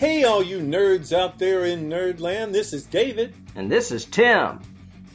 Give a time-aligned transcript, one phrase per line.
[0.00, 3.34] Hey, all you nerds out there in Nerdland, this is David.
[3.54, 4.58] And this is Tim.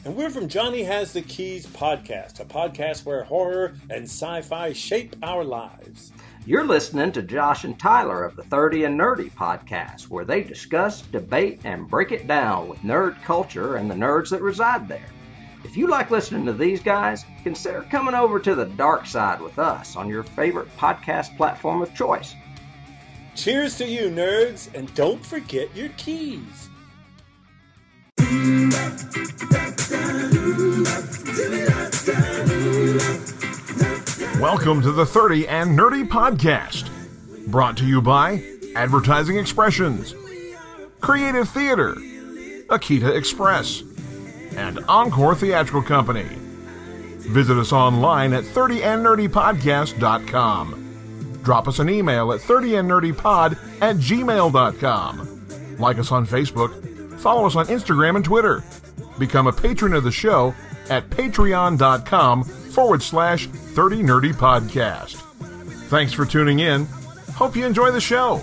[0.04, 4.72] And we're from Johnny Has the Keys podcast, a podcast where horror and sci fi
[4.72, 6.12] shape our lives.
[6.46, 11.02] You're listening to Josh and Tyler of the 30 and Nerdy podcast, where they discuss,
[11.02, 15.08] debate, and break it down with nerd culture and the nerds that reside there.
[15.64, 19.58] If you like listening to these guys, consider coming over to the dark side with
[19.58, 22.36] us on your favorite podcast platform of choice.
[23.36, 26.68] Cheers to you, nerds, and don't forget your keys.
[34.40, 36.88] Welcome to the 30 and Nerdy Podcast.
[37.50, 38.42] Brought to you by
[38.74, 40.14] Advertising Expressions,
[41.00, 41.94] Creative Theater,
[42.68, 43.82] Akita Express,
[44.56, 46.24] and Encore Theatrical Company.
[47.18, 50.85] Visit us online at 30andnerdypodcast.com.
[51.46, 55.46] Drop us an email at 30andnerdypod at gmail.com.
[55.78, 57.20] Like us on Facebook.
[57.20, 58.64] Follow us on Instagram and Twitter.
[59.20, 60.52] Become a patron of the show
[60.90, 65.14] at patreon.com forward slash 30 Nerdy Podcast.
[65.88, 66.86] Thanks for tuning in.
[67.36, 68.42] Hope you enjoy the show.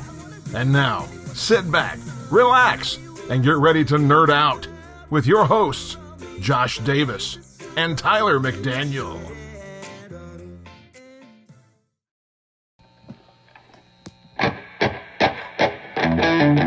[0.56, 1.02] And now,
[1.34, 2.00] sit back,
[2.32, 4.66] relax, and get ready to nerd out
[5.10, 5.98] with your hosts,
[6.40, 7.38] Josh Davis
[7.76, 9.33] and Tyler McDaniel.
[16.44, 16.60] What's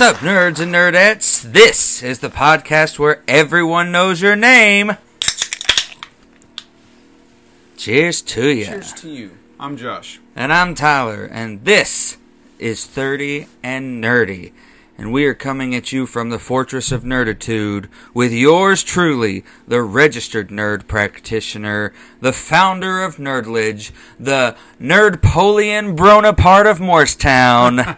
[0.00, 1.42] up, nerds and nerdettes?
[1.42, 4.96] This is the podcast where everyone knows your name.
[7.76, 8.64] Cheers to you.
[8.66, 9.38] Cheers to you.
[9.58, 10.20] I'm Josh.
[10.36, 12.16] And I'm Tyler, and this
[12.58, 14.52] is 30 and Nerdy.
[14.96, 19.82] And we are coming at you from the Fortress of Nerditude with yours truly, the
[19.82, 27.96] registered nerd practitioner, the founder of Nerdledge, the Nerdpolian Bonaparte of Morristown,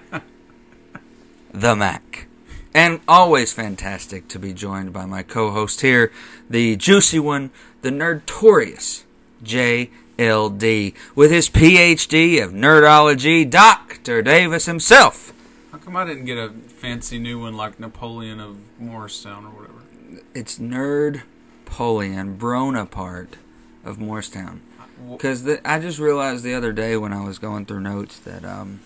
[1.52, 2.28] the Mac.
[2.72, 6.10] And always fantastic to be joined by my co host here,
[6.48, 7.50] the juicy one,
[7.82, 9.04] the Nerdtorious
[9.42, 14.22] JLD, with his PhD of Nerdology, Dr.
[14.22, 15.32] Davis himself.
[15.72, 20.22] How come I didn't get a fancy new one like Napoleon of Morristown or whatever?
[20.34, 21.22] It's Nerd
[21.64, 23.36] Polian Bonaparte
[23.84, 24.62] of Morristown.
[25.10, 28.80] Because I just realized the other day when I was going through notes that um,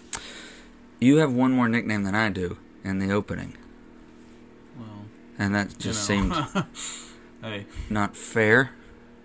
[0.98, 3.56] you have one more nickname than I do in the opening.
[4.76, 5.04] Well,
[5.38, 6.34] And that just you seemed
[7.42, 8.72] hey, not fair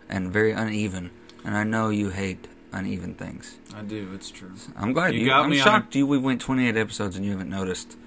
[0.10, 1.12] and very uneven.
[1.44, 3.58] And I know you hate uneven things.
[3.76, 4.12] I do.
[4.14, 4.52] It's true.
[4.76, 5.26] I'm glad You you.
[5.28, 6.06] got I'm me shocked you.
[6.08, 7.98] We went 28 episodes and you haven't noticed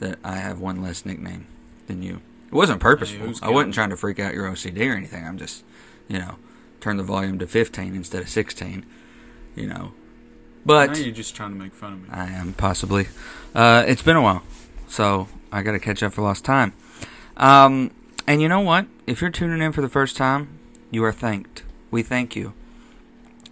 [0.00, 1.46] that I have one less nickname
[1.86, 2.20] than you.
[2.48, 3.26] It wasn't purposeful.
[3.26, 5.24] who's I wasn't trying to freak out your OCD or anything.
[5.24, 5.64] I'm just,
[6.08, 6.36] you know,
[6.80, 8.84] turn the volume to 15 instead of 16.
[9.56, 9.92] You know,
[10.66, 12.08] but now you're just trying to make fun of me.
[12.10, 13.06] I am possibly.
[13.54, 14.42] Uh, it's been a while,
[14.88, 16.72] so I got to catch up for lost time.
[17.36, 17.92] Um,
[18.26, 18.86] and you know what?
[19.06, 20.58] If you're tuning in for the first time,
[20.90, 21.62] you are thanked.
[21.90, 22.54] We thank you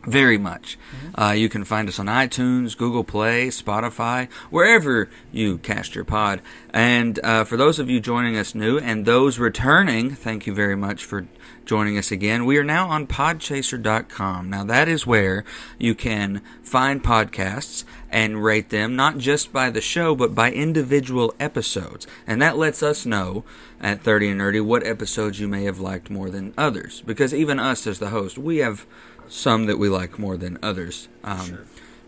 [0.05, 0.79] very much.
[1.15, 6.41] Uh, you can find us on iTunes, Google Play, Spotify, wherever you cast your pod.
[6.73, 10.77] And uh, for those of you joining us new and those returning, thank you very
[10.77, 11.27] much for
[11.65, 12.45] joining us again.
[12.45, 14.51] We are now on podchaser.com.
[14.51, 15.45] Now, that is where
[15.79, 21.35] you can find podcasts and rate them, not just by the show, but by individual
[21.39, 22.07] episodes.
[22.27, 23.45] And that lets us know
[23.81, 27.03] at 30 and Nerdy what episodes you may have liked more than others.
[27.03, 28.87] Because even us as the host, we have
[29.33, 31.09] some that we like more than others.
[31.25, 31.59] Um,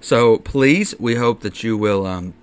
[0.01, 2.35] So please, we hope that you will um,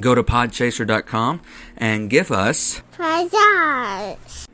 [0.00, 1.40] go to podchaser.com
[1.76, 2.80] and give us.
[2.92, 4.46] five stars.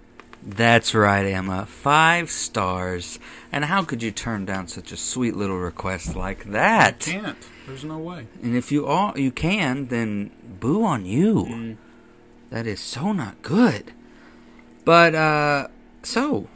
[0.42, 1.66] That's right, Emma.
[1.66, 3.18] Five stars.
[3.52, 7.00] And how could you turn down such a sweet little request like that?
[7.00, 7.36] Can't.
[7.66, 8.26] There's no way.
[8.42, 11.44] And if you all you can, then boo on you.
[11.44, 11.76] Mm.
[12.48, 13.92] That is so not good.
[14.86, 15.68] But uh
[16.02, 16.48] so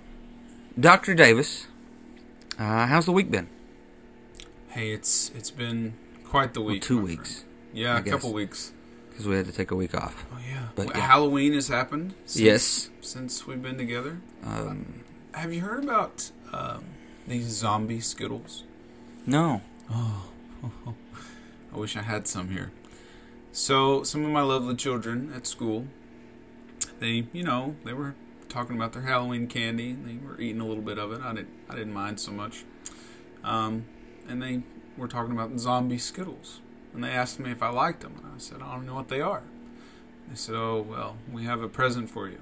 [0.81, 1.13] Dr.
[1.15, 1.67] Davis,
[2.63, 3.49] uh how's the week been?
[4.69, 5.95] Hey, it's it's been
[6.25, 6.83] quite the Well, week.
[6.83, 7.41] two weeks.
[7.41, 7.49] friend.
[7.75, 8.35] Yeah, I a couple guess.
[8.35, 8.73] weeks.
[9.11, 10.25] Because we had to take a week off.
[10.33, 10.69] Oh yeah.
[10.75, 11.07] But Well, yeah.
[11.07, 12.15] Halloween has happened.
[12.27, 12.91] Since, Yes.
[13.01, 14.21] Since we've been together.
[14.45, 15.05] Um
[15.35, 16.85] Have you heard about um,
[17.27, 18.65] these zombie Skittles?
[19.27, 19.61] no.
[19.91, 20.29] Oh
[21.75, 22.71] I wish I had some here.
[23.55, 25.87] So, some of my lovely children at school,
[27.01, 28.15] they, you know, they were
[28.53, 29.91] talking about their Halloween candy.
[29.91, 31.21] And they were eating a little bit of it.
[31.23, 32.65] I didn't, I didn't mind so much.
[33.43, 33.87] um,
[34.29, 34.63] and they
[34.97, 36.61] were talking about zombie Skittles,
[36.95, 39.09] and they asked me if I liked them, and I said I don't know what
[39.09, 39.43] they are.
[40.29, 42.39] They said, "Oh well, we have a present for you."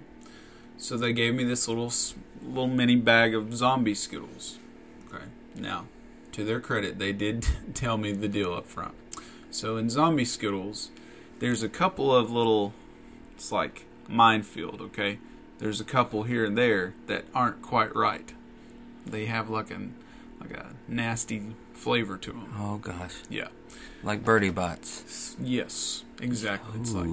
[0.77, 1.93] So they gave me this little
[2.43, 4.59] little mini bag of zombie Skittles.
[5.07, 5.25] Okay,
[5.55, 5.87] now
[6.33, 8.95] to their credit, they did tell me the deal up front.
[9.51, 10.91] So in zombie Skittles,
[11.39, 12.73] there's a couple of little,
[13.35, 14.81] it's like minefield.
[14.81, 15.19] Okay,
[15.61, 18.33] there's a couple here and there that aren't quite right.
[19.07, 19.95] They have like an
[20.41, 22.53] like a nasty flavor to them.
[22.59, 23.49] Oh gosh, Yeah.
[24.03, 25.37] like Bertie Bott's.
[25.41, 26.81] Yes, exactly.
[26.81, 27.09] It's like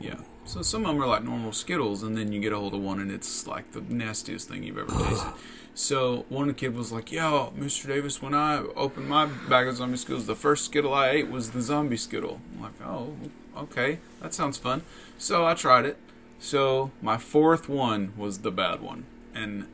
[0.00, 0.16] yeah.
[0.44, 2.80] So some of them are like normal Skittles, and then you get a hold of
[2.82, 5.32] one, and it's like the nastiest thing you've ever tasted.
[5.76, 7.86] So one kid was like, "Yo, Mr.
[7.88, 11.50] Davis, when I opened my bag of zombie Skittles, the first Skittle I ate was
[11.52, 13.14] the zombie Skittle." I'm like, "Oh,
[13.56, 14.82] okay, that sounds fun."
[15.18, 15.96] So I tried it.
[16.44, 19.66] So my fourth one was the bad one, and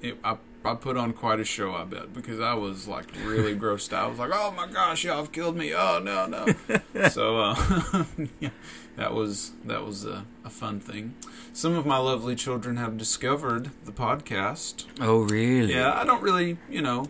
[0.00, 3.56] it, I I put on quite a show, I bet, because I was like really
[3.58, 4.04] grossed out.
[4.04, 5.74] I was like, "Oh my gosh, y'all have killed me!
[5.74, 6.46] Oh no, no!"
[7.08, 8.04] so uh,
[8.38, 8.50] yeah,
[8.94, 11.16] that was that was a, a fun thing.
[11.52, 14.84] Some of my lovely children have discovered the podcast.
[15.00, 15.74] Oh really?
[15.74, 17.06] Yeah, I don't really, you know,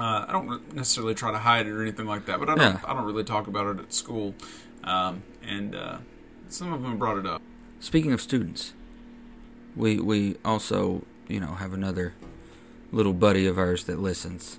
[0.00, 2.72] uh, I don't necessarily try to hide it or anything like that, but I don't
[2.72, 2.80] Yeah.
[2.86, 4.34] I don't really talk about it at school.
[4.82, 5.98] Um, and uh,
[6.48, 7.42] some of them brought it up.
[7.84, 8.72] Speaking of students,
[9.76, 12.14] we we also you know have another
[12.92, 14.58] little buddy of ours that listens.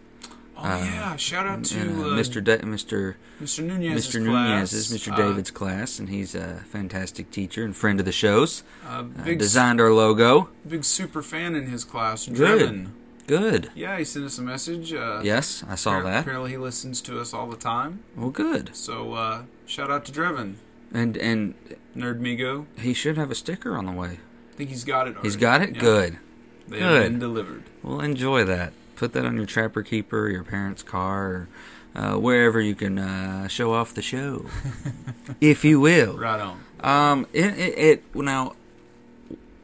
[0.58, 2.42] Oh Uh, yeah, shout out to and, uh, uh, Mr.
[2.44, 3.16] Da- Mr.
[3.42, 3.64] Mr.
[3.64, 4.08] Nunez.
[4.08, 4.22] Mr.
[4.22, 5.16] Nunez is Mr.
[5.18, 8.62] David's class, and he's a fantastic teacher and friend of the shows.
[8.88, 10.50] Uh, Uh, big, designed our logo.
[10.66, 12.36] big super fan in his class, Good.
[12.36, 12.94] Driven.
[13.28, 13.72] Good.
[13.74, 14.94] Yeah, he sent us a message.
[14.94, 16.22] Uh, Yes, I saw appar- that.
[16.22, 18.00] Apparently, he listens to us all the time.
[18.16, 18.70] Well, good.
[18.76, 20.58] So, uh, shout out to Driven,
[20.94, 21.56] And and
[21.96, 22.66] Nerd Migo.
[22.78, 24.20] he should have a sticker on the way.
[24.54, 25.12] I think he's got it.
[25.16, 25.28] Already.
[25.28, 25.76] He's got it.
[25.76, 25.82] Yeah.
[25.82, 26.20] Good.
[26.68, 27.02] They Good.
[27.04, 27.64] have been delivered.
[27.84, 28.74] Well, enjoy that.
[28.96, 31.48] Put that on your trapper keeper, your parents' car, or
[31.96, 34.46] uh, wherever you can uh, show off the show,
[35.42, 36.18] if you will.
[36.18, 36.64] Right on.
[36.80, 38.54] Um, it, it, it now,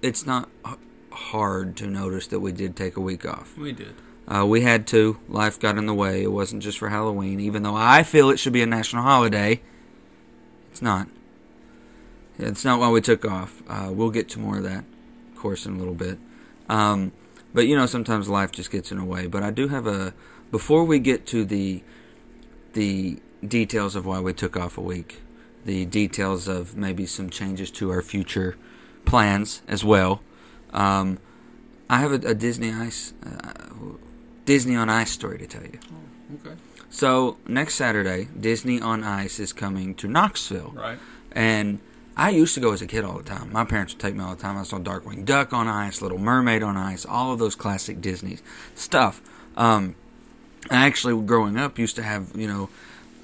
[0.01, 0.75] it's not h-
[1.11, 3.57] hard to notice that we did take a week off.
[3.57, 3.95] We did.
[4.27, 5.19] Uh, we had to.
[5.29, 6.23] Life got in the way.
[6.23, 9.61] It wasn't just for Halloween, even though I feel it should be a national holiday.
[10.71, 11.07] It's not.
[12.39, 13.61] It's not why we took off.
[13.67, 14.85] Uh, we'll get to more of that,
[15.35, 16.17] course, in a little bit.
[16.69, 17.11] Um,
[17.53, 19.27] but you know, sometimes life just gets in the way.
[19.27, 20.13] But I do have a.
[20.49, 21.83] Before we get to the
[22.73, 25.21] the details of why we took off a week,
[25.65, 28.55] the details of maybe some changes to our future
[29.05, 30.21] plans as well.
[30.73, 31.19] Um,
[31.89, 33.51] I have a, a Disney Ice, uh,
[34.45, 35.79] Disney on Ice story to tell you.
[36.35, 36.55] Okay.
[36.91, 40.99] So next Saturday, Disney on Ice is coming to Knoxville, Right.
[41.31, 41.79] and
[42.17, 43.51] I used to go as a kid all the time.
[43.53, 44.57] My parents would take me all the time.
[44.57, 48.39] I saw Darkwing Duck on ice, Little Mermaid on ice, all of those classic Disney
[48.75, 49.21] stuff.
[49.55, 49.95] Um,
[50.69, 52.69] I actually, growing up, used to have you know,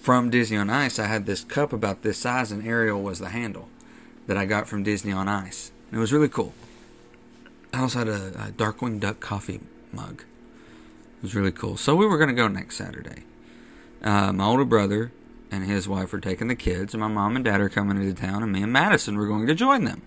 [0.01, 3.29] from Disney on Ice, I had this cup about this size, and Ariel was the
[3.29, 3.67] handle
[4.27, 5.71] that I got from Disney on Ice.
[5.91, 6.53] And it was really cool.
[7.73, 9.59] I also had a, a Darkwing Duck coffee
[9.91, 10.21] mug.
[11.17, 11.75] It was really cool.
[11.75, 13.23] So we were going to go next Saturday.
[14.03, 15.11] Uh, my older brother
[15.51, 18.13] and his wife are taking the kids, and my mom and dad are coming into
[18.19, 20.01] town, and me and Madison were going to join them.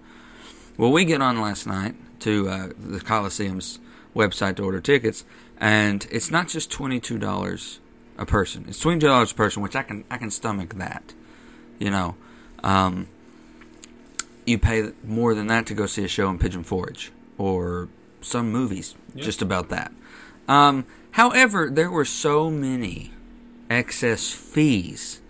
[0.76, 3.78] Well, we get on last night to uh, the Coliseum's
[4.14, 5.24] website to order tickets,
[5.58, 7.80] and it's not just twenty two dollars
[8.18, 8.64] a person.
[8.68, 11.14] It's twenty two dollars a person, which I can I can stomach that.
[11.78, 12.16] You know,
[12.62, 13.08] um,
[14.46, 17.88] you pay more than that to go see a show in Pigeon Forge or
[18.20, 19.24] some movies Yeah.
[19.24, 19.92] just about that.
[20.48, 23.12] Um, however, there were so many
[23.70, 25.20] excess fees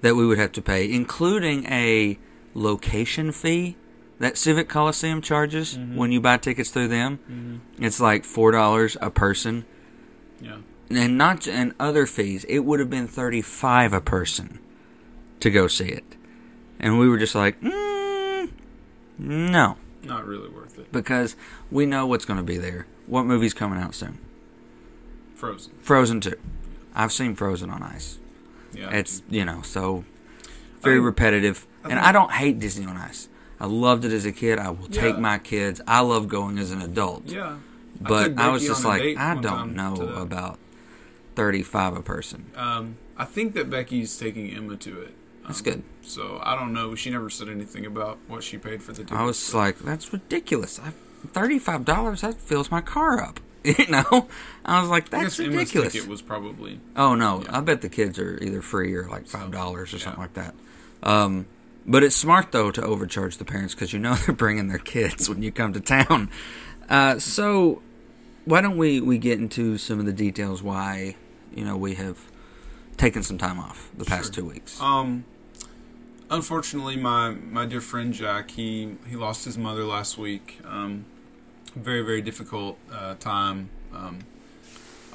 [0.00, 2.18] that we would have to pay, including a
[2.54, 3.76] location fee
[4.20, 7.60] that Civic Coliseum charges when you buy tickets through them.
[7.78, 9.64] It's like four dollars a person,
[10.40, 10.58] Yeah.
[10.88, 12.44] and not and other fees.
[12.44, 14.60] It would have been thirty five a person
[15.40, 16.04] to go see it,
[16.78, 18.50] and we were just like, mm,
[19.18, 20.92] no, Not really worth it.
[20.92, 21.34] because
[21.70, 22.86] we know what's going to be there.
[23.06, 24.18] What movie's coming out soon?
[25.34, 25.72] Frozen.
[25.80, 26.36] Frozen two.
[26.94, 28.18] I've seen Frozen on ice.
[28.72, 28.90] Yeah.
[28.90, 30.04] It's you know so
[30.82, 33.28] very I- repetitive, I and I don't hate Disney on Ice.
[33.60, 34.58] I loved it as a kid.
[34.58, 35.80] I will take my kids.
[35.86, 37.56] I love going as an adult, yeah.
[38.00, 40.58] but took I, was just like, I don't know about
[41.36, 42.50] thirty-five a person.
[42.56, 45.08] Um, I think that Becky's taking Emma to it.
[45.08, 45.14] Um,
[45.46, 45.82] That's good.
[46.02, 46.94] So I don't know.
[46.94, 49.16] She never said anything about what she paid for the ticket.
[49.16, 50.78] I was like, that's ridiculous.
[50.80, 50.92] I,
[51.28, 53.40] Thirty-five dollars that fills my car up.
[53.78, 54.28] You know,
[54.64, 55.92] I was like, I that's guess ridiculous.
[55.94, 57.56] ticket was probably Oh no, Yeah.
[57.58, 60.04] I bet the kids are either free or like five dollars or yeah.
[60.04, 60.54] something like that.
[61.02, 61.46] Um,
[61.86, 65.28] but it's smart though to overcharge the parents because you know they're bringing their kids
[65.28, 66.30] when you come to town.
[66.88, 67.80] Uh, so
[68.44, 71.16] why don't we we get into some of the details why
[71.54, 72.18] you know we have
[72.98, 74.42] taken some time off the past Sure.
[74.44, 74.78] two weeks.
[74.80, 75.24] Um,
[76.30, 80.60] unfortunately, my my dear friend Jack, he he lost his mother last week.
[80.64, 81.06] Um,
[81.74, 84.20] very very difficult uh, time, um,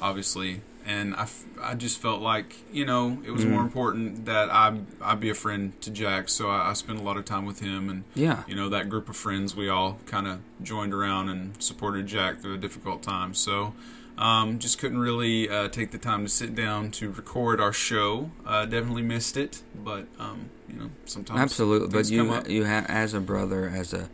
[0.00, 4.50] obviously, and I, f- I just felt like you know it was more important that
[4.50, 7.46] I I be a friend to Jack, so I, I spent a lot of time
[7.46, 8.04] with him and.
[8.14, 12.06] yeah, You know that group of friends, we all kind of joined around and supported
[12.06, 13.34] Jack through a difficult time.
[13.34, 13.74] So,
[14.18, 18.30] um, just couldn't really uh, take the time to sit down to record our show.
[18.46, 21.88] Uh, definitely missed it, but um, you know sometimes absolutely.
[21.88, 24.08] But you you ha- as a brother, as a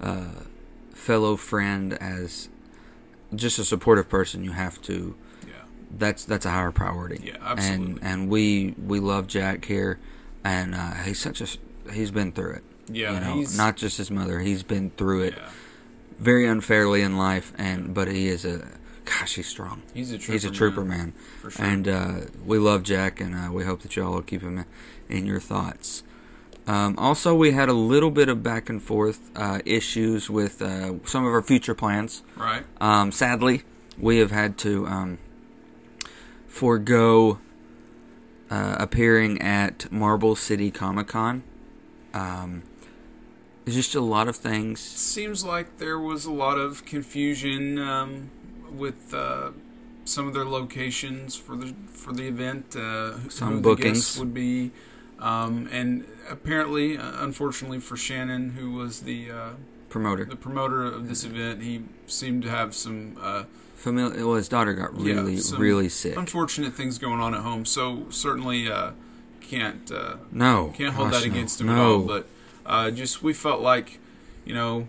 [0.00, 0.24] uh,
[1.02, 2.48] fellow friend, as
[3.34, 5.14] just a supportive person, you have to.
[5.46, 5.54] yeah,
[5.98, 7.20] That's that's a higher priority.
[7.24, 7.86] Yeah, absolutely.
[7.86, 9.98] And and we we love Jack here,
[10.44, 11.46] and uh, he's such a
[11.92, 12.64] he's been through it.
[12.88, 14.40] yeah, you know, he's not just his mother.
[14.40, 15.50] He's been through it yeah,
[16.18, 18.66] very unfairly in life, and but he is a
[19.04, 19.82] gosh, he's strong.
[19.94, 20.32] he's a trooper.
[20.32, 21.12] he's a trooper, man.
[21.40, 21.64] for sure.
[21.64, 22.12] And uh,
[22.46, 24.64] we love Jack, and uh, we hope that y'all will keep him
[25.08, 26.04] in your thoughts.
[26.66, 30.94] Um, also, we had a little bit of back and forth uh, issues with uh,
[31.04, 32.22] some of our future plans.
[32.36, 33.62] right, Um, sadly,
[33.98, 35.18] we have had to um,
[36.46, 37.38] forego
[38.50, 41.42] uh, appearing at Marble City Comic Con.
[42.14, 42.62] Um,
[43.64, 44.80] there's just a lot of things.
[44.80, 48.30] seems like there was a lot of confusion um,
[48.70, 49.50] with uh,
[50.04, 52.74] some of their locations for the for the event.
[52.76, 54.18] Uh, Some who bookings.
[54.18, 54.72] would be,
[55.22, 59.50] um, and apparently, uh, unfortunately for Shannon, who was the uh,
[59.88, 60.24] Promoter.
[60.24, 63.44] the promoter of this event, he seemed to have some uh,
[63.76, 66.16] Familiar, well, his daughter got Yeah, really, some really sick.
[66.16, 67.64] unfortunate things going on at home.
[67.64, 68.92] So certainly uh,
[69.40, 69.90] can't.
[69.90, 71.34] Uh, No, can't hold gosh, that no.
[71.34, 71.72] against him no.
[71.72, 72.00] at all.
[72.06, 72.26] But
[72.64, 73.98] uh, just we felt like,
[74.44, 74.86] you know,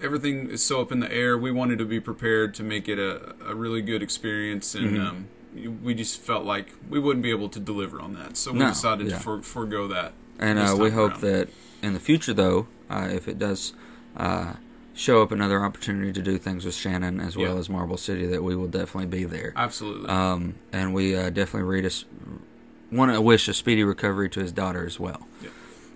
[0.00, 1.36] everything is so up in the air.
[1.36, 5.06] We wanted to be prepared to make it a, a really good experience, and Mm-hmm.
[5.06, 8.36] um, we just felt like we wouldn't be able to deliver on that.
[8.36, 9.16] So we No, decided yeah.
[9.16, 10.12] to for, forego that.
[10.38, 11.20] And uh, we hope around.
[11.22, 11.48] that
[11.82, 13.74] in the future, though, uh, if it does
[14.16, 14.54] uh,
[14.94, 17.60] show up another opportunity to do things with Shannon as well Yeah.
[17.60, 19.52] as Marble City, that we will definitely be there.
[19.56, 20.08] Absolutely.
[20.08, 22.04] Um, and we uh, definitely read us
[22.90, 25.26] want to wish a speedy recovery to his daughter as well.
[25.42, 25.48] Yeah.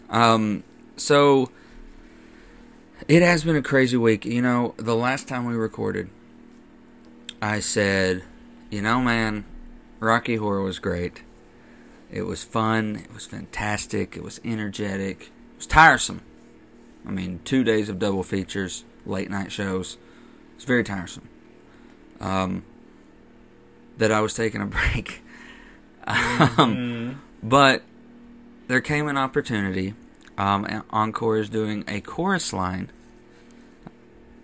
[0.09, 0.65] Um,
[0.97, 1.51] so
[3.09, 4.25] it has been a crazy week.
[4.25, 6.09] You know, the last time we recorded,
[7.43, 8.23] I said,
[8.71, 9.45] you know, man,
[10.01, 11.23] Rocky Horror was great.
[12.11, 12.97] It was fun.
[12.97, 14.17] It was fantastic.
[14.17, 15.23] It was energetic.
[15.23, 16.23] It was tiresome.
[17.07, 19.97] I mean, two days of double features, late night shows.
[20.57, 21.29] It's very tiresome.
[22.21, 22.65] Um,
[23.99, 25.23] that I was taking a break.
[26.07, 27.83] um, but
[28.69, 29.95] there came an opportunity.
[30.39, 32.91] Um, Encore is doing a chorus line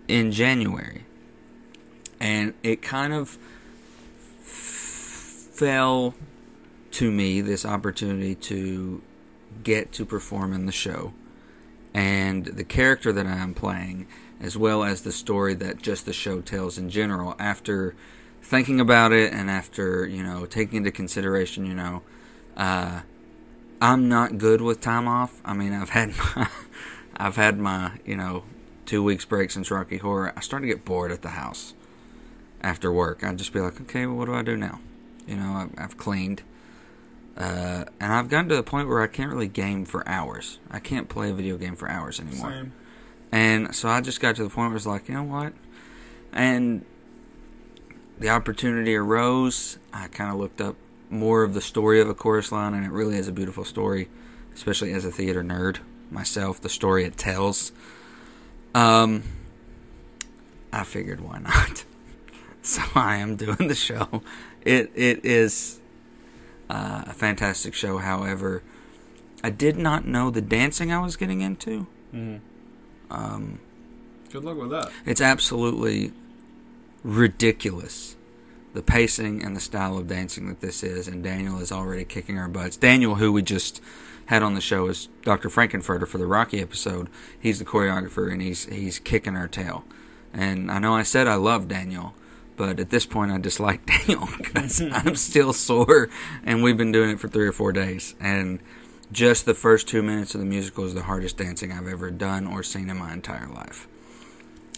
[0.07, 1.05] in January,
[2.19, 3.37] and it kind of
[5.53, 6.15] fell
[6.91, 9.01] to me this opportunity to
[9.63, 11.13] get to perform in the show,
[11.93, 14.07] and the character that I am playing,
[14.39, 17.35] as well as the story that just the show tells in general.
[17.39, 17.95] After
[18.41, 22.01] thinking about it, and after you know taking into consideration, you know.
[22.55, 23.01] Uh,
[23.83, 25.41] I'm not good with time off.
[25.43, 26.47] I mean, I've had my,
[27.17, 28.45] I've had my, you know,
[28.85, 30.31] two weeks break since Rocky Horror.
[30.37, 31.73] I started to get bored at the house
[32.61, 33.25] after work.
[33.25, 34.79] I'd just be like, okay, well, what do I do now?
[35.27, 36.43] You know, I've, cleaned,
[37.37, 40.59] uh, and I've gotten to the point where I can't really game for hours.
[40.69, 42.51] I can't play a video game for hours anymore.
[42.51, 42.73] Same.
[43.31, 45.53] And so I just got to the point where it's like, you know what?
[46.31, 46.85] And
[48.19, 49.77] the opportunity arose.
[49.91, 50.75] I kind of looked up
[51.09, 54.09] more of the story of a chorus line, and it really is a beautiful story,
[54.53, 55.79] especially as a theater nerd
[56.11, 56.61] myself.
[56.61, 57.71] The story it tells.
[58.75, 59.23] Um,
[60.71, 61.85] I figured why not.
[62.65, 64.23] So I am doing the show.
[64.65, 65.79] It it is
[66.69, 67.97] uh, a fantastic show.
[67.99, 68.63] However,
[69.43, 71.87] I did not know the dancing I was getting into.
[72.13, 72.39] Mhm.
[73.11, 73.59] Um,
[74.31, 74.89] Good luck with that.
[75.05, 76.13] it's absolutely
[77.03, 78.15] ridiculous.
[78.73, 82.39] The pacing and the style of dancing that this is, and Daniel is already kicking
[82.39, 82.75] our butts.
[82.75, 83.81] Daniel, who we just
[84.27, 85.49] had on the show, is Dr.
[85.49, 87.07] Frank-N-Furter for the Rocky episode.
[87.39, 89.83] He's the choreographer, and he's he's kicking our tail.
[90.33, 92.15] And I know I said I love Daniel,
[92.55, 96.09] but at this point I dislike Daniel because I'm still sore,
[96.43, 98.15] and we've been doing it for three or four days.
[98.19, 98.59] And
[99.11, 102.47] just the first two minutes of the musical is the hardest dancing I've ever done
[102.47, 103.87] or seen in my entire life.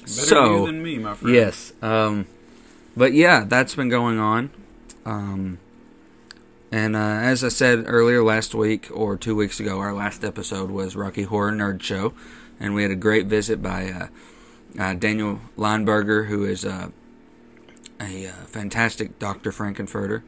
[0.02, 1.36] Better so you than me, my friend.
[1.36, 1.74] Yes.
[1.82, 2.28] Um,
[2.96, 4.52] but yeah, that's been going on.
[5.06, 5.60] Um,
[6.72, 10.70] and uh, as I said earlier last week or two weeks ago, our last episode
[10.70, 12.14] was Rocky Horror Nerd Show,
[12.60, 14.08] and we had a great visit by uh,
[14.78, 16.90] uh, Daniel Lineberger, who is uh,
[18.00, 19.52] a uh, fantastic Dr.
[19.52, 20.22] Frank-N-Furter.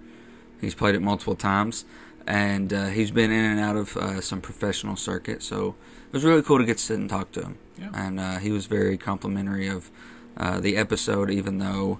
[0.59, 1.85] He's played it multiple times,
[2.25, 5.43] and uh, he's been in and out of uh, some professional circuit.
[5.43, 5.75] So
[6.07, 7.57] it was really cool to get to sit and talk to him.
[7.77, 7.89] Yeah.
[7.93, 9.91] And uh, he was very complimentary of
[10.35, 11.99] uh, the episode, even though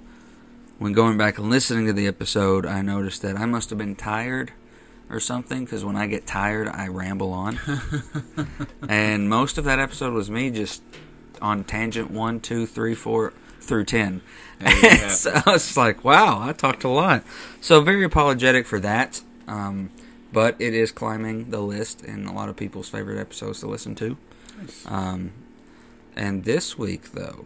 [0.79, 3.95] when going back and listening to the episode, I noticed that I must have been
[3.95, 4.53] tired
[5.09, 7.59] or something because when I get tired, I ramble on.
[8.89, 10.83] and most of that episode was me just
[11.41, 13.33] on tangent one, two, three, four
[13.67, 14.21] through ten.
[14.59, 17.23] Hey, so I was like, wow, I talked a lot.
[17.61, 19.21] So very apologetic for that.
[19.47, 19.91] Um,
[20.31, 23.95] but it is climbing the list in a lot of people's favorite episodes to listen
[23.95, 24.17] to.
[24.85, 25.31] Um,
[26.15, 27.45] and this week, though,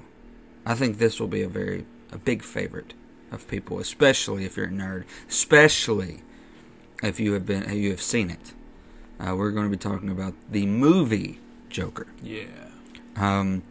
[0.65, 2.93] I think this will be a very a big favorite
[3.31, 6.21] of people, especially if you're a nerd, especially
[7.03, 8.53] if you have been you have seen it.
[9.19, 12.07] Uh, we're going to be talking about the movie Joker.
[12.23, 12.69] Yeah.
[13.15, 13.63] Um,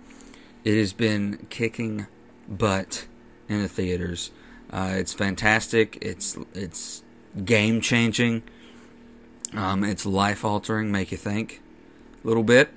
[0.65, 2.07] it has been kicking
[2.51, 3.07] butt
[3.49, 4.31] in the theaters.
[4.73, 5.99] Uh, it's fantastic.
[6.03, 7.03] It's it's
[7.45, 8.43] game changing.
[9.55, 10.93] Um, it's life altering.
[10.93, 11.61] Make you think
[12.23, 12.71] a little bit.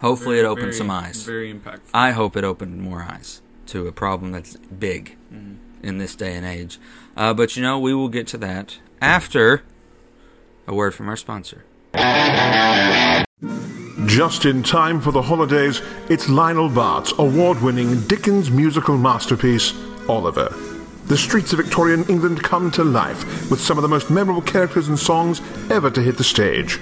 [0.00, 1.22] Hopefully, Very, it opens very- some eyes.
[1.22, 1.90] Very impactful.
[1.94, 5.56] I hope it opened more eyes to a problem that's big Mhm.
[5.82, 6.78] in this day and age.
[7.16, 9.62] Uh, but you know, we will get to that after
[10.66, 11.64] a word from our sponsor.
[14.06, 19.74] Just in time for the holidays, it's Lionel Bart's award winning Dickens musical masterpiece,
[20.08, 20.48] Oliver.
[21.06, 24.88] The streets of Victorian England come to life with some of the most memorable characters
[24.88, 26.78] and songs ever to hit the stage.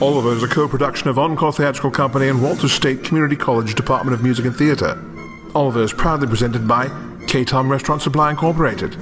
[0.00, 4.14] Oliver is a co production of Encore Theatrical Company and Walters State Community College Department
[4.14, 5.02] of Music and Theatre.
[5.56, 6.88] Oliver is proudly presented by
[7.26, 8.96] K-Tom Restaurant Supply Incorporated,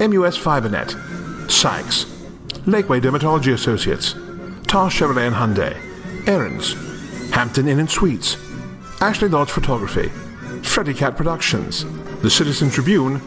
[0.00, 2.04] MUS FiberNet, Sykes,
[2.64, 4.14] Lakeway Dermatology Associates,
[4.66, 5.76] Tar Chevrolet and Hyundai,
[6.26, 6.91] Aaron's,
[7.32, 8.36] Hampton Inn and Suites,
[9.00, 10.08] Ashley Lodge Photography,
[10.62, 11.84] Freddy Cat Productions,
[12.20, 13.20] The Citizen Tribune,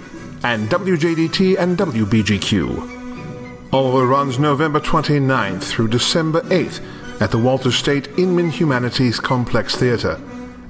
[0.43, 3.73] and WJDT and WBGQ.
[3.73, 6.81] Oliver runs November 29th through December 8th
[7.19, 10.21] at the Walters State Inman Humanities Complex Theatre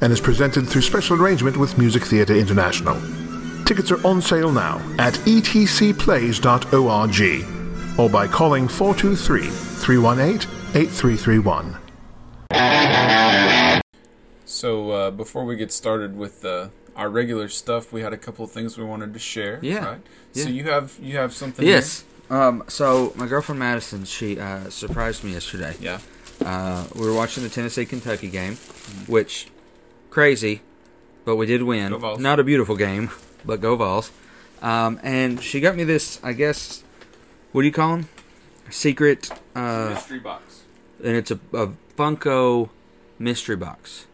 [0.01, 2.99] and is presented through special arrangement with Music Theatre International.
[3.65, 6.39] Tickets are on sale now at etcplays.org
[7.99, 11.84] or by calling 423 318 8331.
[14.45, 18.45] So uh, before we get started with uh, our regular stuff, we had a couple
[18.45, 19.59] of things we wanted to share.
[19.61, 19.85] Yeah.
[19.85, 20.01] Right?
[20.33, 21.65] So you have you have something.
[21.65, 22.03] Yes.
[22.29, 25.73] Um, so my girlfriend Madison, she uh, surprised me yesterday.
[25.79, 25.99] here?
[26.43, 28.55] Uh, we were watching the Tennessee Kentucky game,
[29.07, 29.47] which
[30.09, 30.61] crazy,
[31.23, 31.99] but we did win.
[32.19, 33.11] Not a beautiful game,
[33.45, 34.11] but go Vols.
[34.61, 36.83] Um, and she got me this, I guess,
[37.51, 38.09] what do you call them?
[38.69, 40.63] Secret, uh, Mystery box.
[41.03, 42.69] and it's a, a Funko
[43.19, 44.05] mystery box.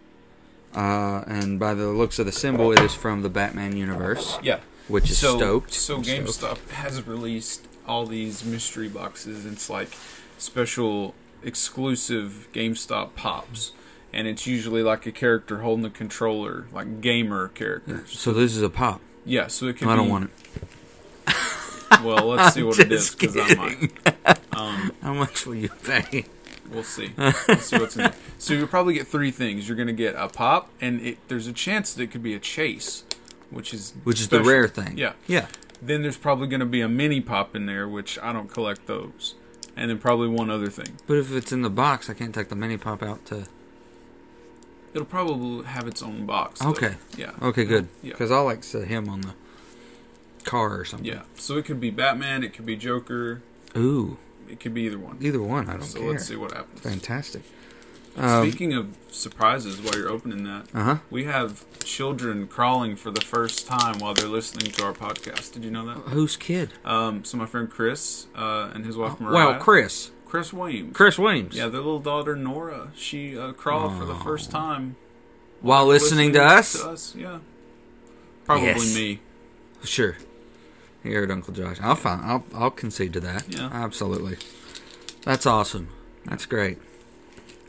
[0.76, 4.60] Uh, and by the looks of the symbol, it is from the Batman universe, Yeah.
[4.88, 5.74] which is so, stoked.
[5.74, 6.26] So I'm stoked.
[6.28, 9.46] GameStop has released all these mystery boxes.
[9.46, 9.90] It's like
[10.38, 11.14] special
[11.44, 13.74] exclusive GameStop pops.
[14.14, 18.18] And it's usually like a character holding a controller, like gamer characters.
[18.18, 19.00] So this is a pop.
[19.26, 19.88] Yeah, so it can.
[19.88, 19.98] I be.
[20.02, 20.30] don't want
[21.28, 21.36] it.
[22.04, 24.38] Well, let's see what it is because I might.
[24.54, 26.26] Um, How much will you pay?
[26.72, 27.12] We'll see.
[27.18, 28.14] We'll see what's in there.
[28.40, 29.68] So you'll probably get three things.
[29.68, 32.34] You're going to get a pop, and it, there's a chance that it could be
[32.34, 33.04] a chase,
[33.52, 34.98] which is Which is the rare thing.
[34.98, 35.14] Yeah.
[35.28, 35.48] Yeah.
[35.82, 38.88] Then there's probably going to be a mini pop in there, which I don't collect
[38.88, 39.36] those,
[39.76, 40.98] and then probably one other thing.
[41.06, 43.46] But if it's in the box, I can't take the mini pop out to.
[44.94, 46.60] It'll probably have its own box.
[46.60, 46.70] though.
[46.70, 46.96] Okay.
[47.18, 47.32] Yeah.
[47.42, 47.88] Okay, good.
[48.02, 48.14] Yeah.
[48.14, 49.34] Because I like to him on the
[50.44, 51.08] car or something.
[51.08, 51.22] Yeah.
[51.36, 52.44] So it could be Batman.
[52.44, 53.42] It could be Joker.
[53.78, 54.18] Ooh,
[54.52, 55.18] It could be either one.
[55.22, 55.70] either one.
[55.70, 56.12] I don't so care.
[56.12, 56.82] let's see what happens.
[56.82, 57.44] Fantastic.
[58.18, 60.98] Um, Speaking of surprises, while you're opening that, uh huh.
[61.10, 65.54] we have children crawling for the first time while they're listening to our podcast.
[65.54, 65.98] Did you know that?
[66.12, 66.74] Who's kid?
[66.84, 69.34] Um, so my friend Chris uh, and his wife Mariah.
[69.52, 70.12] Well, Chris.
[70.26, 70.96] Chris Williams.
[70.96, 71.56] Chris Williams.
[71.56, 72.92] Yeah, their little daughter Nora.
[72.96, 74.96] She uh, crawled for the first time
[75.62, 76.74] While listening, to us.
[76.82, 77.40] To us, yeah.
[78.46, 78.96] Probably Yes.
[78.96, 79.20] me.
[79.86, 80.18] Sure.
[81.04, 81.78] You heard Uncle Josh.
[81.82, 82.22] I'll find.
[82.24, 82.44] I'll.
[82.54, 83.46] I'll concede to that.
[83.54, 83.70] Yeah.
[83.72, 84.38] Absolutely.
[85.24, 85.90] That's awesome.
[86.26, 86.78] That's great.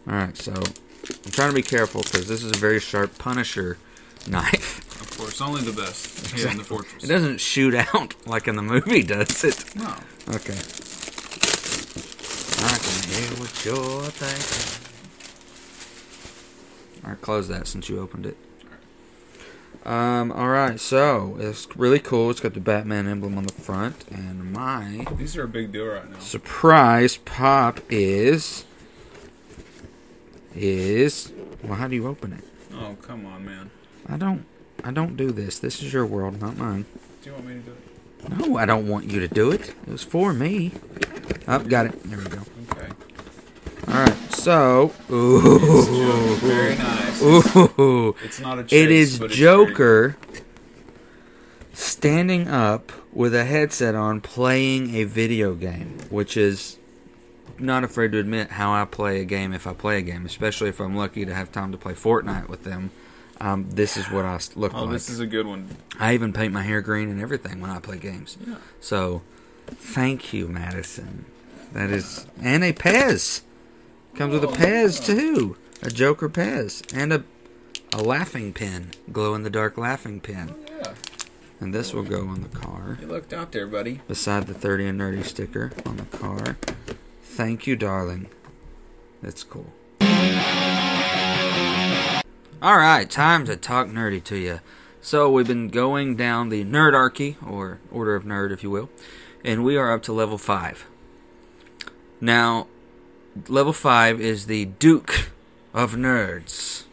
[0.07, 0.37] All right.
[0.37, 3.79] So I'm trying to be careful because this is a very sharp Punisher
[4.29, 4.81] knife.
[5.01, 6.35] Of course, only the best.
[6.35, 7.05] Here in the fortress.
[7.05, 9.75] It doesn't shoot out like in the movie, does it?
[9.77, 9.95] No.
[10.29, 10.59] Okay.
[12.65, 14.79] I can hear what you're thinking.
[17.05, 18.37] Alright, close that since you opened it.
[19.85, 22.31] Um, alright, so it's really cool.
[22.31, 25.87] It's got the Batman emblem on the front, and my These are a big deal
[25.87, 26.19] right now.
[26.21, 28.65] surprise pop is.
[30.55, 31.33] Is.
[31.65, 32.45] Well, how do you open it?
[32.75, 33.71] Oh, come on, man.
[34.09, 34.45] I don't.
[34.85, 35.59] I don't do this.
[35.59, 36.85] This is your world, not mine.
[37.23, 38.49] Do you want me to do it?
[38.49, 39.71] No, I don't want you to do it.
[39.87, 40.73] It was for me.
[41.49, 42.03] Oh, got it.
[42.05, 42.41] There we go.
[42.71, 42.89] Okay.
[43.89, 44.17] All right.
[44.43, 47.23] So, ooh, Very nice.
[47.23, 50.17] It's, ooh, it's not a chase, it is it's Joker
[51.73, 56.77] standing up with a headset on, playing a video game, which is
[57.61, 60.71] not afraid to admit how I play a game if I play a game, especially
[60.71, 62.91] if I'm lucky to have time to play Fortnite with them.
[63.41, 64.83] Um, this is what I look like.
[64.83, 64.95] Oh, like.
[64.95, 65.77] this is a good one.
[66.01, 68.37] I even paint my hair green and everything when I play games.
[68.45, 68.57] Yeah.
[68.81, 69.23] So,
[69.69, 71.27] thank you, Madison.
[71.73, 73.43] That is, and a Pez
[74.15, 77.25] comes with a Pez too, a Joker Pez, and a
[77.95, 80.55] a laughing pin, glow in the dark laughing pin.
[80.55, 80.95] Oh, yeah.
[81.61, 84.01] And this will go on the car You looked out there, buddy.
[84.09, 86.57] beside the 30 and nerdy sticker on the car.
[87.23, 88.29] Thank you, darling.
[89.23, 89.73] That's cool.
[92.63, 94.61] All right, time to talk nerdy to you.
[95.01, 98.89] So we've been going down the nerdarchy, or order of nerd, if you will,
[99.45, 100.87] and we are up to level five.
[102.21, 102.69] Now,
[103.49, 105.31] level five is the Duke
[105.75, 106.85] of Nerds,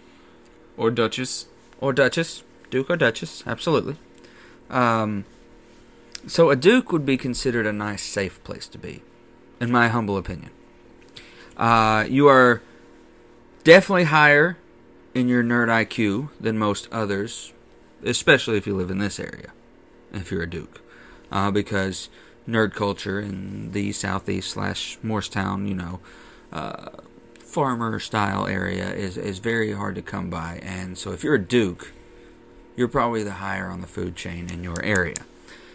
[0.78, 1.48] Or Duchess.
[1.80, 3.96] or Duchess, Duke or Duchess, absolutely.
[4.70, 5.26] Um,
[6.28, 9.02] so a Duke would be considered a nice, safe place to be,
[9.60, 10.52] in my humble opinion.
[11.58, 12.62] Uh, you are
[13.64, 14.58] definitely higher
[15.14, 17.52] in your nerd IQ than most others,
[18.04, 19.52] especially if you live in this area,
[20.14, 20.82] if you're a Duke.
[21.32, 22.10] Uh, because
[22.48, 26.00] nerd culture in the southeast slash Morristown, you know,
[26.52, 26.90] uh,
[27.38, 30.60] farmer style area is, is very hard to come by.
[30.62, 31.92] And so if you're a Duke,
[32.76, 35.18] you're probably the higher on the food chain in your area.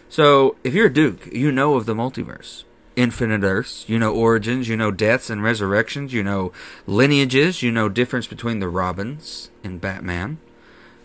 [0.09, 2.63] So if you're a Duke, you know of the multiverse.
[2.95, 6.53] Infinite Earths, you know origins, you know deaths and resurrections, you know
[6.87, 10.37] lineages, you know difference between the Robins and Batman.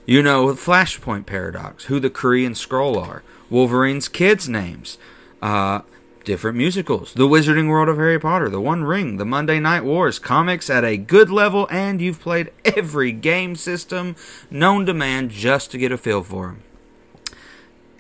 [0.07, 4.99] You know the Flashpoint paradox, who the Kree and Skrull are, Wolverine's kids' names,
[5.43, 5.81] uh,
[6.25, 10.19] different musicals, the Wizarding World of Harry Potter, the One Ring, the Monday Night Wars,
[10.19, 14.17] comics at a good level, and you've played every game system
[14.51, 16.63] known to man just to get a feel for them.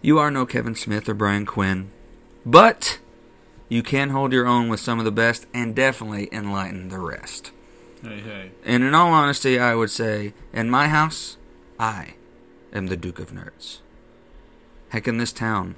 [0.02, 1.90] You are no Kevin Smith or Brian Quinn,
[2.46, 2.98] but
[3.68, 7.52] you can hold your own with some of the best and definitely enlighten the rest.
[8.02, 8.50] Hey, hey.
[8.64, 11.37] And in all honesty, I would say, in my house,
[11.78, 12.14] I
[12.72, 13.78] am the Duke of Nerds.
[14.88, 15.76] Heck, in this town,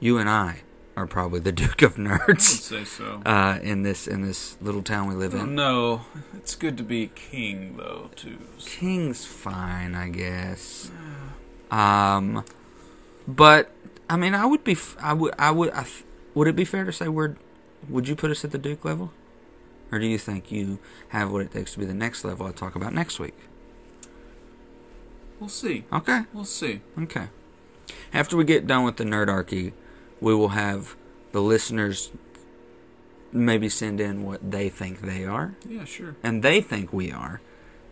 [0.00, 0.62] you and I
[0.96, 2.40] are probably the Duke of I'd Nerds.
[2.40, 3.22] say so.
[3.26, 5.54] Uh, in this in this little town we live in.
[5.54, 6.02] no,
[6.34, 8.38] it's good to be king though too.
[8.58, 10.90] King's fine, I guess.
[11.70, 12.44] Um,
[13.28, 13.70] but
[14.08, 16.04] I mean, I would be, f- I would, I would, I f-
[16.34, 17.34] would it be fair to say we're,
[17.88, 19.10] would you put us at the Duke level,
[19.90, 20.78] or do you think you
[21.08, 22.46] have what it takes to be the next level?
[22.46, 23.34] I talk about next week.
[25.40, 25.84] We'll see.
[25.92, 26.80] Okay, We'll see.
[26.98, 27.28] okay.
[28.12, 29.72] After we get done with the nerdarchy,
[30.26, 30.96] we will have
[31.30, 32.10] the listeners
[33.32, 36.16] maybe send in what they think they are, Yeah, sure.
[36.22, 37.40] and they think we are,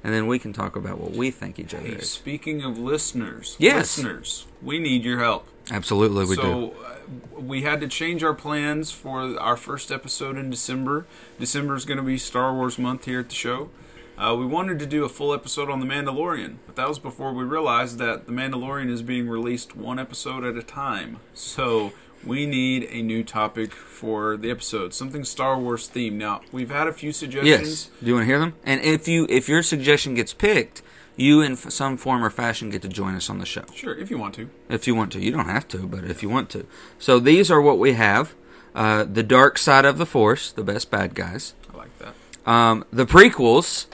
[0.03, 2.11] and then we can talk about what we think each other Hey, is.
[2.11, 3.97] speaking of listeners, Yes.
[3.99, 5.47] listeners, we need your help.
[5.71, 6.43] Absolutely, we do.
[6.43, 11.07] so uh, we had to change our plans for our first episode in December.
[11.39, 13.71] December is going to be Star Wars month here at the show.
[14.17, 17.33] Uh, we wanted to do a full episode on The Mandalorian, but that was before
[17.33, 21.19] we realized that The Mandalorian is being released one episode at a time.
[21.35, 21.93] So
[22.27, 26.13] we need a new topic for the episode, something Star Wars themed.
[26.15, 27.69] Now we've had a few suggestions.
[27.69, 27.91] Yes.
[28.01, 28.55] Do you want to hear them?
[28.65, 30.83] And if you if your suggestion gets picked,
[31.17, 33.95] you in f- some form or fashion get to join us on the show Sure,
[33.95, 34.51] if you want to.
[34.69, 35.21] if you want to.
[35.21, 36.67] You don't have to, but if you want to.
[36.99, 38.35] So these are what we have:
[38.75, 41.55] uh, the dark side of the Force, the best bad guys.
[41.73, 42.15] I like that.
[42.51, 43.87] Um, the prequels,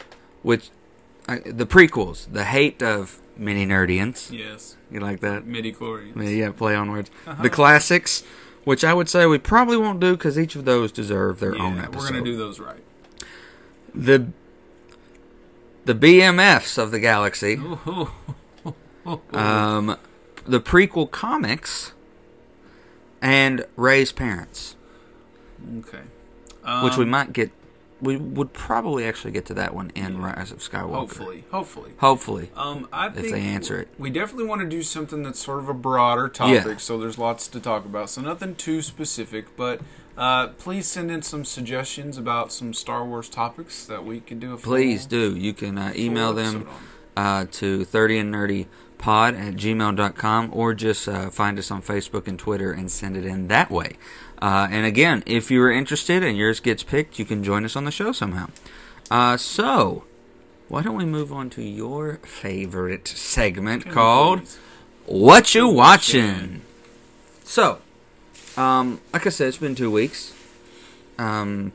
[0.43, 0.71] which
[1.29, 4.31] uh, the prequels, the hate of many nerdians.
[4.31, 5.47] Yes, You like that?
[5.47, 6.15] midi chlorians.
[6.17, 7.11] Yeah, yeah, play on words.
[7.43, 8.23] The classics,
[8.65, 11.79] which I would say we probably won't do because each of those deserve their own
[11.79, 11.97] episode.
[11.97, 12.83] we're gonna do those right.
[13.95, 14.27] the
[15.87, 17.57] the BMFs of the galaxy.
[19.33, 19.97] Um,
[20.47, 21.93] the prequel comics,
[23.23, 24.77] and Rey's parents,
[25.79, 26.03] okay.
[26.85, 27.51] which we Um, might get.
[28.01, 30.91] We would probably actually get to that one in Rise of Skywalker.
[30.95, 31.91] hopefully, hopefully.
[31.99, 32.51] Hopefully.
[32.57, 33.89] Um, I If think they answer it.
[33.99, 36.65] we definitely want to do something that's sort of a broader topic.
[36.65, 36.77] Yeah.
[36.79, 38.09] So there's lots to talk about.
[38.11, 39.81] So nothing too specific, but
[40.17, 44.55] uh, please send in some suggestions about some Star Wars topics that we could do.
[44.55, 45.37] A full, Please do.
[45.37, 46.77] You can uh, email them on.
[47.17, 48.67] Uh, to 30 and nerdy
[48.99, 53.25] pod at gmail.com or just uh, find us on Facebook and Twitter and send it
[53.25, 53.97] in that way.
[54.43, 57.77] Uh, and again, if you are interested and yours gets picked, you can join us
[57.77, 58.49] on the show somehow.
[59.11, 60.05] Uh, so,
[60.69, 64.59] why don't we move on to your favorite segment called please?
[65.07, 66.23] What You Watchin'?
[66.23, 66.61] Watchin'?
[67.45, 67.79] So,
[68.57, 70.33] Um, like I said, it's been two weeks.
[71.19, 71.73] Um,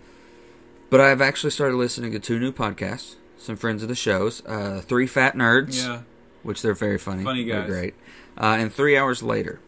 [0.89, 3.15] but I've actually started listening to two new podcasts.
[3.45, 5.99] Some friends of the shows, uh, Three Fat Nerds, Yeah.
[6.41, 7.23] which they're very funny.
[7.23, 7.93] Funny They're great.
[8.36, 9.60] Uh, and Three Hours Later.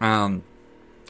[0.00, 0.42] Um,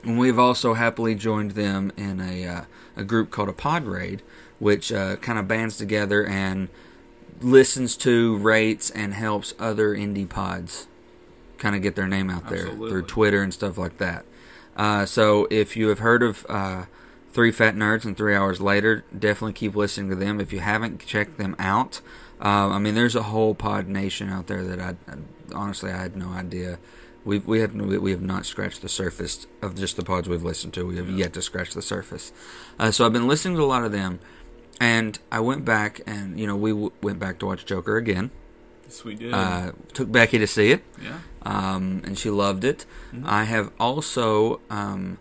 [0.02, 2.60] and we've also happily joined them in a uh,
[2.96, 4.22] a group called a Pod Raid,
[4.58, 6.68] which uh, kind of bands together and
[7.42, 10.86] listens to, rates, and helps other indie pods
[11.58, 12.90] kind of get their name out there Absolutely.
[12.90, 14.24] through Twitter and stuff like that.
[14.76, 16.84] Uh, so if you have heard of uh,
[17.32, 20.40] Three Fat Nerds and Three Hours Later, definitely keep listening to them.
[20.40, 22.00] If you haven't checked them out,
[22.40, 24.94] uh, I mean, there's a whole pod nation out there that I
[25.54, 26.78] honestly I had no idea.
[27.24, 30.42] We we have we we have not scratched the surface of just the pods we've
[30.42, 30.86] listened to.
[30.86, 32.32] We have yet to scratch the surface.
[32.78, 34.20] Uh, so I've been listening to a lot of them,
[34.80, 38.30] and I went back and you know we w- went back to watch Joker again.
[38.84, 39.34] Yes, we did.
[39.34, 41.18] Uh, took Becky to see it yeah.
[41.42, 42.86] um, and she loved it.
[43.12, 43.26] Mm-hmm.
[43.26, 45.18] I have also um,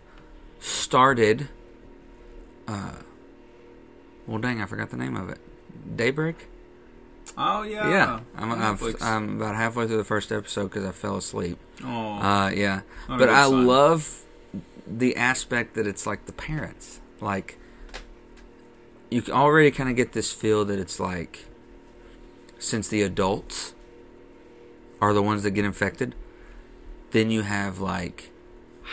[0.58, 1.48] started.
[2.68, 2.92] Uh,
[4.26, 5.38] well, dang, I forgot the name of it.
[5.96, 6.46] Daybreak.
[7.36, 7.88] Oh yeah.
[7.90, 11.58] yeah, I'm, I've, I'm about halfway through the first episode because I fell asleep.
[11.84, 12.14] oh.
[12.14, 13.66] Uh, yeah, Not but I sign.
[13.66, 14.22] love
[14.86, 17.00] the aspect that it's like the parents.
[17.20, 17.58] Like
[19.10, 21.46] you already kind of get this feel that it's like
[22.58, 23.74] since the adults
[25.00, 26.14] are the ones that get infected,
[27.12, 28.30] then you have like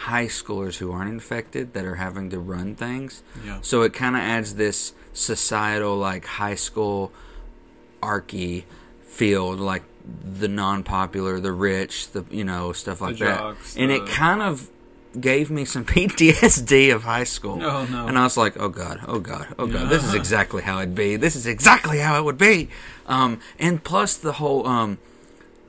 [0.03, 3.23] high schoolers who aren't infected that are having to run things.
[3.45, 3.59] yeah.
[3.61, 7.11] So it kind of adds this societal, like high school
[8.03, 8.65] archy
[9.03, 9.83] feel, like
[10.23, 13.39] the non-popular, the rich, the you know stuff like that.
[13.39, 14.69] jocks, and it kind of
[15.19, 17.55] gave me some PTSD of high school.
[17.55, 18.05] No, no.
[18.07, 20.93] And I was like, oh god, oh god, oh god, this is exactly how it'd
[20.93, 21.15] be.
[21.15, 22.69] This is exactly how it would be.
[23.07, 24.97] Um, and plus the whole, um,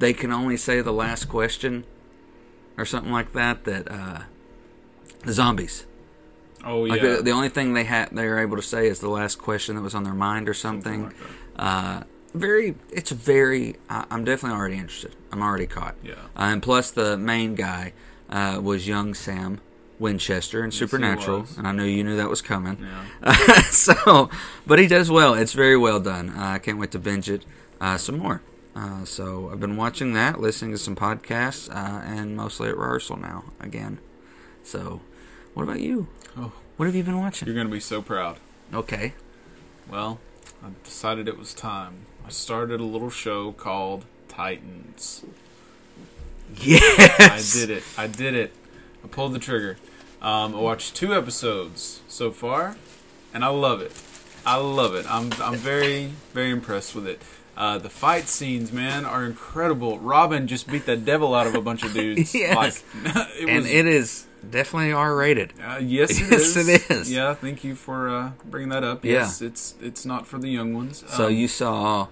[0.00, 1.84] they can only say the last question
[2.76, 3.64] or something like that.
[3.64, 4.20] That uh,
[5.24, 5.86] the zombies.
[6.64, 6.92] Oh yeah.
[6.92, 9.36] Like the, the only thing they had they were able to say is the last
[9.36, 11.04] question that was on their mind or something.
[11.04, 11.14] like
[11.56, 12.02] uh,
[12.34, 13.76] very, it's very.
[13.88, 15.14] I, I'm definitely already interested.
[15.32, 15.94] I'm already caught.
[16.02, 16.14] Yeah.
[16.36, 17.92] Uh, and plus, the main guy
[18.28, 19.60] uh, was young Sam
[19.98, 22.78] Winchester in he Supernatural, and I knew you knew that was coming.
[23.24, 23.62] Yeah.
[23.70, 24.28] so,
[24.66, 25.34] but he does well.
[25.34, 26.30] It's very well done.
[26.30, 27.44] Uh, I can't wait to binge it
[27.80, 28.42] uh, some more.
[28.76, 33.16] Uh, so I've been watching that, listening to some podcasts, uh, and mostly at rehearsal
[33.16, 33.98] now again.
[34.62, 35.00] So,
[35.54, 36.08] what about you?
[36.36, 36.52] Oh.
[36.76, 37.48] What have you been watching?
[37.48, 38.36] You're gonna be so proud.
[38.74, 39.14] Okay.
[39.88, 40.20] Well,
[40.62, 42.00] I decided it was time.
[42.26, 45.24] I started a little show called Titans.
[46.58, 47.56] Yes.
[47.56, 47.82] I did it.
[47.96, 48.52] I did it.
[49.02, 49.78] I pulled the trigger.
[50.20, 52.76] Um, I watched two episodes so far,
[53.32, 53.92] and I love it.
[54.44, 55.10] I love it.
[55.10, 57.22] I'm I'm very very impressed with it.
[57.56, 59.98] Uh, the fight scenes, man, are incredible.
[59.98, 62.34] Robin just beat the devil out of a bunch of dudes.
[62.34, 62.54] Yes.
[63.04, 65.54] Like, it and was, it is definitely R-rated.
[65.66, 66.68] uh, yes, it Yes, is.
[66.68, 67.10] it is.
[67.10, 69.04] Yeah, thank you for uh, bringing that up.
[69.06, 69.30] Yeah.
[69.40, 71.02] It's it's not for the young ones.
[71.08, 72.08] So Um, you saw.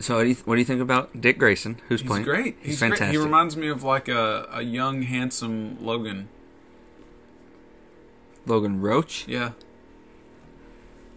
[0.00, 1.80] So what do you, what do you think about Dick Grayson?
[1.88, 2.24] Who's He's playing?
[2.24, 2.56] great.
[2.60, 3.06] He's, He's, fantastic.
[3.06, 3.12] Great.
[3.12, 6.28] He reminds me of like a, a young, handsome Logan.
[8.44, 9.26] Logan Roach.
[9.26, 9.52] Yeah.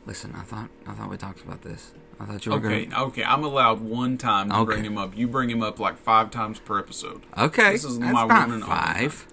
[0.05, 1.91] Listen, I thought I thought we talked about this.
[2.19, 2.85] I thought you were Okay.
[2.85, 3.05] gonna.
[3.05, 3.23] Okay.
[3.23, 4.65] I'm allowed one time to Okay.
[4.73, 5.15] bring him up.
[5.15, 7.21] You bring him up like five times per episode.
[7.37, 9.27] Okay, This is that's my one and only five.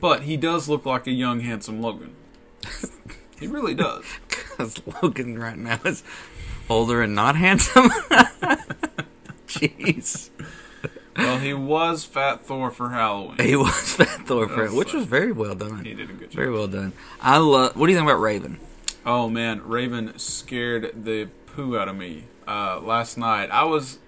[0.00, 2.14] But he does look like a young, handsome Logan.
[3.40, 4.04] he really does.
[4.28, 6.02] Because Logan right now is
[6.70, 7.90] older and not handsome.
[9.46, 10.30] Jeez,
[11.16, 13.38] Well, he was Fat Thor for Halloween.
[13.40, 15.84] he was Fat Thor, for which like- was very well done.
[15.84, 16.36] He did a good job.
[16.36, 16.92] Very well done.
[17.20, 17.76] I love.
[17.76, 18.58] What do you think about Raven?
[19.06, 21.28] Oh man, Raven scared the
[21.58, 23.50] poo out of me uh, last night.
[23.50, 23.98] I was.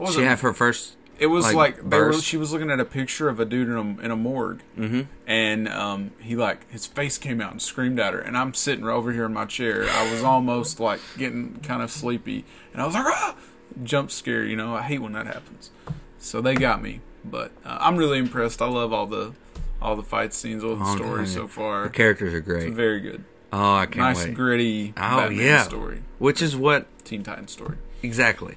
[0.00, 0.96] I She have her first.
[1.18, 3.76] It was like, like, were, she was looking at a picture of a dude in
[3.76, 5.06] a in a morgue, Mhm.
[5.26, 8.84] and um, he like his face came out and screamed at her, and I'm sitting
[8.86, 9.86] over here in my chair.
[9.88, 13.36] I was almost like getting kind of sleepy, and I was like, ah!
[13.84, 14.44] jump scare.
[14.44, 15.70] You know, I hate when that happens.
[16.18, 18.60] So they got me, but uh, I'm really impressed.
[18.60, 19.32] I love all the
[19.80, 21.84] all the fight scenes, all the Oh, stories so far.
[21.84, 22.72] The characters are It's great.
[22.72, 24.34] very good, Oh, I can't nice wait.
[24.34, 25.62] gritty Oh, Batman yeah.
[25.64, 27.76] story, Which is what Teen Titans story.
[28.02, 28.56] Exactly.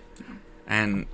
[0.68, 1.06] And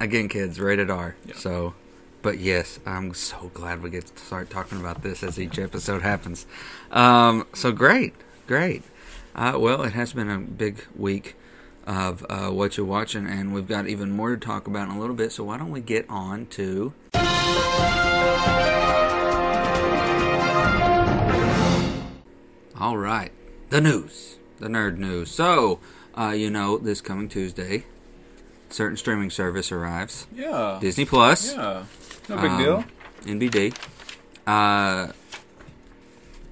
[0.00, 1.16] again, kids, rated R.
[1.26, 1.34] Yeah.
[1.36, 1.74] So,
[2.22, 6.02] but yes, I'm so glad we get to start talking about this as each episode
[6.02, 6.46] happens.
[6.90, 8.14] Um, so great,
[8.46, 8.82] great.
[9.34, 11.34] Uh, well, it has been a big week
[11.86, 14.98] of uh, what you're watching, and we've got even more to talk about in a
[15.00, 15.32] little bit.
[15.32, 16.94] So why don't we get on to?
[22.78, 23.32] All right,
[23.70, 25.30] the news, the nerd news.
[25.30, 25.80] So,
[26.14, 27.84] uh, you know, this coming Tuesday,
[28.68, 30.26] certain streaming service arrives.
[30.34, 31.54] Yeah, Disney Plus.
[31.54, 31.84] yeah,
[32.28, 32.84] no big um, deal.
[33.22, 33.74] NBD.
[34.46, 35.12] Uh,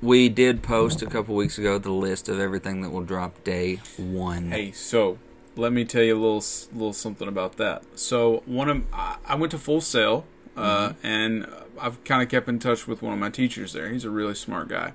[0.01, 3.81] we did post a couple weeks ago the list of everything that will drop day
[3.99, 4.51] one.
[4.51, 5.19] Hey, so
[5.57, 7.83] let me tell you a little little something about that.
[7.97, 10.25] So one of I went to Full Sail,
[10.57, 11.47] uh, and
[11.79, 13.91] I've kind of kept in touch with one of my teachers there.
[13.91, 14.95] He's a really smart guy.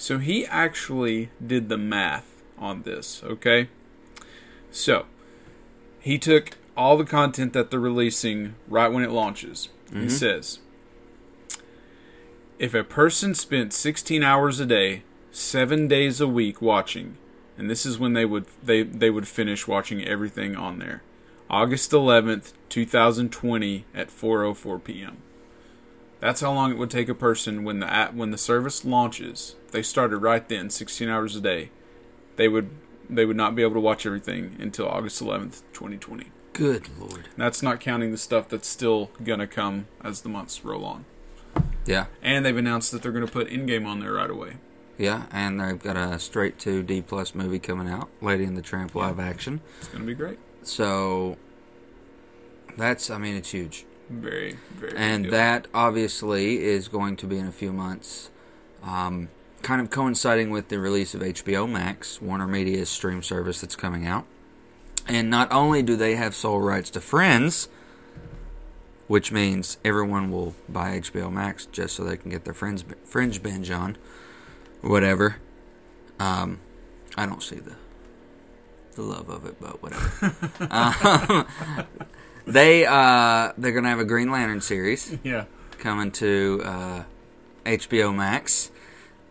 [0.00, 3.22] So he actually did the math on this.
[3.22, 3.68] Okay,
[4.70, 5.04] so
[6.00, 9.68] he took all the content that they're releasing right when it launches.
[9.90, 10.08] He mm-hmm.
[10.08, 10.60] says,
[12.58, 17.18] if a person spent 16 hours a day, seven days a week watching,
[17.58, 21.02] and this is when they would they they would finish watching everything on there,
[21.50, 25.18] August 11th, 2020 at 4:04 p.m.
[26.20, 29.56] That's how long it would take a person when the app, when the service launches.
[29.72, 31.70] They started right then, 16 hours a day.
[32.36, 32.70] They would
[33.08, 36.26] they would not be able to watch everything until August 11th, 2020.
[36.52, 37.28] Good lord.
[37.36, 41.04] That's not counting the stuff that's still gonna come as the months roll on.
[41.86, 44.58] Yeah, And they've announced that they're gonna put Endgame on there right away.
[44.98, 48.62] yeah, and they've got a straight to D plus movie coming out, Lady and the
[48.62, 49.60] Tramp live action.
[49.78, 50.38] It's gonna be great.
[50.62, 51.36] So
[52.76, 53.86] that's, I mean, it's huge.
[54.10, 54.96] Very, very.
[54.96, 58.28] and that obviously is going to be in a few months,
[58.82, 59.28] um,
[59.62, 64.08] kind of coinciding with the release of HBO Max, Warner Media's stream service that's coming
[64.08, 64.26] out.
[65.06, 67.68] And not only do they have sole rights to Friends,
[69.06, 73.40] which means everyone will buy HBO Max just so they can get their Friends Fringe
[73.40, 73.96] binge on,
[74.80, 75.36] whatever.
[76.18, 76.58] Um,
[77.16, 77.76] I don't see the
[78.94, 80.34] the love of it, but whatever.
[80.70, 81.86] um,
[82.46, 85.44] they uh, they're gonna have a Green Lantern series yeah,
[85.78, 87.02] coming to uh,
[87.64, 88.70] HBO Max.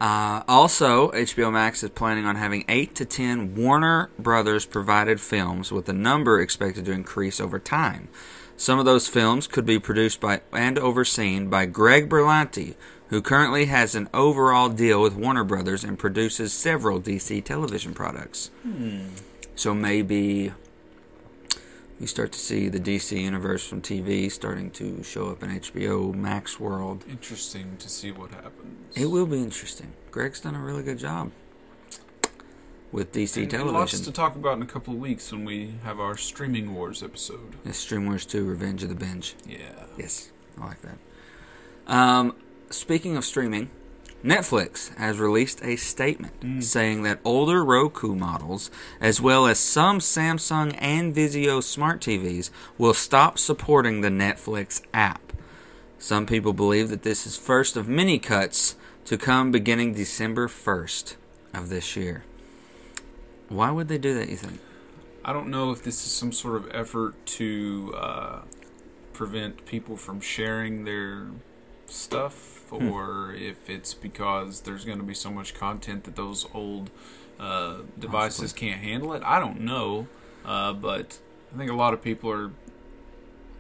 [0.02, 5.72] Uh, also, HBO Max is planning on having eight to ten Warner Brothers provided films,
[5.72, 8.08] with the number expected to increase over time.
[8.56, 12.76] Some of those films could be produced by and overseen by Greg Berlanti,
[13.08, 18.52] who currently has an overall deal with Warner Brothers and produces several DC television products.
[19.56, 20.52] So maybe
[22.00, 26.14] we start to see the DC universe from TV starting to show up in HBO
[26.16, 27.04] Max world.
[27.10, 28.96] interesting to see what happens.
[28.98, 29.94] It will be interesting.
[30.12, 31.32] Greg's done a really good job
[32.92, 35.76] with DC And- and lots to talk about in a couple of weeks when we
[35.84, 37.56] have our streaming wars episode.
[37.66, 39.36] Yes, Stream Wars 2 Revenge of the Binge.
[39.48, 39.58] Yeah.
[39.98, 40.98] Yes, I like that.
[41.86, 42.36] Um,
[42.70, 43.70] speaking of streaming,
[44.24, 50.76] Netflix has released a statement saying that older Roku models, as well as some Samsung
[50.78, 55.32] and Vizio smart TVs, will stop supporting the Netflix app.
[55.98, 61.16] Some people believe that this is first of many cuts to come beginning December 1st
[61.54, 62.26] of this year.
[63.48, 64.60] Why would they do that, you think?
[65.24, 68.40] I don't know if this is some sort of effort to uh,
[69.14, 71.30] prevent people from sharing their
[71.92, 72.90] stuff, Hmm.
[72.90, 76.92] or if it's because there's going to be so much content that those old
[77.40, 79.24] uh, devices can't handle it.
[79.26, 80.08] I don't know,
[80.46, 81.18] uh, but
[81.54, 82.52] I think a lot of people are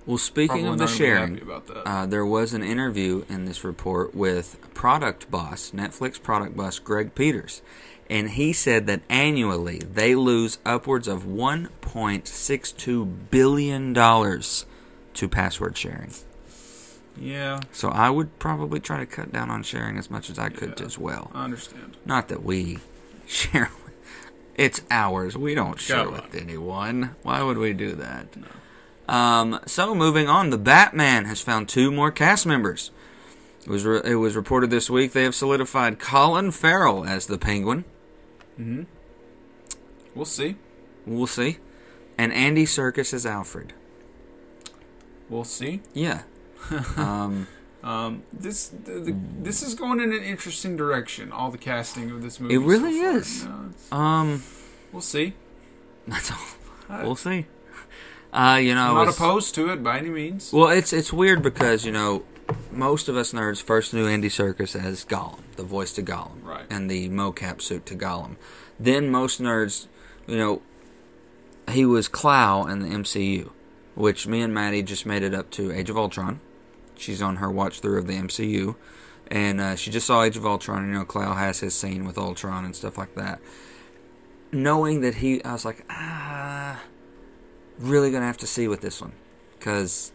[0.05, 1.87] Well, speaking of the sharing, about that.
[1.87, 7.15] Uh, there was an interview in this report with product boss, Netflix product boss Greg
[7.15, 7.61] Peters,
[8.09, 14.65] and he said that annually they lose upwards of 1.62 billion dollars
[15.13, 16.13] to password sharing.
[17.19, 20.49] Yeah, So I would probably try to cut down on sharing as much as I
[20.49, 20.85] could Yeah.
[20.85, 21.31] as well.
[21.33, 21.97] I understand.
[22.05, 22.79] Not that we
[23.27, 23.69] share.
[24.55, 25.37] It's ours.
[25.37, 27.15] We don't share with anyone.
[27.23, 28.27] Why would we do that?
[29.07, 32.91] Um, so moving on, the Batman has found two more cast members.
[33.63, 37.37] It was re- it was reported this week they have solidified Colin Farrell as the
[37.37, 37.83] Penguin.
[38.57, 38.83] Hmm.
[40.15, 40.55] We'll see.
[41.05, 41.57] We'll see,
[42.17, 43.73] and Andy Serkis as Alfred.
[45.29, 45.81] We'll see.
[45.93, 46.23] Yeah.
[46.97, 47.47] um,
[47.83, 51.31] Um, this the, the, this is going in an interesting direction.
[51.31, 52.55] All the casting of this movie.
[52.55, 53.47] It really so is.
[53.91, 54.43] Um,
[54.91, 55.33] we'll see.
[56.07, 57.01] that's all.
[57.03, 57.45] We'll see.
[58.33, 60.51] Uh, you know, I'm not opposed to it by any means.
[60.51, 62.23] Well, it's it's weird because you know
[62.71, 66.65] most of us nerds first knew Andy Serkis as Gollum, the voice to Gollum, Right.
[66.69, 68.35] and the mocap suit to Gollum.
[68.79, 69.87] Then most nerds,
[70.27, 70.61] you know,
[71.71, 73.51] he was Klaue in the MCU,
[73.95, 76.39] which me and Maddie just made it up to Age of Ultron.
[76.99, 78.75] She's on her watch through of the MCU,
[79.31, 80.87] and uh, she just saw Age of Ultron.
[80.87, 83.39] You know, Klaue has his scene with Ultron and stuff like that.
[84.51, 86.79] Knowing that he, I was like, ah,
[87.77, 89.13] really gonna have to see with this one,
[89.57, 90.11] because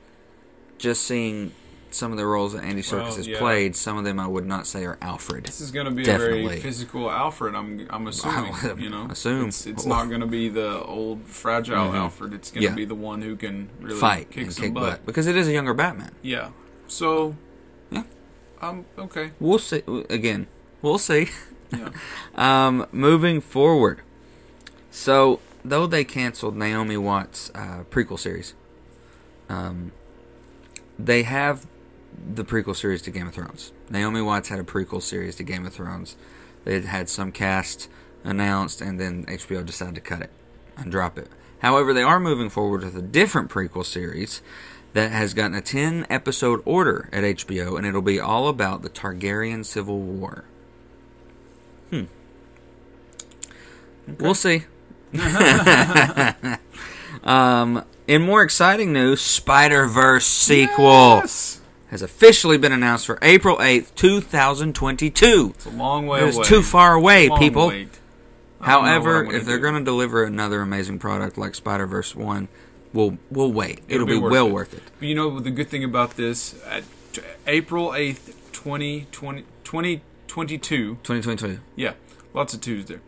[0.78, 1.52] just seeing
[1.90, 3.38] some of the roles that Andy Serkis Well, has yeah.
[3.38, 5.44] played, some of them I would not say are Alfred.
[5.44, 6.46] This is going to be a Definitely.
[6.48, 7.54] very physical Alfred.
[7.54, 8.50] I'm I'm assuming.
[8.50, 9.46] Wow, you know, assume.
[9.46, 11.94] it's, it's not going to be the old fragile Mhm.
[11.94, 12.34] Alfred.
[12.34, 12.74] It's going to Yeah.
[12.74, 14.82] be the one who can really Fight kick and some kick butt.
[14.90, 16.10] butt because it is a younger Batman.
[16.20, 16.48] Yeah.
[16.88, 17.36] So.
[17.90, 18.04] Yeah.
[18.60, 18.84] Um.
[18.98, 19.30] Okay.
[19.40, 19.82] We'll see.
[20.10, 20.46] Again,
[20.84, 21.28] We'll see.
[21.72, 21.88] Yeah.
[22.34, 24.00] Um, moving forward,
[24.90, 28.54] so though they canceled Naomi Watts' uh, prequel series,
[29.48, 29.92] um,
[30.98, 31.66] they have
[32.34, 33.72] the prequel series to Game of Thrones.
[33.88, 36.16] Naomi Watts had a prequel series to Game of Thrones.
[36.64, 37.88] They had had some cast
[38.24, 40.30] announced, and then HBO decided to cut it
[40.76, 41.28] and drop it.
[41.60, 44.42] However, they are moving forward with a different prequel series
[44.94, 48.88] that has gotten a 10 episode order at HBO, and it'll be all about the
[48.88, 50.44] Targaryen Civil War.
[51.90, 52.04] Hmm.
[54.18, 54.64] We'll see.
[57.24, 61.60] um, in more exciting news, Spider Verse sequel Yes!
[61.88, 65.52] has officially been announced for April 8th, 2022.
[65.54, 66.44] It's a long way It was away.
[66.46, 67.68] too far away, people.
[67.68, 67.88] wait.
[68.60, 71.86] I don't know what However, if they're going to deliver another amazing product like Spider
[71.86, 72.48] Verse 1,
[72.94, 73.80] we'll, we'll wait.
[73.88, 74.52] It'll, be be, worth well it.
[74.52, 74.82] worth it.
[74.98, 81.60] But you know the good thing about this, at t- April 8th, 2020, 2022, 2022.
[81.76, 81.92] yeah,
[82.32, 83.00] lots of twos there.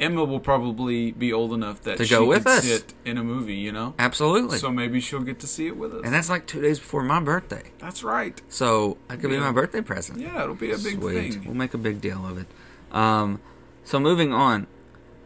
[0.00, 2.64] Emma will probably be old enough that To she go with can us.
[2.64, 3.94] sit in a movie, you know?
[3.96, 4.58] Absolutely.
[4.58, 6.00] So maybe she'll get to see it with us.
[6.04, 7.62] and that's like two days before my birthday.
[7.78, 8.38] That's right.
[8.48, 10.18] So that could be my birthday present.
[10.20, 11.34] Yeah, it'll be a big Sweet.
[11.34, 11.44] thing.
[11.44, 12.48] We'll make a big deal of it.
[12.90, 13.40] Um,
[13.84, 14.66] so moving on,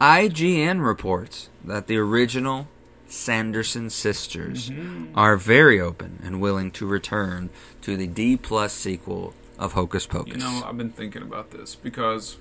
[0.03, 2.69] IGN reports that the original
[3.09, 5.19] Sanderson sisters Mm-hmm.
[5.19, 7.51] are very open and willing to return
[7.83, 10.35] to the D plus sequel of Hocus Pocus.
[10.35, 12.37] You know, I've been thinking about this because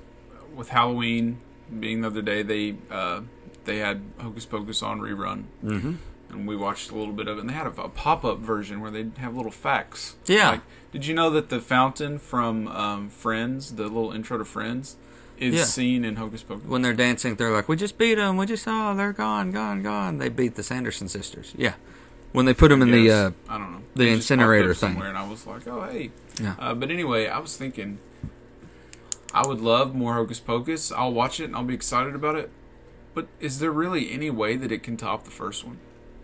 [0.55, 1.39] with Halloween
[1.79, 3.21] being the other day, they uh,
[3.65, 5.93] they had Hocus Pocus on rerun, mm-hmm.
[6.29, 7.41] and we watched a little bit of it.
[7.41, 10.15] And they had a, a pop up version where they'd have little facts.
[10.25, 10.51] Yeah.
[10.51, 10.61] Like,
[10.91, 14.95] did you know that the fountain from um, Friends, the little intro to Friends,
[15.37, 15.63] is Yeah.
[15.63, 16.65] seen in Hocus Pocus?
[16.67, 18.37] when they're dancing, they're like, "We just beat them.
[18.37, 21.53] We just oh, they're gone, gone, gone." They beat the Sanderson sisters.
[21.57, 21.73] Yeah,
[22.31, 25.01] when they put them in the uh, I don't know the popped incinerator thing.
[25.01, 26.11] and I was like, oh hey.
[26.39, 26.55] Yeah.
[26.59, 27.97] Uh, but anyway, I was thinking,
[29.33, 30.91] I would love more Hocus Pocus.
[30.91, 32.51] I'll watch it and I'll be excited about it.
[33.15, 35.79] But is there really any way that it can top the first one?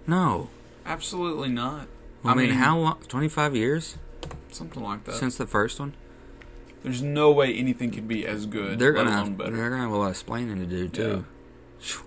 [0.08, 0.50] no.
[0.86, 1.88] Absolutely not.
[2.26, 3.00] I, mean, how long?
[3.08, 3.98] Twenty five years
[4.52, 5.16] something like that?
[5.16, 5.94] since the first one.
[6.84, 8.78] There's no way anything could be as good.
[8.78, 9.52] They're gonna have, better.
[9.56, 11.26] they're gonna have a lot of explaining to do too.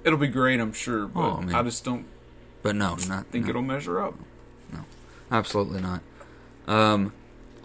[0.04, 1.44] It'll be great, I'm sure, but Oh.
[1.52, 2.04] I just don't
[2.62, 3.50] But no, not think no.
[3.50, 4.14] it'll measure up.
[4.72, 4.80] No,
[5.30, 6.02] absolutely not.
[6.68, 7.12] Um,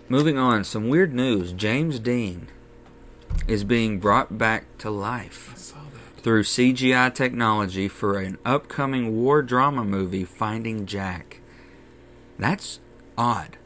[0.10, 1.52] moving on, some weird news.
[1.54, 2.48] James Dean
[3.48, 5.76] is being brought back to life I saw
[6.16, 6.22] that.
[6.22, 11.40] through CGI technology for an upcoming war drama movie, Finding Jack.
[12.38, 12.80] That's
[13.18, 13.58] odd.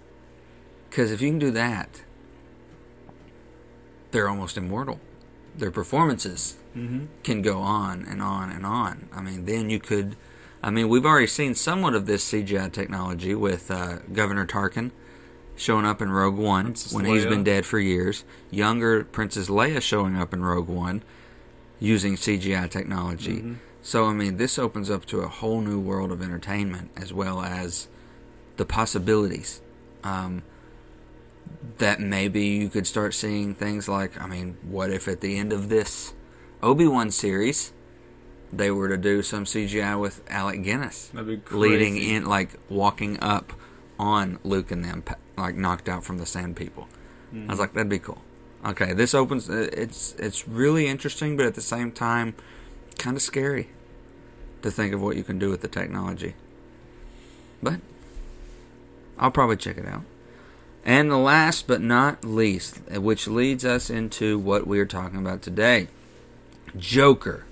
[0.90, 2.04] Because if you can do that,
[4.16, 5.00] they're almost immortal.
[5.58, 7.06] Their performances Mm-hmm.
[7.24, 9.08] can go on and on and on.
[9.14, 10.18] I mean, then you could.
[10.62, 14.92] I mean, we've already seen somewhat of this CGI technology with uh, Governor Tarkin
[15.56, 18.26] showing up in Rogue One Princess when he's been dead for years.
[18.52, 21.02] Younger Princess Leia showing up in Rogue One
[21.80, 23.38] using CGI technology.
[23.38, 23.54] Mm-hmm.
[23.82, 27.42] So, I mean, this opens up to a whole new world of entertainment as well
[27.42, 27.88] as
[28.58, 29.62] the possibilities.
[30.04, 30.44] Um,
[31.78, 35.52] that maybe you could start seeing things like, I mean, what if at the end
[35.52, 36.14] of this
[36.64, 37.74] Obi Wan series,
[38.54, 41.60] they were to do some CGI with Alec Guinness That'd be crazy.
[41.60, 43.52] leading in, like walking up
[44.00, 45.04] on Luke and them,
[45.38, 46.88] like knocked out from the Sand People.
[47.34, 48.22] I was like, that'd be cool.
[48.66, 49.50] Okay, this opens.
[49.50, 52.34] uh, It's it's really interesting, but at the same time,
[52.98, 53.68] kind of scary
[54.62, 56.36] to think of what you can do with the technology.
[57.62, 57.82] But
[59.20, 60.04] I'll probably check it out.
[60.86, 65.42] And the last but not least, which leads us into what we are talking about
[65.42, 65.88] today
[66.78, 67.46] Joker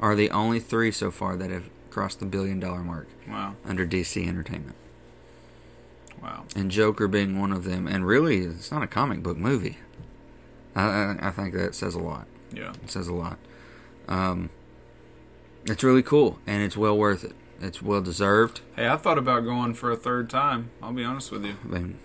[0.00, 3.84] Are the only three so far that have crossed the billion dollar mark Wow, under
[3.86, 4.76] DC Entertainment,
[6.22, 6.44] wow.
[6.54, 7.88] and Joker being one of them.
[7.88, 9.78] And really, it's not a comic book movie.
[10.76, 12.28] I, I, think that says a lot.
[12.52, 12.72] Yeah.
[12.84, 13.38] It says a lot.
[14.06, 14.50] Um,
[15.66, 17.32] it's really cool, and it's well worth it.
[17.60, 18.60] It's well deserved.
[18.76, 20.70] Hey, I thought about going for a third time.
[20.80, 21.56] I'll be honest with you.
[21.64, 21.98] I mean,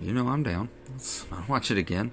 [0.00, 0.68] you know I'm down.
[1.32, 2.12] I'll watch it again.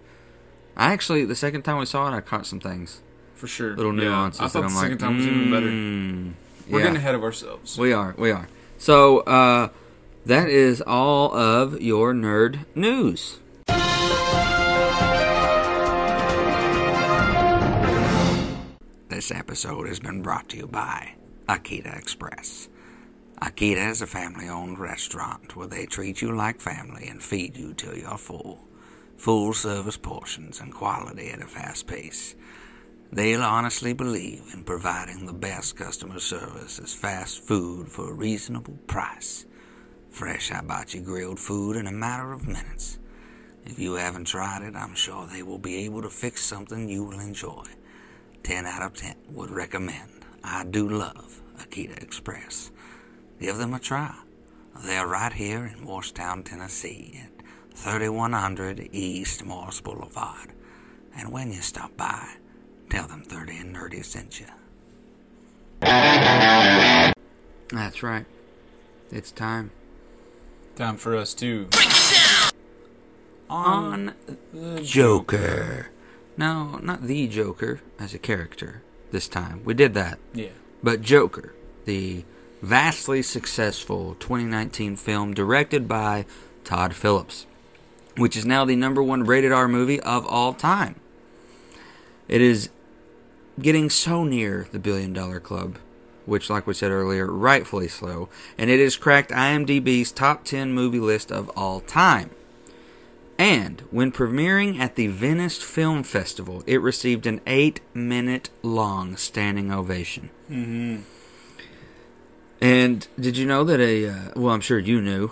[0.76, 3.02] I actually, the second time we saw it, I caught some things,
[3.34, 3.76] For sure.
[3.76, 4.42] little Yeah, nuances.
[4.42, 5.68] I thought that the I'm second like, time was even better.
[5.68, 6.34] "Mm,
[6.70, 7.78] We're yeah." getting ahead of ourselves.
[7.78, 8.48] We are, we are.
[8.78, 9.70] So, uh,
[10.26, 13.40] that is all of your nerd news.
[19.10, 21.14] This episode has been brought to you by
[21.50, 22.70] Akita Express.
[23.42, 27.76] Akita is a family owned restaurant where they treat you like family and feed you
[27.76, 28.68] till you're full.
[29.18, 32.36] Full service portions and quality at a fast pace.
[33.12, 38.80] They'll honestly believe in providing the best customer service as fast food for a reasonable
[38.88, 39.46] price.
[40.10, 42.98] Fresh hibachi grilled food in a matter of minutes.
[43.66, 47.04] If you haven't tried it, I'm sure they will be able to fix something you
[47.04, 47.66] will enjoy.
[48.42, 50.26] 10 out of 10 would recommend.
[50.44, 52.72] I do love Akita Express.
[53.40, 54.16] Give them a try.
[54.84, 57.32] They're right here in Morristown, Tennessee at
[57.76, 60.54] 3100 East Morris Boulevard.
[61.16, 62.36] And when you stop by,
[62.90, 64.48] tell them 30 and Nerdy sent you.
[67.70, 68.26] That's right.
[69.12, 69.72] It's time.
[70.76, 71.70] Time for us to
[73.50, 74.14] On
[74.54, 75.90] the Joker.
[76.36, 79.62] No, not the Joker as a character this time.
[79.64, 80.20] We did that.
[80.34, 80.50] Yeah.
[80.84, 82.26] But Joker, the
[82.68, 86.26] vastly successful 2019 film directed by
[86.65, 87.45] Todd Phillips,
[88.18, 90.99] which is now the number one rated R movie of all time.
[92.28, 92.70] It is
[93.57, 95.78] getting so near the billion dollar club,
[96.26, 100.99] which, like we said earlier, rightfully so, and it has cracked IMDb's top 10 movie
[100.99, 102.32] list of all time.
[103.39, 109.72] And when premiering at the Venice Film Festival, it received an eight minute long standing
[109.72, 110.32] ovation.
[110.51, 111.03] Mm-hmm.
[112.62, 115.32] And did you know that a, uh, well, I'm sure you knew,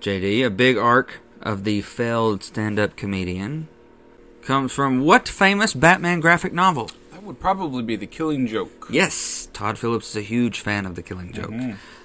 [0.00, 3.68] JD, a big arc of the failed stand up comedian
[4.42, 6.90] comes from what famous Batman graphic novel?
[7.12, 8.86] That would probably be the Killing Joke.
[8.90, 11.52] Yes, Todd Phillips is a huge fan of The Killing Joke.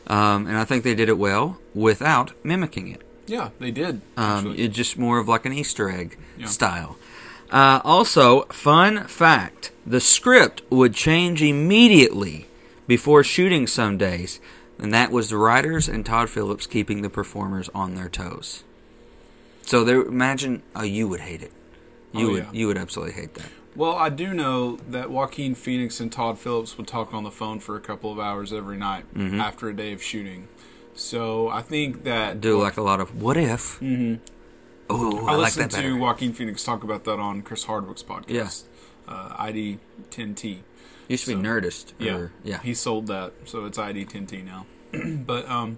[0.07, 3.01] Um, and I think they did it well without mimicking it.
[3.27, 4.01] Yeah, they did.
[4.17, 6.45] Um, it's just more of like an Easter egg Yeah.
[6.47, 6.97] style.
[7.49, 12.47] Uh, also, fun fact the script would change immediately
[12.87, 14.39] before shooting some days,
[14.79, 18.63] and that was the writers and Todd Phillips keeping the performers on their toes.
[19.61, 21.51] So there, imagine, oh, you would hate it.
[22.13, 22.49] You Oh, would, yeah.
[22.53, 23.49] you would absolutely hate that.
[23.75, 27.59] Well, I do know that Joaquin Phoenix and Todd Phillips would talk on the phone
[27.59, 29.41] for a couple of hours every night Mm-hmm.
[29.41, 30.47] after a day of shooting.
[30.93, 33.79] So I think that Do like a lot of what if?
[33.81, 34.23] Mm-hmm.
[34.89, 35.97] Oh, I, I, like listened that to.
[35.97, 38.29] Joaquin Phoenix talk about that on Chris Hardwick's podcast.
[38.29, 39.13] Yeah.
[39.13, 39.79] Uh, ID
[40.11, 40.59] 10T.
[41.07, 41.93] Used to be Nerdist.
[41.99, 42.61] Yeah, Or, yeah.
[42.61, 44.65] He sold that, so it's ID 10T now.
[45.25, 45.77] but um,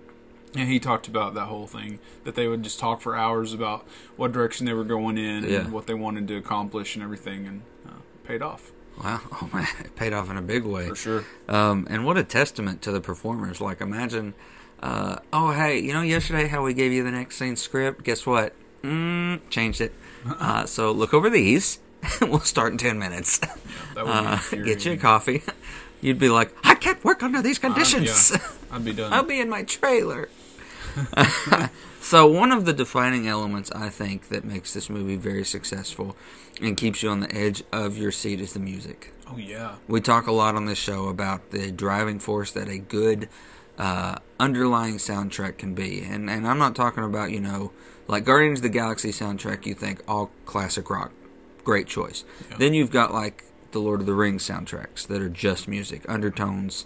[0.53, 3.85] yeah, he talked about that whole thing that they would just talk for hours about
[4.15, 5.59] what direction they were going in Yeah.
[5.61, 7.91] and what they wanted to accomplish and everything, and uh,
[8.23, 8.71] paid off
[9.03, 9.19] Wow.
[9.41, 10.87] Oh man, it paid off in a big way.
[10.87, 11.25] for sure.
[11.47, 13.61] Um, and what a testament to the performers.
[13.61, 14.33] Like, imagine,
[14.81, 18.03] uh, oh, hey, you know, yesterday how we gave you the next scene script?
[18.03, 18.53] Guess what?
[18.83, 19.93] Mm, changed it.
[20.39, 21.79] Uh, so look over these.
[22.21, 23.39] we'll start in 10 minutes.
[24.05, 25.43] Uh, get you a coffee.
[26.01, 28.31] You'd be like, I can't work under these Uh, conditions.
[28.31, 28.37] yeah,
[28.71, 29.11] I'd be done.
[29.13, 30.29] I'll be in my trailer.
[32.01, 36.15] so one of the defining elements I think that makes this movie very successful
[36.61, 39.13] and keeps you on the edge of your seat is the music.
[39.31, 42.77] oh yeah, We talk a lot on this show about the driving force that a
[42.79, 43.29] good
[43.77, 47.71] uh, underlying soundtrack can be, and and I'm not talking about you know
[48.07, 49.67] like Guardians of the Galaxy soundtrack.
[49.67, 51.11] You think all classic rock,
[51.63, 52.23] great choice.
[52.49, 52.57] Yeah.
[52.57, 56.85] Then you've got like the Lord of the Rings soundtracks that are just music, undertones,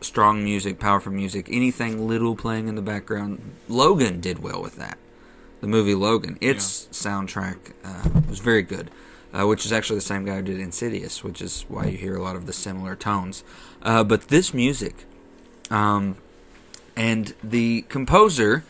[0.00, 3.54] strong music, powerful music, anything little playing in the background.
[3.68, 4.98] Logan did well with that.
[5.60, 8.90] The movie Logan, its soundtrack uh, was very good,
[9.32, 12.16] uh, which is actually the same guy who did Insidious, which is why you hear
[12.16, 13.44] a lot of the similar tones.
[13.80, 15.04] Uh, but this music,
[15.70, 16.16] um,
[16.96, 18.64] and the composer,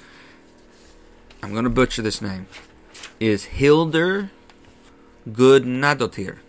[1.42, 2.46] I'm going to butcher this name,
[3.18, 4.30] is Hildur
[5.26, 6.40] Gudnadottir.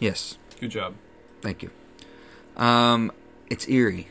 [0.00, 0.94] Yes, good job.
[1.42, 1.70] Thank you.
[2.56, 3.12] Um,
[3.48, 4.08] it's eerie.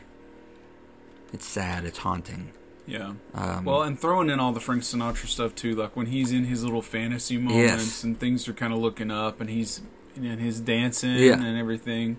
[1.32, 1.84] It's sad.
[1.84, 2.52] It's haunting.
[2.86, 3.12] Yeah.
[3.34, 6.44] Um, Well, and throwing in all the Frank Sinatra stuff too, like when he's in
[6.44, 8.04] his little fantasy moments Yes.
[8.04, 9.80] and things are kind of looking up, and he's
[10.16, 11.34] and his dancing Yeah.
[11.34, 12.16] and everything.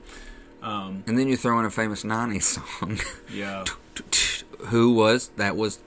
[0.62, 3.00] Um, and then you throw in a famous '90s song,
[3.34, 3.66] yeah,
[4.68, 5.80] who was that was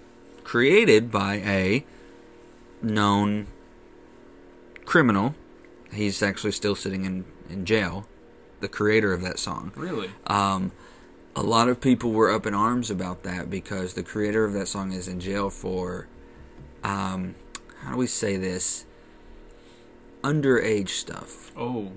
[0.43, 1.85] created by a
[2.83, 3.47] known
[4.85, 5.35] criminal.
[5.93, 8.07] He's actually still sitting in in jail.
[8.61, 9.73] The creator of that song.
[9.77, 10.11] really.
[10.27, 10.73] Um,
[11.37, 14.69] a lot of people were up in arms about that because the creator of that
[14.69, 16.07] song is in jail for,
[16.85, 17.35] um,
[17.83, 18.87] how do we say this?
[20.23, 21.53] Underage stuff.
[21.57, 21.93] Oh,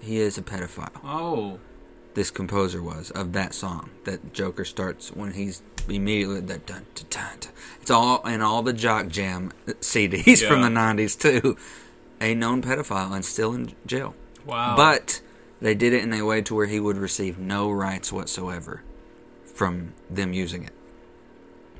[0.00, 0.90] He is a pedophile.
[1.04, 1.60] oh,
[2.14, 7.06] This composer was of that song that Joker starts when he's immediately that dun, dun,
[7.10, 7.52] dun, dun.
[7.80, 11.56] It's all in all the Jock Jam CDs from the '90s too.
[12.20, 14.14] A known pedophile and still in jail.
[14.46, 14.76] Wow.
[14.76, 15.20] But
[15.60, 18.82] They did it in a way to where he would receive no rights whatsoever
[19.44, 20.72] from them using it.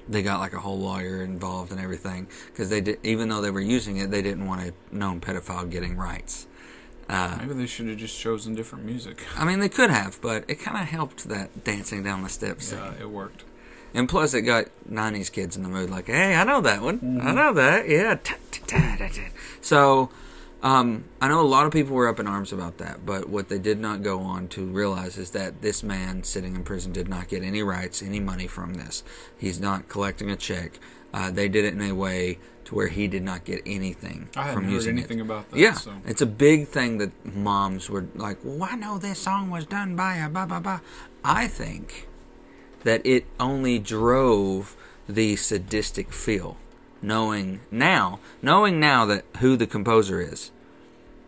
[0.08, 3.50] They got like a whole lawyer involved and everything because they did, even though they
[3.50, 6.46] were using it, they didn't want a known pedophile getting rights.
[7.08, 9.24] Uh, Maybe they should have just chosen different music.
[9.36, 12.72] I mean, they could have, but it kind of helped that dancing down the steps.
[12.72, 13.44] Yeah, it worked.
[13.94, 15.90] And plus, it got '90s kids in the mood.
[15.90, 17.20] Like, hey, I know that one.
[17.20, 17.88] I know that.
[17.88, 18.18] Yeah.
[19.60, 20.10] So,
[20.62, 23.06] um, I know a lot of people were up in arms about that.
[23.06, 26.64] But what they did not go on to realize is that this man sitting in
[26.64, 29.02] prison did not get any rights, any money from this.
[29.38, 30.78] He's not collecting a check.
[31.14, 34.52] Uh, they did it in a way to where he did not get anything I
[34.52, 35.22] from heard using anything it.
[35.22, 35.58] about that.
[35.58, 35.92] Yeah, So.
[36.06, 39.96] it's a big thing that moms were like, "Well, I know this song was done
[39.96, 40.80] by a blah blah blah."
[41.24, 42.06] I think
[42.84, 44.76] that it only drove
[45.08, 46.56] the sadistic feel,
[47.02, 50.50] knowing now, knowing now that who the composer is.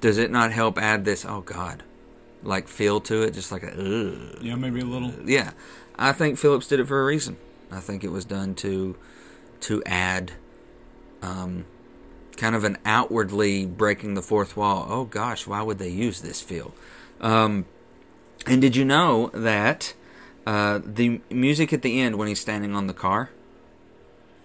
[0.01, 1.25] Does it not help add this?
[1.25, 1.83] Oh God,
[2.43, 4.39] like feel to it, just like a ugh.
[4.43, 5.13] Yeah, maybe a little.
[5.25, 5.53] yeah.
[5.97, 7.37] I think Phillips did it for a reason.
[7.71, 8.97] I think it was done to
[9.61, 10.33] to add
[11.23, 11.67] um,
[12.37, 14.87] kind of an outwardly breaking the fourth wall.
[14.89, 16.75] Oh gosh, why would they use this feel?
[17.21, 17.67] Um,
[18.47, 19.95] and did you know that
[20.45, 23.31] uh, the music at the end when he's standing on the car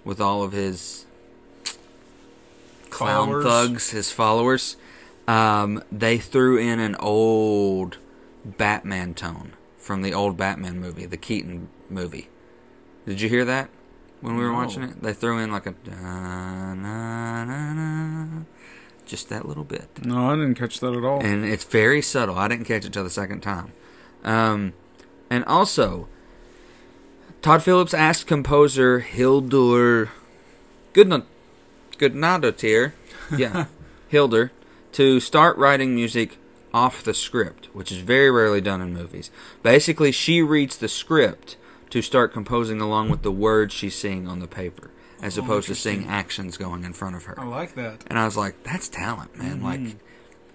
[0.05, 1.06] with all of his
[2.97, 3.43] clown Followers.
[3.45, 4.75] thugs, his followers,
[5.27, 7.97] um, they threw in an old
[8.43, 12.29] Batman tone from the old Batman movie, the Keaton movie.
[13.05, 13.69] Did you hear that
[14.21, 14.55] when we were No.
[14.57, 15.01] watching it?
[15.03, 15.93] They threw in like a da,
[16.73, 18.41] na, na, na,
[19.05, 21.21] just that little bit No, I didn't catch that at all.
[21.21, 22.35] and it's very subtle.
[22.37, 23.71] I didn't catch it till the second time.
[24.23, 24.73] Um,
[25.29, 26.07] and also,
[27.41, 30.09] Todd Phillips asked composer Hildur
[30.93, 31.25] Goodna-
[31.97, 32.93] Goodnadotir,
[33.37, 33.65] yeah,
[34.07, 34.51] Hildur,
[34.93, 36.37] to start writing music
[36.73, 39.31] off the script, which is very rarely done in movies.
[39.63, 41.57] Basically, she reads the script
[41.89, 44.91] to start composing along with the words she's seeing on the paper,
[45.21, 47.39] as Oh, opposed to seeing actions going in front of her.
[47.39, 48.03] I like that.
[48.07, 49.57] And I was like, that's talent, man.
[49.61, 49.65] Mm-hmm.
[49.65, 49.95] Like,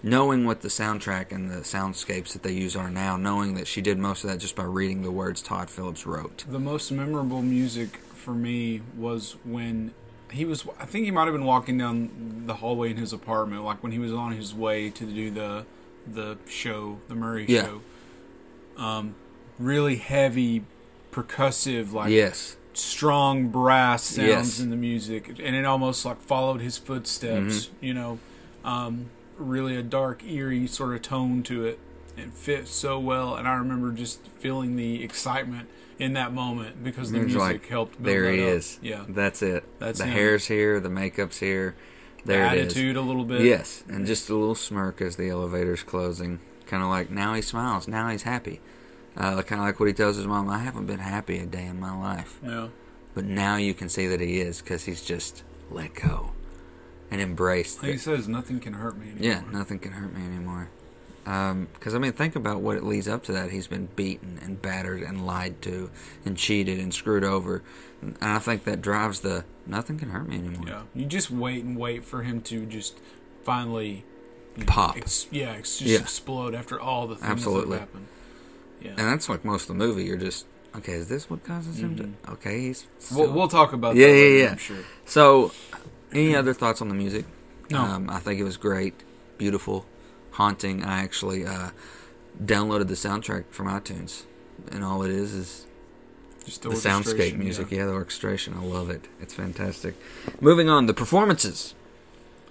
[0.02, 3.80] knowing what the soundtrack and the soundscapes that they use are now, knowing that she
[3.80, 6.44] did most of that just by reading the words Todd Phillips wrote.
[6.48, 9.94] The most memorable music for me was when
[10.32, 10.66] he was.
[10.78, 13.92] I think he might have been walking down the hallway in his apartment, like when
[13.92, 15.64] he was on his way to do the
[16.06, 17.62] the show, the Murray Yeah.
[17.64, 17.80] show.
[18.76, 19.14] Um,
[19.58, 20.64] really heavy,
[21.12, 22.56] percussive, like yes.
[22.72, 24.60] strong brass sounds Yes.
[24.60, 27.66] in the music, and it almost like followed his footsteps.
[27.66, 27.84] Mm-hmm.
[27.84, 28.18] You know,
[28.64, 29.06] um,
[29.36, 31.78] really a dark, eerie sort of tone to it.
[32.16, 35.68] It fit so well, and I remember just feeling the excitement
[36.02, 37.92] in that moment because the was music like, helped.
[37.94, 38.48] Build There that he up.
[38.48, 38.78] is.
[38.82, 39.64] Yeah, That's it.
[39.78, 40.12] That's the him.
[40.12, 41.74] hair's here, the makeup's here.
[42.24, 42.72] There the it is.
[42.72, 43.42] attitude a little bit.
[43.42, 46.40] Yes, and just a little smirk as the elevator's closing.
[46.66, 48.60] Kind of like, now he smiles, now he's happy.
[49.16, 51.66] Uh, kind of like what he tells his mom, I haven't been happy a day
[51.66, 52.38] in my life.
[52.42, 52.68] yeah.
[53.14, 56.32] But now you can see that he is because he's just let go
[57.10, 57.82] and embraced.
[57.82, 59.22] Like he says, nothing can hurt me anymore.
[59.22, 60.70] Yeah, nothing can hurt me anymore.
[61.24, 63.50] Because I mean, think about what it leads up to that.
[63.50, 65.90] He's been beaten and battered and lied to
[66.24, 67.62] and cheated and screwed over,
[68.00, 70.64] and I think that drives the nothing can hurt me anymore.
[70.66, 72.98] Yeah, you just wait and wait for him to just
[73.44, 74.04] finally
[74.66, 74.96] Pop.
[74.98, 75.98] Ex- yeah, ex- just Yeah.
[76.00, 77.78] explode after all the things Absolutely.
[77.78, 78.06] that happen.
[78.82, 80.04] Yeah, And that's like most of the movie.
[80.04, 80.44] You're just
[80.76, 80.92] okay.
[80.92, 82.32] Is this what causes him to?
[82.32, 83.16] Okay, he's Mm-hmm.
[83.16, 84.12] we'll, we'll talk about Yeah, that.
[84.12, 84.50] yeah, later, yeah.
[84.50, 84.76] I'm sure.
[85.06, 85.52] So,
[86.12, 87.24] any other thoughts on the music?
[87.70, 87.78] No.
[87.80, 88.92] Um, I think it was great,
[89.38, 89.86] beautiful,
[90.32, 90.82] haunting.
[90.84, 91.70] I actually uh,
[92.42, 94.24] downloaded the soundtrack from iTunes,
[94.70, 95.66] and all it is is
[96.44, 97.70] Just the soundscape music.
[97.70, 97.86] Yeah.
[97.86, 98.54] the orchestration.
[98.54, 99.08] I love it.
[99.20, 99.94] It's fantastic.
[100.40, 101.74] Moving on, the performances.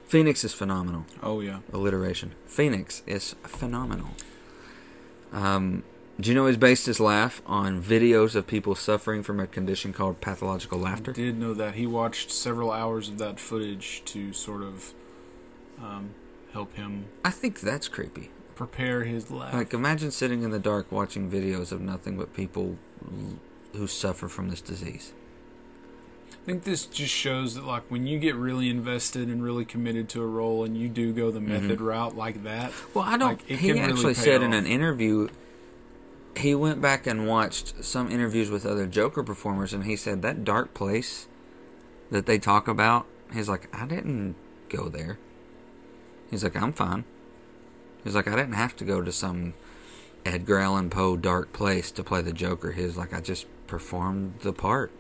[0.07, 1.05] Phoenix is phenomenal.
[1.23, 1.59] Oh yeah.
[1.71, 2.34] Alliteration.
[2.45, 4.09] Phoenix is phenomenal.
[5.32, 5.84] Um,
[6.19, 9.93] do you know he's based his laugh on videos of people suffering from a condition
[9.93, 11.11] called pathological laughter?
[11.11, 14.93] I did know that he watched several hours of that footage to sort of
[15.82, 16.11] um,
[16.53, 18.31] help him I think that's creepy.
[18.55, 19.53] prepare his life.
[19.53, 22.77] Like, imagine sitting in the dark watching videos of nothing but people
[23.73, 25.13] who suffer from this disease.
[26.31, 30.09] I think this just shows that like when you get really invested and really committed
[30.09, 31.49] to a role and you do go the mm-hmm.
[31.49, 32.71] method route like that.
[32.93, 33.29] Well, I don't.
[33.29, 35.27] Like, he really actually pay said in an interview,
[36.35, 40.43] he went back and watched some interviews with other Joker performers, and he said that
[40.43, 41.27] dark place
[42.09, 43.05] that they talk about.
[43.33, 44.35] He's like, I didn't
[44.69, 45.19] go there.
[46.32, 47.03] He's like, I'm fine.
[48.03, 49.53] He's like, I didn't have to go to some
[50.25, 52.71] Edgar Allan Poe dark place to play the Joker.
[52.71, 54.91] He's like, I just performed the part.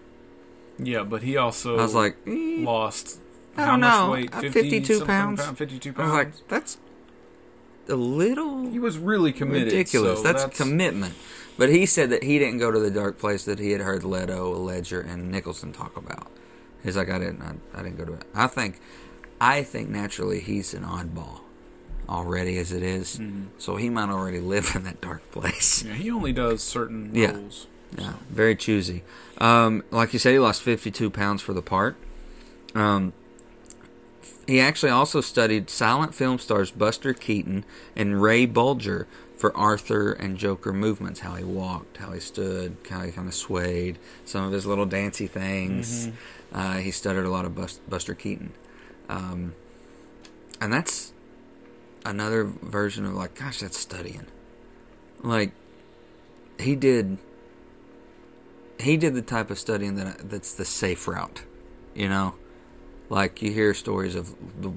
[0.77, 2.57] Yeah, but he also I was like, eh.
[2.63, 3.19] lost
[3.57, 4.33] I how don't much know, weight?
[4.35, 5.41] uh, 50 52 something pounds.
[5.43, 6.77] pound- 52 I was like, that's
[7.89, 9.65] a little He was really committed.
[9.73, 10.21] ridiculous.
[10.21, 11.15] so that's, commitment.
[11.57, 14.03] But he said that he didn't go to the dark place that he had heard
[14.03, 16.27] Leto, Ledger, and Nicholson talk about.
[16.83, 18.23] He's like, I didn't, I, I didn't go to it.
[18.33, 18.79] I think,
[19.43, 21.39] I think naturally he's an oddball
[22.07, 23.19] already as it is.
[23.57, 25.83] so he might already live in that dark place.
[25.83, 27.31] Yeah, he only does certain Yeah.
[27.31, 27.67] roles.
[27.97, 29.03] Yeah, very choosy.
[29.39, 31.95] Um, like you said, he lost 52 pounds for the part.
[32.75, 33.13] Um,
[34.47, 37.65] he actually also studied silent film stars Buster Keaton
[37.95, 39.05] and Ray Bolger
[39.37, 43.33] for Arthur and Joker movements, how he walked, how he stood, how he kind of
[43.33, 46.09] swayed, some of his little dancy things.
[46.53, 47.55] Uh, he studied a lot of
[47.89, 48.51] Buster Keaton.
[49.11, 49.53] Um,
[50.59, 51.13] and that's
[52.05, 54.25] another version of like, gosh, that's studying.
[55.21, 55.51] Like,
[56.59, 57.17] he did
[58.79, 61.43] he did the type of studying that that's the safe route,
[61.93, 62.35] you know,
[63.09, 64.71] like you hear stories of the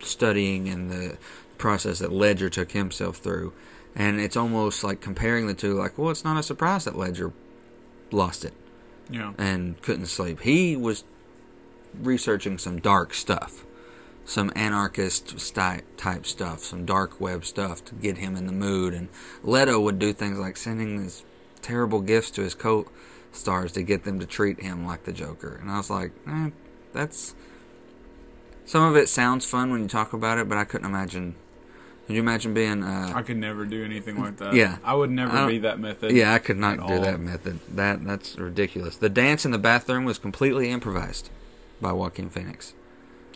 [0.00, 1.18] studying and the
[1.58, 3.52] process that Ledger took himself through,
[3.94, 5.74] and it's almost like comparing the two.
[5.74, 7.32] Like, well, it's not a surprise that Ledger
[8.12, 8.54] lost it
[9.08, 9.32] Yeah.
[9.38, 10.40] and couldn't sleep.
[10.42, 11.04] He was
[12.00, 13.66] researching some dark stuff,
[14.24, 18.94] some anarchist sty- type stuff, some dark web stuff to get him in the mood.
[18.94, 19.08] And
[19.42, 21.24] Leto would do things like sending these
[21.62, 25.58] terrible gifts to his co-stars to get them to treat him like the Joker.
[25.60, 26.50] And I was like, eh,
[26.92, 27.34] that's
[28.64, 31.34] some of it sounds fun when you talk about it, but I couldn't imagine.
[32.06, 32.82] Could you imagine being?
[32.84, 34.54] Uh, I could never do anything like that.
[34.54, 34.78] Yeah.
[34.84, 36.12] I would never don't- be that method.
[36.12, 37.00] Yeah, I could not do all.
[37.00, 37.60] that method.
[37.72, 38.96] That that's ridiculous.
[38.96, 41.30] The dance in the bathroom was completely improvised
[41.80, 42.74] by Joaquin Phoenix.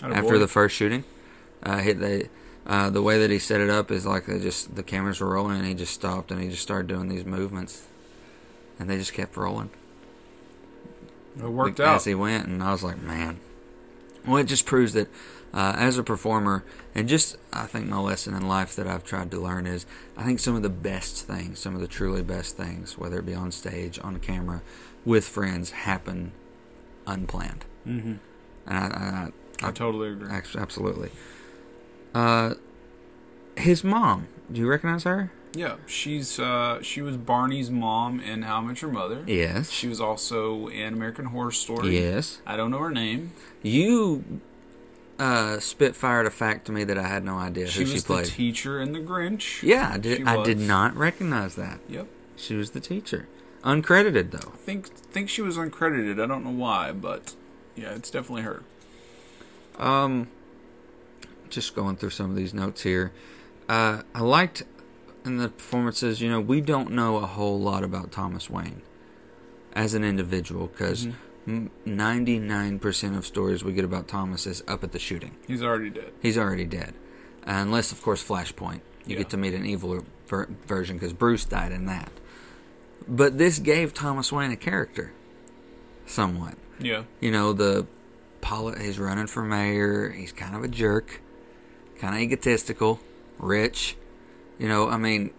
[0.03, 1.05] After the first shooting,
[1.63, 2.29] uh, hit the
[2.67, 5.31] uh, the way that he set it up is like they just the cameras were
[5.31, 7.87] rolling and he just stopped and he just started doing these movements,
[8.79, 9.71] and they just kept rolling
[11.39, 11.97] it worked as out.
[11.97, 13.41] As he went, and I was like, man.
[14.27, 15.09] Well, it just proves that
[15.53, 16.65] uh, as a performer,
[16.95, 19.85] and just I think my lesson in life that I've tried to learn is
[20.17, 23.27] I think some of the best things, some of the truly best things, whether it
[23.27, 24.63] be on stage, on camera,
[25.05, 26.33] with friends, happen
[27.07, 27.65] unplanned.
[27.85, 28.15] hmm
[28.67, 29.33] And I, I,
[29.63, 30.29] I totally agree.
[30.31, 31.11] Absolutely.
[32.15, 32.55] Uh,
[33.57, 34.29] his mom.
[34.53, 35.33] Do you recognize her?
[35.55, 39.23] Yeah, she's uh, she was Barney's mom in How I Met Your Mother.
[39.27, 39.71] Yes.
[39.71, 41.99] She was also in American Horror Story.
[42.01, 42.41] Yes.
[42.47, 43.33] I don't know her name.
[43.63, 44.41] You
[45.19, 47.99] uh, spitfired a fact to me that I had no idea She who was she
[48.01, 48.27] the played.
[48.27, 49.63] teacher in The Grinch.
[49.63, 50.19] yeah, I did.
[50.19, 51.79] She I did not recognize that.
[51.89, 52.09] Yep.
[52.37, 53.29] She was the teacher,
[53.63, 54.53] uncredited though.
[54.53, 56.21] I think think she was uncredited.
[56.21, 57.37] I don't know why, but
[57.77, 58.65] yeah, it's definitely her.
[59.77, 60.29] Um,
[61.49, 63.13] just going through some of these notes here.
[63.69, 64.65] Uh, I liked
[65.25, 66.21] in the performances.
[66.21, 68.83] You know, we don't know a whole lot about Thomas Wayne
[69.75, 71.09] as an individual because
[71.47, 75.37] ninety-nine percent of stories we get about Thomas is up at the shooting.
[75.47, 76.13] He's already dead.
[76.23, 76.95] He's already dead,
[77.45, 78.81] unless of course Flashpoint.
[79.07, 79.19] You Yeah.
[79.19, 82.11] get to meet an evil ver- version because Bruce died in that.
[83.07, 85.13] But this gave Thomas Wayne a character,
[86.07, 86.55] somewhat.
[86.81, 87.03] Yeah.
[87.21, 87.87] You know, the
[88.45, 90.11] poli- he's running for mayor.
[90.11, 91.21] He's kind of a jerk,
[91.99, 93.01] kind of egotistical,
[93.39, 93.97] rich.
[94.59, 95.31] You know, I mean,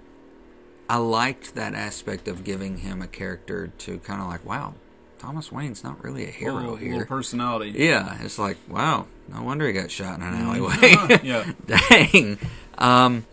[0.90, 4.74] I liked that aspect of giving him a character to kind of like, wow,
[5.20, 6.94] Thomas Wayne's not really a hero little, here.
[6.94, 7.74] little personality.
[7.78, 11.20] yeah, it's like, wow, no wonder he got shot in an alleyway.
[11.24, 11.52] yeah.
[11.68, 12.38] Dang.
[12.78, 13.26] Um,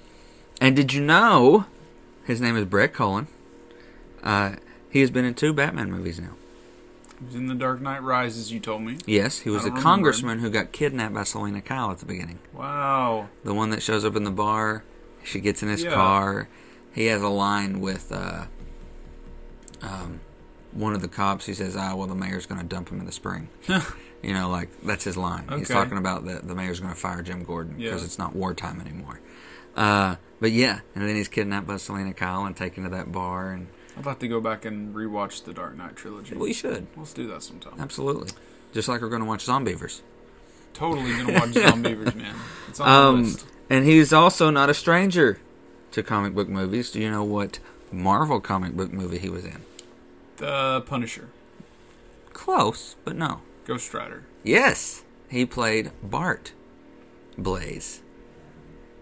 [0.61, 1.65] and did you know
[2.25, 3.27] his name is Brett Cullen?
[4.23, 4.57] Uh,
[4.91, 6.35] he has been in two Batman movies now.
[7.23, 8.51] He was in The Dark Knight Rises.
[8.53, 8.99] You told me.
[9.07, 12.41] Yes, he was a remember congressman who got kidnapped by Selina Kyle at the beginning.
[12.53, 13.29] Wow.
[13.45, 14.83] The one that shows up in the bar.
[15.25, 15.95] She gets in his Yeah.
[15.95, 16.49] car.
[16.95, 18.47] He has a line with uh,
[19.83, 20.21] um,
[20.73, 21.47] one of the cops.
[21.47, 23.49] He says, "Ah, well, the mayor's going to dump him in the spring."
[24.23, 25.47] you know, like that's his line.
[25.57, 28.05] He's talking about that the mayor's going to fire Jim Gordon because Yeah.
[28.07, 29.21] it's not wartime anymore.
[29.77, 33.51] Uh, but yeah, and then he's kidnapped by Selina Kyle and taken to that bar,
[33.53, 36.35] and I'd like to go back and rewatch the Dark Knight trilogy.
[36.37, 37.75] we should Let's do that sometime.
[37.79, 38.31] absolutely,
[38.73, 40.01] just like we're going to watch Zombeavers.
[40.75, 42.35] Totally gonna watch Zombeavers, man.
[42.69, 43.47] It's on the Um, list.
[43.69, 45.39] and he's also not a stranger
[45.91, 46.91] to comic book movies.
[46.91, 47.59] Do you know what
[47.93, 49.59] Marvel comic book movie he was in?
[50.39, 51.29] The Punisher,
[52.33, 53.43] Close, but no.
[53.67, 54.25] Ghost Rider.
[54.43, 56.53] Yes, he played Bart
[57.37, 58.01] Blaze.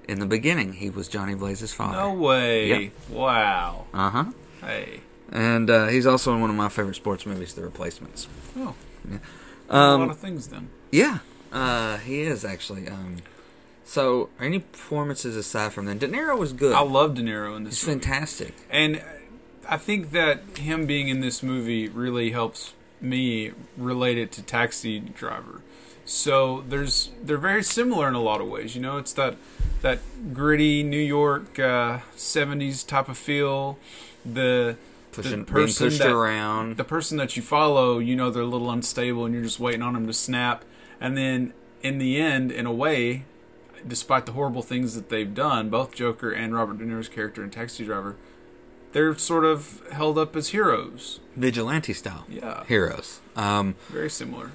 [0.08, 1.96] In the beginning, he was Johnny Blaze's father.
[1.96, 2.66] No way.
[2.84, 2.92] Yep.
[3.10, 3.86] Wow.
[3.94, 4.24] Uh huh.
[4.60, 5.00] Hey.
[5.32, 8.26] And uh, he's also in one of my favorite sports movies, The Replacements.
[8.56, 8.74] Oh.
[9.08, 9.18] yeah,
[9.68, 10.70] a lot Um, of things then.
[10.90, 11.18] yeah,
[11.52, 12.88] uh, he is actually.
[12.88, 13.18] Um,
[13.84, 16.74] so, any performances aside from that, De Niro was good.
[16.74, 18.00] I love De Niro in this movie.
[18.00, 18.54] fantastic.
[18.70, 19.02] And
[19.68, 24.98] I think that him being in this movie really helps me relate it to Taxi
[25.00, 25.62] Driver.
[26.10, 28.74] So there's they're very similar in a lot of ways.
[28.74, 29.36] You know, it's that
[29.80, 30.00] that
[30.34, 33.78] gritty New York uh, '70s type of feel.
[34.24, 34.76] The
[35.12, 36.76] Pushing, the person pushed that, around.
[36.78, 39.82] the person that you follow, you know they're a little unstable, and you're just waiting
[39.82, 40.64] on them to snap.
[41.00, 43.24] And then in the end, in a way,
[43.86, 47.50] despite the horrible things that they've done, both Joker and Robert De Niro's character in
[47.50, 48.16] Taxi Driver,
[48.92, 51.20] they're sort of held up as heroes.
[51.36, 53.20] vigilante style Yeah, heroes.
[53.36, 54.50] Um, very similar.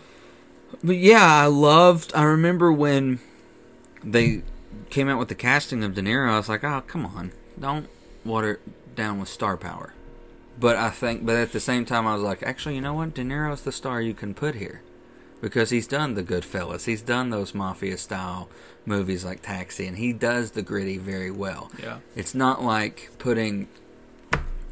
[0.83, 2.11] But yeah, I loved.
[2.15, 3.19] I remember when
[4.03, 4.43] they
[4.89, 6.29] came out with the casting of De Niro.
[6.29, 7.87] I was like, oh come on, don't
[8.23, 9.93] water it down with star power.
[10.57, 13.13] But I think, but at the same time, I was like, actually, you know what?
[13.13, 14.81] De Niro's the star you can put here
[15.41, 16.85] because he's done the Goodfellas.
[16.85, 18.49] He's done those mafia style
[18.85, 21.71] movies like Taxi, and he does the gritty very well.
[21.81, 21.97] Yeah.
[22.15, 23.67] It's not like putting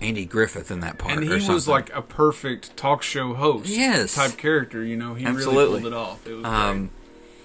[0.03, 1.13] Andy Griffith in that part.
[1.17, 4.15] And he was like a perfect talk show host Yes.
[4.15, 5.13] type character, you know.
[5.13, 5.81] He really Absolutely.
[5.81, 6.27] pulled it off.
[6.27, 6.91] It was Um,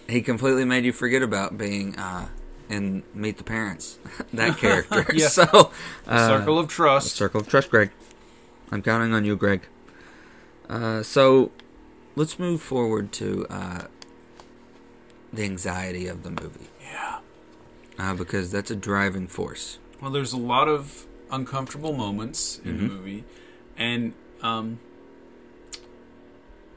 [0.08, 2.28] he completely made you forget about being uh,
[2.68, 3.98] in Meet the Parents,
[4.32, 5.06] that character.
[5.14, 5.28] Yeah.
[5.28, 5.66] So, great.
[6.08, 7.14] uh, Circle of Trust.
[7.16, 7.90] circle of trust, Greg.
[8.72, 9.62] I'm counting on you, Greg.
[10.68, 11.50] Uh, so,
[12.16, 13.82] let's move forward to uh,
[15.32, 17.20] the anxiety of the movie, Yeah.
[17.98, 19.78] uh, because that's a driving force.
[20.02, 22.88] Well, there's a lot of uncomfortable moments in the Mhm.
[22.88, 23.24] movie,
[23.76, 24.12] and
[24.42, 24.78] um,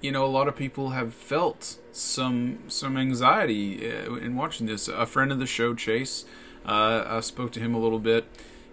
[0.01, 4.87] you know, a lot of people have felt some some anxiety uh, in watching this.
[4.87, 6.25] A friend of the show, Chase,
[6.65, 8.25] uh, I spoke to him a little bit.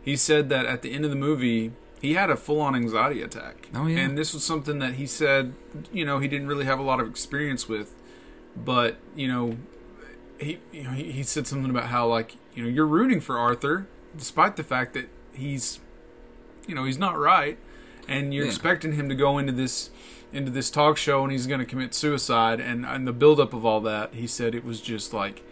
[0.03, 3.21] He said that at the end of the movie, he had a full on anxiety
[3.21, 3.69] attack.
[3.75, 3.99] Oh, yeah.
[3.99, 5.53] and this was something that he said,
[5.93, 7.95] you know, he didn't really have a lot of experience with,
[8.57, 9.59] but you know,
[10.39, 13.37] he you know he, he said something about how like you know you're rooting for
[13.39, 15.09] Arthur despite the fact that
[15.39, 15.81] he's
[16.67, 17.59] you know he's not right
[18.07, 18.51] and you're Yeah.
[18.51, 19.91] expecting him to go into this
[20.33, 23.65] into this talk show and he's going to commit suicide and and the buildup of
[23.65, 25.43] all that he said it was just like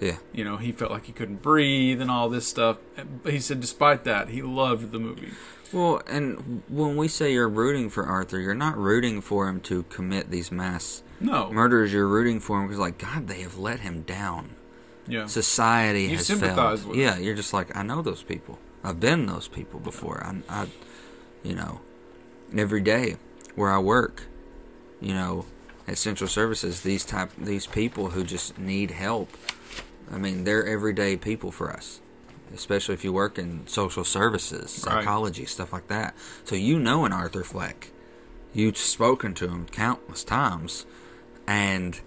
[0.00, 0.16] Yeah.
[0.32, 2.78] you know he felt like he couldn't breathe and all this stuff
[3.22, 5.30] but he said despite that he loved the movie
[5.72, 9.82] Well, and when we say you're rooting for Arthur, you're not rooting for him to
[9.84, 11.92] commit these mass no murders.
[11.92, 14.50] You're rooting for him because, like, God, they have let him down.
[15.08, 16.90] yeah society You has sympathize failed.
[16.90, 18.58] with yeah, you're just like I know those people.
[18.84, 20.22] I've been those people before.
[20.22, 20.66] I, I,
[21.42, 21.80] you know,
[22.56, 23.16] every day
[23.54, 24.24] where I work,
[25.00, 25.46] you know,
[25.88, 29.30] at Central Services, these type these people who just need help.
[30.12, 32.00] I mean, they're everyday people for us,
[32.54, 35.02] especially if you work in social services, Right.
[35.02, 36.14] psychology, stuff like that.
[36.44, 37.90] So you know an Arthur Fleck.
[38.52, 40.84] You've spoken to him countless times,
[41.46, 42.00] and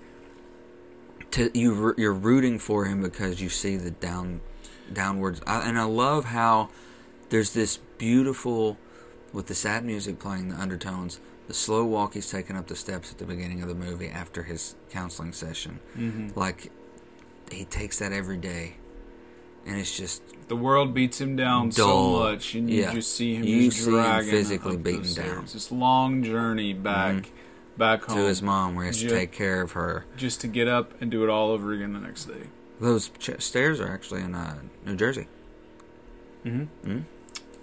[1.31, 4.41] to you you're rooting for him because you see the down
[4.93, 6.69] downwards I, and I love how
[7.29, 8.77] there's this beautiful
[9.33, 13.11] with the sad music playing the undertones the slow walk he's taking up the steps
[13.11, 16.37] at the beginning of the movie after his counseling session Mm-hmm.
[16.39, 16.71] like
[17.51, 18.75] he takes that every day
[19.65, 22.13] and it's just the world beats him down Dull.
[22.15, 22.93] so much and you Yeah.
[22.93, 25.45] just see him You just see him dragging physically up beaten down.
[25.51, 27.31] this long journey back
[27.77, 30.47] back home to his mom where he has to take care of her just to
[30.47, 32.47] get up and do it all over again the next day.
[32.79, 35.27] Those ch- stairs are actually in uh, New Jersey
[36.45, 36.89] Mm-hmm.
[36.91, 37.03] Mhm.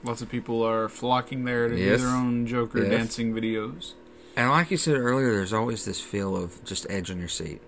[0.02, 2.00] Lots of people are flocking there to Yes.
[2.00, 2.90] do their own Joker Yes.
[2.90, 3.92] dancing videos.
[4.36, 7.62] And like you said earlier, there's always this feel of just edge on your seat.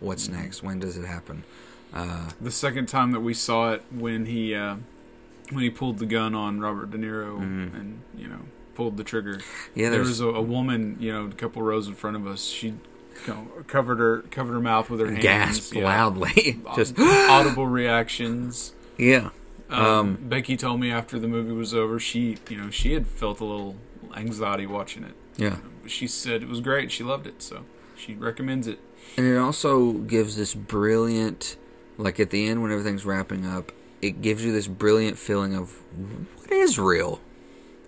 [0.00, 0.40] What's Mm-hmm.
[0.42, 0.62] next?
[0.62, 1.44] When does it happen?
[1.92, 4.76] Uh, The second time that we saw it, when he uh,
[5.50, 7.74] when he pulled the gun on Robert De Niro Mhm.
[7.80, 8.40] and you know
[8.74, 9.40] pulled the trigger,
[9.74, 12.44] yeah, there was a, a woman, you know, a couple rows in front of us.
[12.44, 12.74] She
[13.24, 15.84] co- covered her covered her mouth with her hands, gasp yeah.
[15.84, 16.60] loudly.
[16.76, 18.72] just audible reactions.
[18.96, 19.30] yeah,
[19.70, 23.06] Um, Um, Becky told me after the movie was over, she you know she had
[23.06, 23.76] felt a little
[24.16, 25.14] anxiety watching it.
[25.36, 25.56] yeah.
[25.86, 26.92] She said it was great.
[26.92, 27.64] She loved it, so
[27.96, 28.78] she recommends it.
[29.16, 31.56] And it also gives this brilliant,
[31.96, 35.72] like at the end when everything's wrapping up, it gives you this brilliant feeling of
[35.96, 37.20] what is real.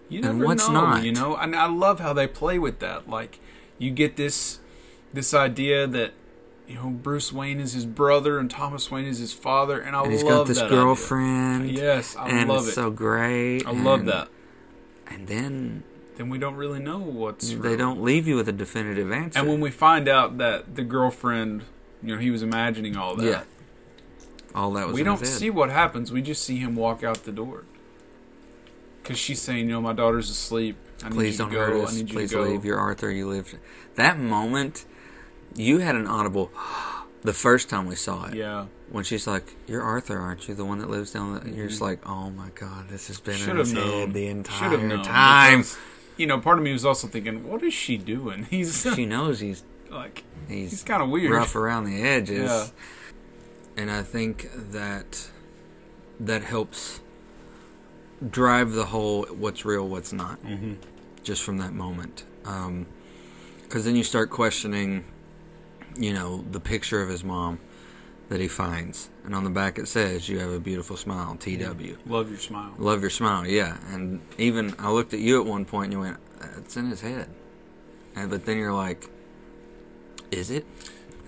[0.09, 1.05] You And what's know, not?
[1.05, 1.37] you know.
[1.37, 3.09] And I love how they play with that.
[3.09, 3.39] Like
[3.78, 4.61] you get this
[5.12, 6.12] this idea that
[6.68, 10.02] you know Bruce Wayne is his brother and Thomas Wayne is his father, and I
[10.02, 10.78] And he's love got this that idea.
[10.78, 11.70] girlfriend.
[11.70, 12.74] Yes, I and love it's it.
[12.74, 13.66] so great.
[13.66, 14.28] I love that.
[15.08, 15.82] And then
[16.16, 17.76] Then we don't really know what's they real.
[17.76, 19.38] don't leave you with a definitive answer.
[19.40, 21.64] And when we find out that the girlfriend,
[22.02, 23.24] you know, he was imagining all that.
[23.26, 23.42] yeah,
[24.54, 26.12] all that was we don't see what happens.
[26.12, 27.64] We just see him walk out the door.
[29.02, 30.76] Because she's saying, you know, my daughter's asleep.
[31.02, 31.61] I need Please you don't to go.
[31.66, 31.96] hurt us.
[31.98, 32.42] you Please go.
[32.42, 32.64] leave.
[32.64, 33.11] You're Arthur.
[33.11, 33.56] You lived.
[33.94, 34.84] That moment,
[35.55, 36.51] you had an audible.
[37.22, 38.66] The first time we saw it, Yeah.
[38.90, 40.55] when she's like, "You're Arthur, aren't you?
[40.55, 43.36] The one that lives down." The, You're just like, "Oh my god, this has been
[43.36, 43.90] Should in his known.
[43.90, 45.03] head the entire known.
[45.05, 45.76] time." Because,
[46.16, 48.44] you know, part of me was also thinking, what is she doing?
[48.51, 51.30] He's she knows he's like He's, he's kind of weird.
[51.32, 52.48] rough around the edges.
[52.51, 52.66] Yeah.
[53.76, 55.28] And I think that
[56.18, 57.01] that helps
[58.28, 60.74] drive the whole what's real, what's not, Mm-hmm.
[61.22, 62.24] just from that moment.
[62.42, 65.05] Because then you start questioning,
[66.01, 67.61] you know, the picture of his mom
[68.28, 69.11] that he finds.
[69.24, 71.98] And on the back it says, You have a beautiful smile, TW.
[72.07, 72.74] Love your smile.
[72.78, 73.76] Love your smile, yeah.
[73.92, 76.16] And even I looked at you at one point and you went,
[76.57, 77.28] It's in his head.
[78.16, 79.09] And but then you're like,
[80.30, 80.66] Is it?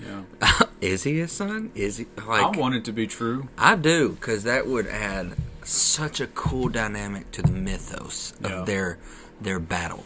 [0.00, 0.22] Yeah.
[0.80, 1.70] Is he his son?
[1.74, 3.48] Is he like I want it to be true.
[3.56, 8.62] I do because that would add such a cool dynamic to the mythos of Yeah.
[8.64, 8.98] their
[9.40, 10.04] their battle.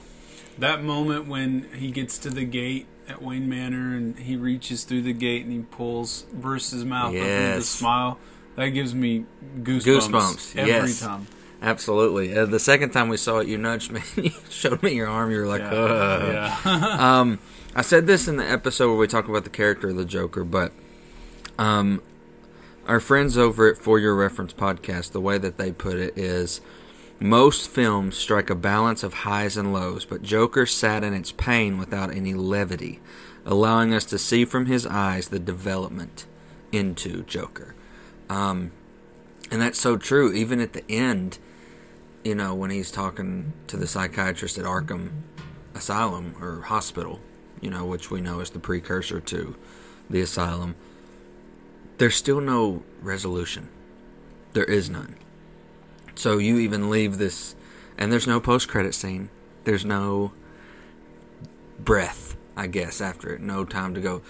[0.59, 5.03] That moment when he gets to the gate at Wayne Manor and he reaches through
[5.03, 8.19] the gate and he pulls Bruce's mouth open with a smile,
[8.57, 9.25] that gives me
[9.59, 10.09] goosebumps.
[10.09, 11.01] Goosebumps, every yes.
[11.01, 11.27] time.
[11.63, 12.37] Absolutely.
[12.37, 14.01] Uh, the second time we saw it, you nudged me.
[14.17, 15.31] you showed me your arm.
[15.31, 15.73] You were like, Yeah.
[15.73, 17.21] "Ugh." yeah.
[17.21, 17.39] um,
[17.75, 20.45] I said this in the episode where we talk about the character of the Joker,
[20.45, 20.73] but
[21.59, 22.03] um,
[22.87, 26.61] our friends over at For Your Reference podcast, the way that they put it is
[27.19, 31.79] most films strike a balance of highs and lows, but Joker sat in its pain
[31.79, 33.01] without any levity,
[33.45, 36.27] allowing us to see from his eyes the development
[36.73, 37.75] into Joker.
[38.29, 38.73] Um,
[39.51, 40.33] and that's so true.
[40.33, 41.39] Even at the end,
[42.25, 45.11] you know, when he's talking to the psychiatrist at Arkham
[45.75, 47.21] Asylum or hospital,
[47.61, 49.57] you know, which we know is the precursor to
[50.11, 50.75] the asylum,
[51.99, 53.69] there's still no resolution.
[54.53, 55.17] There is none.
[56.17, 57.55] So you even leave this,
[57.97, 59.29] and there's no post credit scene.
[59.65, 60.33] There's no
[61.79, 63.41] breath, I guess, after it.
[63.41, 64.23] No time to go,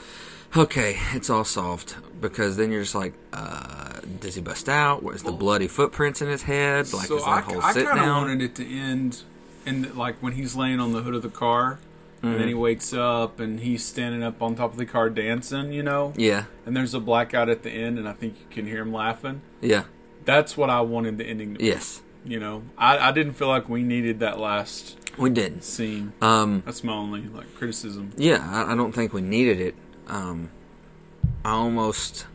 [0.57, 1.97] okay, it's all solved.
[2.20, 5.03] Because then you're just like, uh, does he bust out?
[5.03, 6.93] Where's the bloody footprints in his head?
[6.93, 8.22] Like, so is I, that whole I sit kind of down?
[8.22, 9.22] wanted it to end,
[9.64, 11.72] and like when he's laying on the hood of the car,
[12.22, 12.39] and Mm-hmm.
[12.39, 15.82] then he wakes up and he's standing up on top of the car dancing, you
[15.82, 18.80] know, yeah, and there's a blackout at the end, and I think you can hear
[18.80, 19.43] him laughing.
[19.61, 19.84] yeah,
[20.27, 21.66] That's what I wanted the ending to be.
[21.66, 25.64] yes, You know, I, I didn't feel like we needed that last we did.
[25.64, 26.12] scene.
[26.20, 28.12] Um, That's my only like criticism.
[28.18, 29.74] Yeah, I, I don't think we needed it.
[30.09, 30.51] Um,
[31.45, 32.27] I almost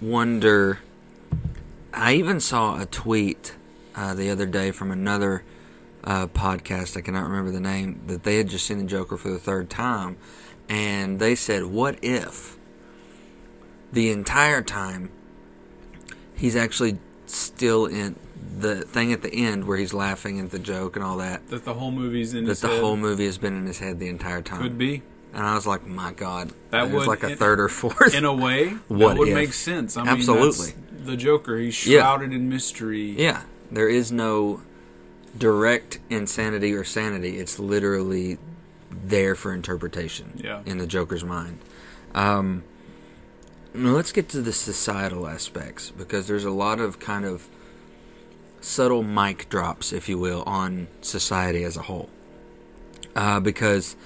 [0.00, 0.78] wonder.
[1.92, 3.56] I even saw a tweet
[3.96, 5.42] uh, the other day from another
[6.04, 6.96] uh, podcast.
[6.96, 8.00] I cannot remember the name.
[8.06, 10.16] That they had just seen the Joker for the third time,
[10.68, 12.56] and they said, "What if
[13.92, 15.10] the entire time
[16.36, 16.98] he's actually
[17.34, 18.16] still in
[18.58, 21.64] the thing at the end where he's laughing at the joke and all that?" That
[21.64, 24.08] the whole movie's in That the head whole movie has been in his head the
[24.08, 24.60] entire time.
[24.62, 25.02] could be
[25.32, 28.14] And I was like, my God, That was would- like a in- third or fourth.
[28.14, 28.70] in a way.
[28.88, 29.34] What that would if?
[29.34, 29.96] make sense.
[29.96, 30.66] I Absolutely.
[30.68, 31.56] mean, that's the Joker.
[31.58, 32.00] He's Yeah.
[32.00, 33.14] shrouded in mystery.
[33.16, 34.60] yeah, there is no
[35.38, 37.38] direct insanity or sanity.
[37.38, 38.38] It's literally
[38.90, 40.62] there for interpretation Yeah.
[40.66, 41.58] in the Joker's mind.
[42.12, 42.64] Um,
[43.74, 47.48] now let's get to the societal aspects because there's a lot of kind of
[48.60, 52.08] subtle mic drops, if you will, on society as a whole.
[53.16, 53.96] Uh, because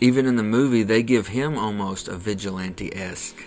[0.00, 3.44] even in the movie, they give him almost a vigilante esque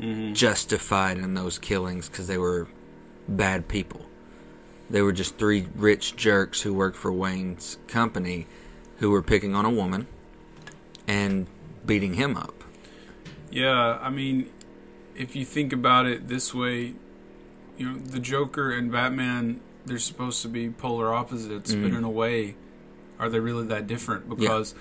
[0.00, 0.32] Mm-hmm.
[0.32, 2.68] justified in those killings because they were
[3.28, 4.06] bad people.
[4.88, 8.46] They were just three rich jerks who worked for Wayne's company
[9.00, 10.06] who were picking on a woman
[11.06, 11.48] and
[11.84, 12.64] beating him up.
[13.50, 14.48] Yeah, I mean,
[15.20, 16.94] if you think about it this way,
[17.76, 21.98] you know, the Joker and Batman, they're supposed to be polar opposites, but Mhm.
[21.98, 22.54] in a way,
[23.18, 24.28] are they really that different?
[24.30, 24.74] Because,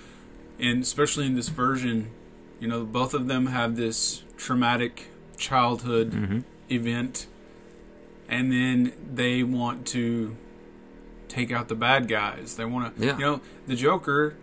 [0.60, 2.12] and especially in this version,
[2.60, 6.40] you know, both of them have this traumatic childhood Mm-hmm.
[6.70, 7.28] event,
[8.30, 10.36] and then they want to
[11.28, 12.56] take out the bad guys.
[12.56, 13.14] They want to, Yeah.
[13.18, 14.36] you know, the Joker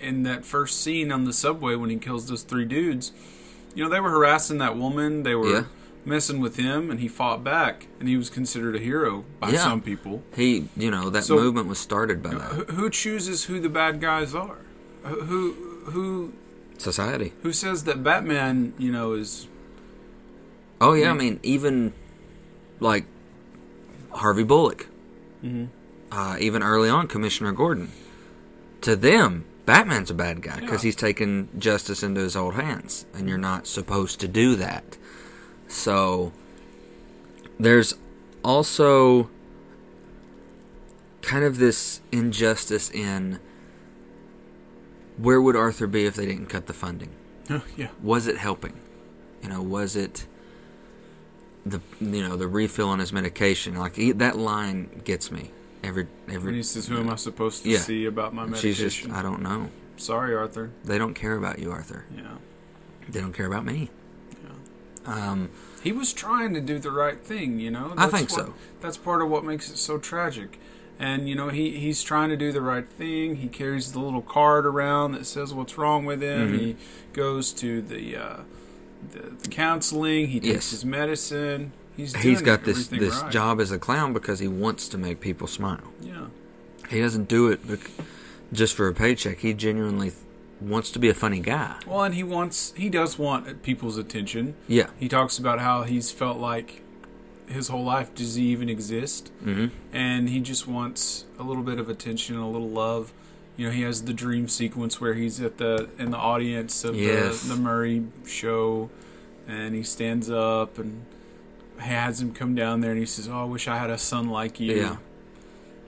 [0.00, 3.12] in that first scene on the subway when he kills those three dudes.
[3.74, 5.22] You know, they were harassing that woman.
[5.22, 5.64] They were Yeah.
[6.04, 9.58] messing with him, and he fought back, and he was considered a hero by Yeah.
[9.62, 10.22] some people.
[10.34, 13.68] He, you know, that So- movement was started by Who, that who chooses who the
[13.68, 14.58] bad guys are?
[15.04, 15.54] Who
[15.86, 16.32] who
[16.78, 17.32] society.
[17.42, 19.46] who says that Batman, you know, is
[20.80, 21.92] Oh yeah, I mean even
[22.80, 23.04] like
[24.10, 24.86] Harvey Bullock,
[25.44, 25.68] Mhm.
[26.10, 27.90] uh, even early on, Commissioner Gordon.
[28.82, 30.88] To them, Batman's a bad guy because Yeah.
[30.88, 34.96] he's taken justice into his own hands, and you're not supposed to do that.
[35.68, 36.32] So
[37.60, 37.94] there's
[38.44, 39.30] also
[41.22, 43.38] kind of this injustice in
[45.16, 47.10] where would Arthur be if they didn't cut the funding?
[47.50, 48.80] Oh, yeah, was it helping?
[49.42, 50.26] You know, was it
[51.64, 53.76] the you know the refill on his medication?
[53.76, 55.50] Like he, that line gets me
[55.82, 56.54] every And every.
[56.54, 57.78] he says, "Who am I supposed to Yeah.
[57.78, 59.70] see about my and she's medication?" just, I don't know.
[59.96, 60.70] Sorry, Arthur.
[60.84, 62.04] They don't care about you, Arthur.
[62.16, 62.36] Yeah.
[63.08, 63.90] They don't care about me.
[65.04, 65.30] Yeah.
[65.30, 65.50] Um,
[65.82, 67.92] He was trying to do the right thing, you know.
[67.96, 68.54] I think what- so.
[68.80, 70.58] That's part of what makes it so tragic.
[70.98, 73.36] And you know, he he's trying to do the right thing.
[73.36, 76.52] He carries the little card around that says what's wrong with him.
[76.52, 76.58] Mhm.
[76.60, 76.76] He
[77.12, 78.36] goes to the, uh,
[79.12, 80.28] the the counseling.
[80.28, 80.70] He takes Yes.
[80.70, 81.72] his medicine.
[81.96, 83.30] He's he's got this this right.
[83.30, 85.92] job as a clown because he wants to make people smile.
[86.00, 86.26] Yeah.
[86.88, 87.60] He doesn't do it
[88.52, 89.38] just for a paycheck.
[89.38, 90.12] He genuinely
[90.60, 91.76] wants to be a funny guy.
[91.86, 94.54] Well, and he wants he does want people's attention.
[94.68, 94.88] Yeah.
[94.98, 96.82] He talks about how he's felt like
[97.46, 99.30] his whole life does he even exist?
[99.42, 103.12] hmm and he just wants a little bit of attention, a little love.
[103.56, 106.94] You know, he has the dream sequence where he's at the in the audience of
[106.96, 107.42] Yes.
[107.42, 108.88] the, the Murray show,
[109.46, 111.04] and he stands up and
[111.82, 114.28] has him come down there, and he says, "Oh, I wish I had a son
[114.30, 114.96] like you." Yeah.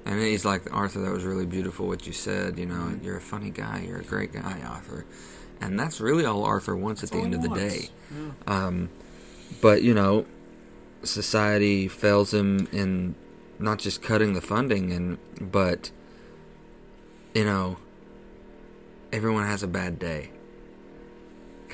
[0.06, 2.58] And he's like, Arthur, that was really beautiful what you said.
[2.58, 3.04] You know, Mm-hmm.
[3.04, 3.86] you're a funny guy.
[3.88, 5.06] You're a great guy, Arthur.
[5.62, 7.74] And that's really all Arthur wants at the end of the wants.
[7.74, 7.88] day.
[8.46, 8.90] Um,
[9.62, 10.26] but, you know,
[11.04, 13.14] society fails him in
[13.58, 15.90] not just cutting the funding, and but,
[17.34, 17.78] you know,
[19.10, 20.30] everyone has a bad day.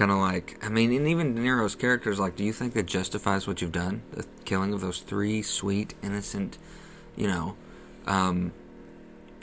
[0.00, 2.72] Kind of like, I mean, and even De Niro's character is like, do you think
[2.72, 4.00] that justifies what you've done?
[4.12, 6.56] The killing of those three sweet, innocent,
[7.16, 7.54] you know.
[8.06, 8.52] Um,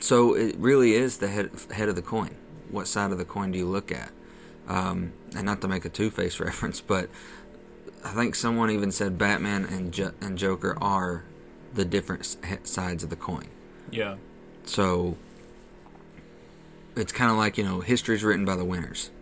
[0.00, 2.34] so it really is the head, head of the coin.
[2.72, 4.10] What side of the coin do you look at?
[4.66, 7.08] Um, and not to make a Two Face reference, but
[8.04, 11.22] I think someone even said Batman and and Joker are
[11.72, 13.46] the different s- sides of the coin.
[13.92, 14.16] yeah,
[14.64, 15.16] So
[16.96, 19.12] it's kind of like you know history's written by the winners.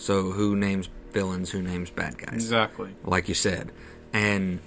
[0.00, 1.50] So who names villains?
[1.50, 2.34] Who names bad guys?
[2.34, 2.94] exactly.
[3.04, 3.70] Like you said,
[4.14, 4.60] and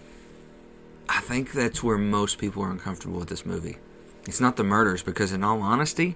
[1.09, 3.77] I think that's where most people are uncomfortable with this movie.
[4.27, 6.15] It's not the murders because, in all honesty,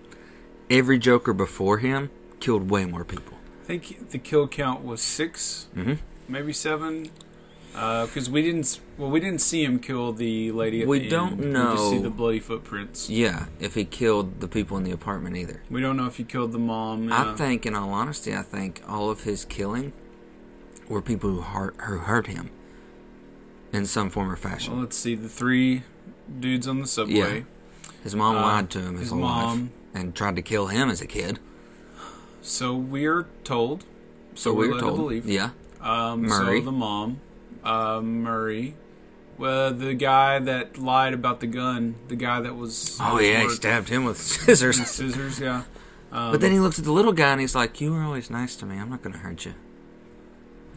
[0.69, 3.33] every Joker before him killed way more people.
[3.63, 5.93] I think the kill count was 6 hmm
[6.29, 7.09] maybe seven,
[7.77, 8.79] because we didn't.
[8.97, 10.81] Well, we didn't see him kill the lady.
[10.81, 11.53] At We the don't end.
[11.53, 13.09] We just see the bloody footprints.
[13.09, 15.61] Yeah, if he killed the people in the apartment either.
[15.69, 17.11] We don't know if he killed the mom.
[17.13, 19.93] I think, in all honesty, I think all of his killing
[20.89, 22.49] were people who hurt, who hurt him
[23.71, 24.73] in some form or fashion.
[24.73, 25.83] Well, let's see the three
[26.39, 27.13] dudes on the subway.
[27.39, 27.39] Yeah.
[28.03, 29.61] His mom Uh, lied to him his, his whole mom.
[29.61, 31.39] life and tried to kill him as a kid.
[32.41, 33.83] So we are told.
[34.35, 34.97] So, we're we were led to told.
[34.99, 35.25] believe.
[35.25, 35.49] Yeah.
[35.81, 36.59] Um, Murray.
[36.59, 37.19] So the mom,
[37.63, 38.75] uh, Murray,
[39.37, 43.49] well, the guy that lied about the gun, the guy that was Oh yeah, he
[43.49, 44.79] stabbed him with scissors.
[44.79, 45.39] with scissors.
[45.39, 45.63] Yeah.
[46.11, 48.29] Um, But then he looks at the little guy and he's like, "You were always
[48.29, 48.77] nice to me.
[48.77, 49.53] I'm not going to hurt you."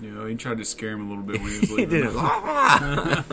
[0.03, 2.05] you know, he tried to scare him a little bit when he was leaving.
[2.05, 2.17] he did.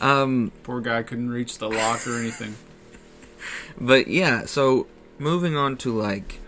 [0.00, 2.54] um, Poor guy couldn't reach the lock or anything.
[3.80, 4.46] but yeah.
[4.46, 4.86] So
[5.18, 6.40] moving on to like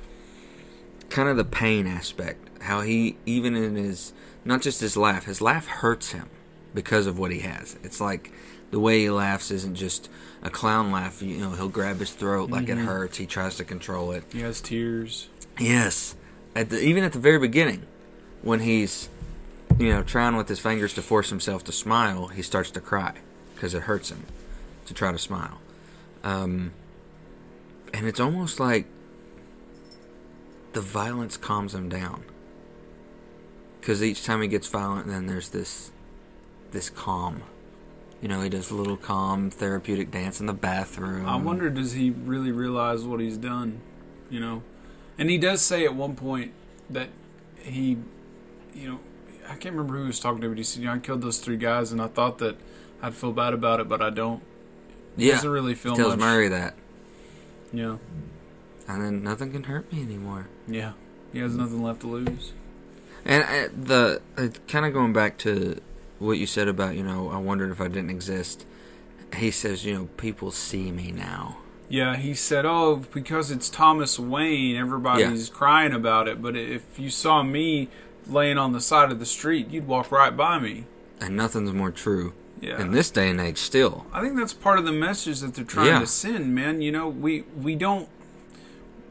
[1.08, 4.12] kind of the pain aspect, how he even in his
[4.44, 6.28] not just his laugh, his laugh hurts him
[6.74, 7.76] because of what he has.
[7.82, 8.32] It's like
[8.70, 10.08] the way he laughs isn't just
[10.42, 11.22] a clown laugh.
[11.22, 13.18] You know, he'll grab his throat like it hurts.
[13.18, 14.24] He tries to control it.
[14.32, 15.28] He has tears.
[15.58, 16.16] Yes,
[16.56, 17.86] at the, even at the very beginning,
[18.40, 19.08] when he's,
[19.78, 23.14] you know, trying with his fingers to force himself to smile, he starts to cry
[23.54, 24.24] because it hurts him
[24.86, 25.60] to try to smile,
[26.24, 26.72] um,
[27.94, 28.86] and it's almost like
[30.72, 32.24] the violence calms him down.
[33.82, 35.90] Because each time he gets violent, then there's this,
[36.70, 37.42] this calm.
[38.20, 41.26] You know, he does a little calm therapeutic dance in the bathroom.
[41.26, 43.80] I wonder, does he really realize what he's done?
[44.30, 44.62] You know,
[45.18, 46.52] and he does say at one point
[46.88, 47.08] that
[47.60, 47.96] he,
[48.72, 49.00] you know,
[49.48, 51.20] I can't remember who he was talking to, but he said, "You know, I killed
[51.20, 52.56] those three guys, and I thought that
[53.02, 54.40] I'd feel bad about it, but I don't."
[55.16, 56.20] He Yeah, doesn't really feel tells much.
[56.20, 56.74] Murray that.
[57.72, 57.96] Yeah,
[58.88, 60.46] and then nothing can hurt me anymore.
[60.68, 60.92] yeah,
[61.32, 62.52] he has nothing left to lose.
[63.24, 65.80] And uh, the uh, kind of going back to
[66.18, 68.66] what you said about you know I wondered if I didn't exist.
[69.36, 71.58] He says you know people see me now.
[71.88, 76.40] Yeah, he said, "Oh, because it's Thomas Wayne, everybody's crying about it.
[76.40, 77.88] But if you saw me
[78.26, 80.84] laying on the side of the street, you'd walk right by me."
[81.20, 82.80] And nothing's more true Yeah.
[82.80, 83.58] in this day and age.
[83.58, 85.98] Still, I think that's part of the message that they're trying Yeah.
[86.00, 86.80] to send, man.
[86.82, 88.08] You know, we we don't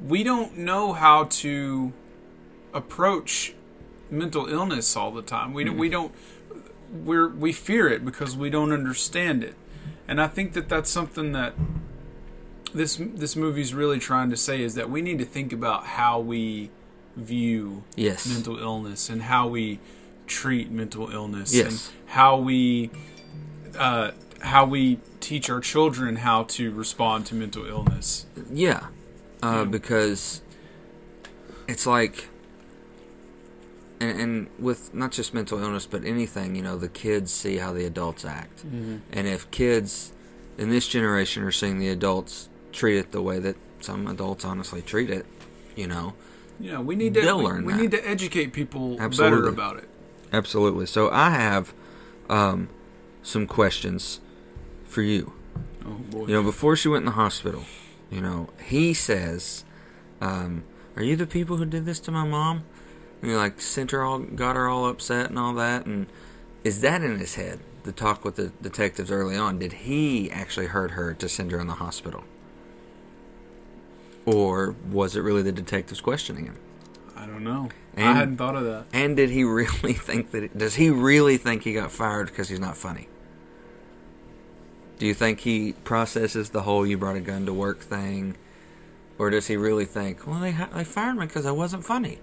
[0.05, 1.93] we don't know how to
[2.73, 3.53] approach
[4.11, 5.53] mental illness all the time.
[5.53, 6.13] We don't we don't
[6.91, 9.55] we're we fear it because we don't understand it.
[10.07, 11.53] And I think that that's something that
[12.73, 16.19] this this movie's really trying to say is that we need to think about how
[16.19, 16.69] we
[17.15, 19.79] view yes, mental illness and how we
[20.27, 21.67] treat mental illness Yes.
[21.67, 22.89] and how we
[23.77, 24.11] uh,
[24.41, 28.25] how we teach our children how to respond to mental illness.
[28.51, 28.87] Yeah,
[29.43, 30.41] uh, because
[31.67, 32.27] it's like,
[34.01, 37.71] and, and with not just mental illness, but anything, you know, the kids see how
[37.73, 40.11] the adults act, and if kids
[40.57, 44.81] in this generation are seeing the adults treat it the way that some adults honestly
[44.81, 45.25] treat it,
[45.75, 46.13] you know,
[46.59, 49.87] Yeah, we need to we, learn we need to educate people better about it.
[50.33, 50.85] absolutely.
[50.85, 51.73] So I have
[52.29, 52.69] um,
[53.23, 54.19] some questions
[54.85, 55.33] for you.
[55.85, 56.27] Oh boy.
[56.27, 57.63] You know, before she went in the hospital,
[58.11, 59.65] you know, he says,
[60.21, 60.63] um,
[60.95, 62.63] "Are you the people who did this to my mom?"
[63.21, 65.85] And you like sent her all, got her all upset and all that.
[65.85, 66.07] And
[66.63, 67.59] is that in his head?
[67.83, 69.57] The talk with the detectives early on.
[69.59, 72.23] Did he actually hurt her to send her in the hospital,
[74.25, 76.57] or was it really the detectives questioning him?
[77.15, 77.69] I don't know.
[77.97, 78.85] I And- hadn't thought of that.
[78.93, 80.57] And did he really think that?
[80.57, 83.07] Does he really think he got fired because he's not funny?
[84.99, 88.35] Do you think he processes the whole "you brought a gun to work" thing,
[89.17, 92.19] or does he really think, "Well, they they fired me because I wasn't funny"?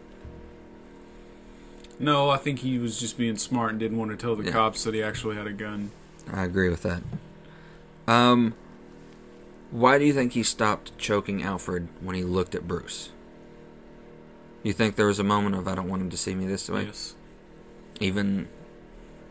[1.99, 4.53] No, I think he was just being smart and didn't want to tell the Yeah.
[4.53, 5.91] cops that he actually had a gun.
[6.33, 7.03] I agree with that.
[8.07, 8.55] Um,
[9.70, 13.11] why do you think he stopped choking Alfred when he looked at Bruce?
[14.62, 16.69] You think there was a moment of "I don't want him to see me this
[16.69, 16.85] way"?
[16.85, 17.15] Yes.
[18.01, 18.49] Even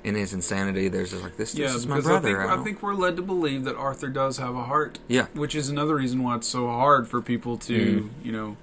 [0.03, 1.55] in his insanity, there's just like this.
[1.55, 2.39] Yeah, this is my brother.
[2.41, 4.99] I think, I I think we're led to believe that Arthur does have a heart.
[5.07, 5.27] Yeah.
[5.33, 8.09] Which is another reason why it's so hard for people to, Mm.
[8.25, 8.57] you know,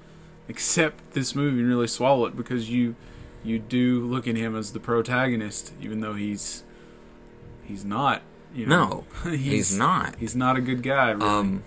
[0.49, 2.95] accept this movie and really swallow it because you
[3.45, 6.65] you do look at him as the protagonist, even though he's
[7.65, 8.23] he's not.
[8.55, 10.17] You know, No, he's not.
[10.17, 11.11] He's not a good guy.
[11.11, 11.27] Really.
[11.29, 11.63] Um,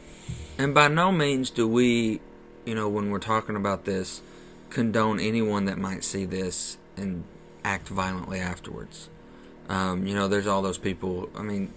[0.57, 2.21] and by no means do we,
[2.65, 4.21] you know, when we're talking about this,
[4.69, 7.25] condone anyone that might see this and
[7.65, 9.09] act violently afterwards.
[9.67, 11.29] Um, you know, there's all those people.
[11.35, 11.73] I mean,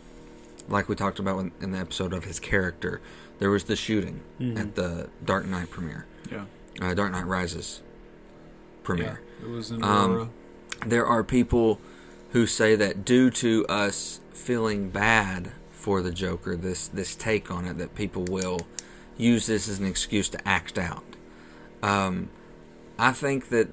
[0.68, 3.00] like we talked about in- in the episode of his character,
[3.40, 4.20] there was the shooting
[4.56, 6.44] at the Dark Knight premiere, yeah.
[6.80, 8.84] uh, Dark Knight Rises Yeah.
[8.84, 9.20] premiere.
[9.42, 10.30] It was in Um,
[10.86, 11.80] there are people
[12.30, 17.66] who say that due to us feeling bad for the Joker, this this take on
[17.66, 18.60] it, that people will
[19.16, 21.04] use this as an excuse to act out.
[21.82, 22.30] Um,
[22.98, 23.68] I think that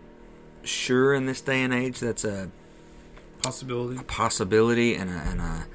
[0.63, 2.49] sure in this day and age that's a
[3.43, 3.97] Possibility.
[3.99, 5.67] a possibility and a, and a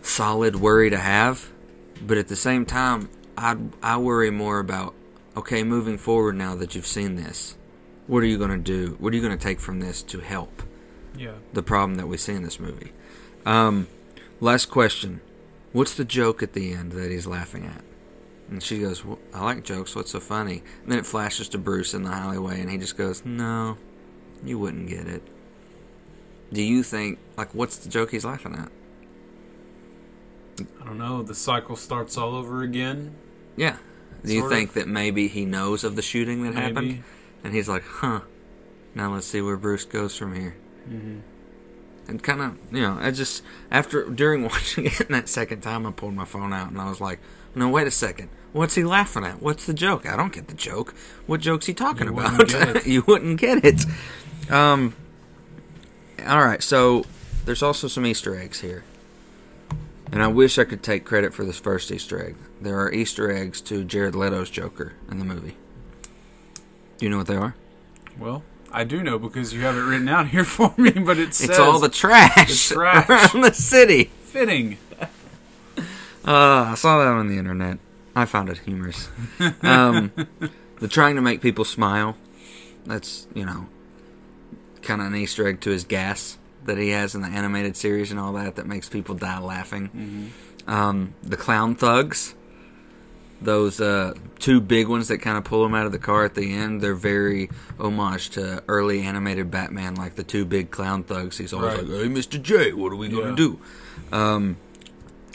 [0.00, 1.50] solid worry to have,
[2.06, 4.94] but at the same time, I I worry more about
[5.36, 7.56] okay, moving forward now that you've seen this,
[8.08, 8.96] what are you going to do?
[8.98, 10.62] What are you going to take from this to help?
[11.16, 11.32] Yeah.
[11.52, 12.92] the problem that we see in this movie.
[13.46, 13.88] Um,
[14.40, 15.20] last question:
[15.72, 17.82] What's the joke at the end that he's laughing at?
[18.50, 19.94] And she goes, well, "I like jokes.
[19.96, 22.96] What's so funny?" And then it flashes to Bruce in the alleyway, and he just
[22.96, 23.78] goes, "No,
[24.44, 25.22] you wouldn't get it."
[26.52, 28.70] Do you think like what's the joke he's laughing at?
[30.80, 31.22] I don't know.
[31.22, 33.14] The cycle starts all over again.
[33.56, 33.76] Yeah.
[34.24, 34.58] Do you Sort of.
[34.58, 37.02] think that maybe he knows of the shooting that happened, Maybe.
[37.44, 38.20] And he's like, "Huh."
[38.94, 40.56] Now let's see where Bruce goes from here.
[40.88, 41.18] Mm-hmm.
[42.08, 45.90] and kind of you know i just after during watching it that second time i
[45.90, 47.18] pulled my phone out and i was like
[47.54, 48.30] no wait a second.
[48.52, 49.42] What's he laughing at?
[49.42, 50.06] What's the joke?
[50.06, 50.94] I don't get the joke.
[51.26, 52.38] What joke's he talking You about?
[52.38, 53.84] wouldn't you wouldn't get it.
[54.50, 54.94] Um
[56.26, 57.04] all right so
[57.44, 58.84] there's also some easter eggs here.
[60.12, 62.36] And i wish i could take credit for this first easter egg.
[62.60, 65.56] There are easter eggs to jared leto's joker in the movie
[66.98, 67.54] do you know what they are
[68.18, 68.42] Well,
[68.72, 71.50] I do know because you have it written out here for me, but it says
[71.50, 73.08] it's all the trash, the trash.
[73.34, 74.76] around the city fitting.
[75.00, 75.06] Uh,
[76.24, 77.78] I saw that on the internet.
[78.14, 79.08] I found it humorous.
[79.62, 80.10] Um,
[80.80, 82.16] the trying to make people smile.
[82.84, 83.68] That's, you know,
[84.82, 88.10] kind of an Easter egg to his gas that he has in the animated series
[88.10, 90.32] and all that that makes people die laughing.
[90.66, 92.34] Um, the clown thugs.
[93.40, 96.34] Those uh, two big ones that kind of pull him out of the car at
[96.34, 97.48] the end, they're very
[97.78, 101.38] homage to early animated Batman, like the two big clown thugs.
[101.38, 101.86] He's always Right.
[101.88, 102.42] like, "Hey, Mr.
[102.42, 103.60] J, what are we gonna do?"
[104.10, 104.56] Um,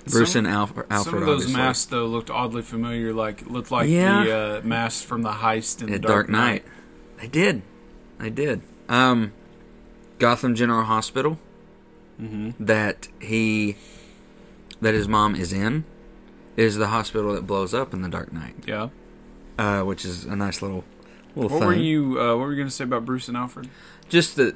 [0.09, 0.85] Bruce Some- and Alfred.
[0.89, 1.61] Alfred Some of those obviously.
[1.61, 4.23] masks though looked oddly familiar, like looked like Yeah.
[4.25, 6.65] the uh, masks from the heist in the Dark Knight.
[7.21, 7.61] They did.
[8.19, 8.61] They did.
[8.89, 9.31] Um,
[10.19, 11.39] Gotham General Hospital
[12.21, 12.51] Mm-hmm.
[12.65, 13.75] that he
[14.81, 15.85] that his mom is in
[16.57, 18.89] is the hospital that blows up in the Dark Knight, Yeah.
[19.57, 20.83] uh, which is a nice little
[21.35, 21.67] little What thing.
[21.67, 22.19] were you?
[22.21, 23.69] Uh, what were you going to say about Bruce and Alfred?
[24.09, 24.55] Just the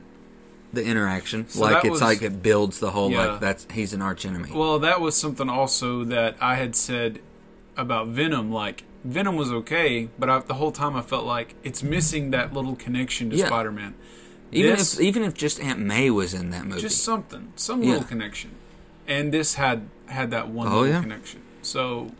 [0.73, 3.25] the interaction, So like it's was- like it builds the whole Yeah.
[3.25, 4.49] like that's he's an arch enemy.
[4.53, 7.19] Well, that was something also that I had said
[7.77, 8.51] about Venom.
[8.51, 12.53] Like Venom was okay, but I, the whole time I felt like it's missing that
[12.53, 13.47] little connection to Yeah.
[13.47, 13.93] Spider-Man.
[14.51, 17.81] even this- if even if just Aunt May was in that movie, Just something, some
[17.81, 17.91] Yeah.
[17.93, 18.51] little connection.
[19.07, 21.01] and this had had that one Oh, little yeah.
[21.01, 21.41] connection.
[21.61, 22.11] So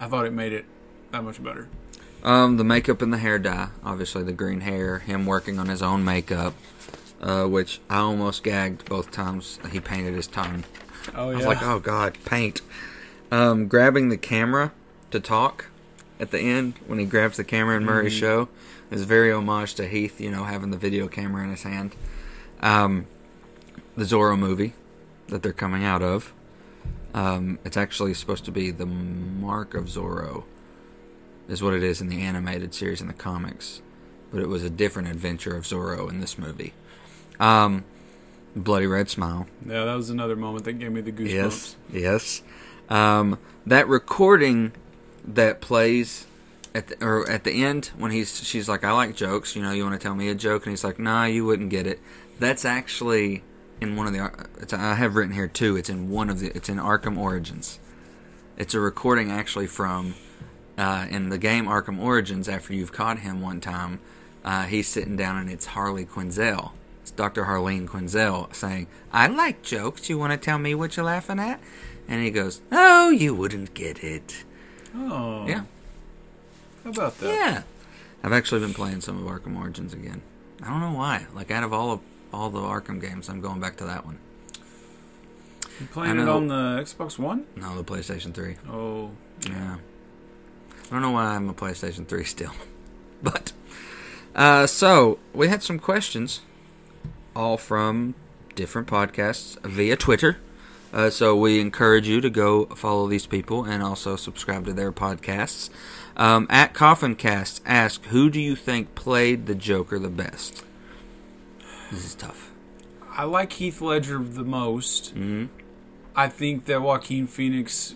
[0.00, 0.64] I thought it made it
[1.10, 1.68] that much better.
[2.24, 5.82] Um, the makeup and the hair dye, obviously the green hair, him working on his
[5.82, 6.54] own makeup,
[7.20, 10.64] uh, which I almost gagged both times he painted his tongue.
[11.16, 11.34] Oh yeah.
[11.34, 12.60] I was like, oh god, paint.
[13.32, 14.72] Um, grabbing the camera
[15.10, 15.66] to talk
[16.20, 18.48] at the end when he grabs the camera in Murray's show
[18.90, 21.96] is very homage to Heath, you know, having the video camera in his hand.
[22.60, 23.06] Um,
[23.96, 24.74] the Zorro movie
[25.28, 26.32] that they're coming out of.
[27.14, 30.44] Um, it's actually supposed to be the Mark of Zorro,
[31.48, 33.82] is what it is in the animated series in the comics,
[34.30, 36.72] but it was a different adventure of Zorro in this movie.
[37.38, 37.84] Um,
[38.56, 39.46] Bloody Red Smile.
[39.66, 41.30] yeah, that was another moment that gave me the goosebumps.
[41.30, 42.42] Yes, yes.
[42.88, 44.72] Um, that recording
[45.24, 46.26] that plays
[46.74, 49.54] at the, or at the end when he's she's like, "I like jokes.
[49.56, 51.70] You know, you want to tell me a joke?" And he's like, "Nah, you wouldn't
[51.70, 52.00] get it."
[52.38, 53.42] That's actually
[53.82, 54.30] in one of the.
[54.60, 55.76] It's, I have written here too.
[55.76, 56.54] It's in one of the.
[56.56, 57.78] It's in Arkham Origins.
[58.56, 60.14] It's a recording actually from
[60.78, 62.48] uh, in the game Arkham Origins.
[62.48, 64.00] After you've caught him one time,
[64.44, 66.72] uh, he's sitting down and it's Harley Quinzel.
[67.02, 67.44] It's Dr.
[67.44, 70.08] Harleen Quinzel saying, "I like jokes.
[70.08, 71.60] You want to tell me what you're laughing at?"
[72.08, 74.44] And he goes, "Oh, you wouldn't get it."
[74.94, 75.62] Oh, Yeah,
[76.84, 77.28] How about that?
[77.34, 77.62] yeah.
[78.22, 80.20] I've actually been playing some of Arkham Origins again.
[80.62, 81.26] I don't know why.
[81.34, 82.00] Like out of all of
[82.32, 84.18] all the Arkham games, I'm going back to that one.
[85.80, 87.46] You playing it on the Xbox One?
[87.56, 88.56] No, the PlayStation 3.
[88.70, 89.10] Oh,
[89.48, 89.76] Yeah.
[90.84, 92.52] I don't know why I'm a PlayStation 3 still.
[93.22, 93.52] But,
[94.34, 96.40] uh, so, we had some questions,
[97.36, 98.16] all from
[98.56, 100.38] different podcasts via Twitter.
[100.92, 104.90] Uh, so, we encourage you to go follow these people and also subscribe to their
[104.90, 105.70] podcasts.
[106.16, 110.64] Um, at Coffincast ask, Who do you think played the Joker the best?
[111.92, 112.50] This is tough.
[113.10, 115.10] I like Heath Ledger the most.
[115.10, 115.46] hmm
[116.16, 117.94] I think that Joaquin Phoenix.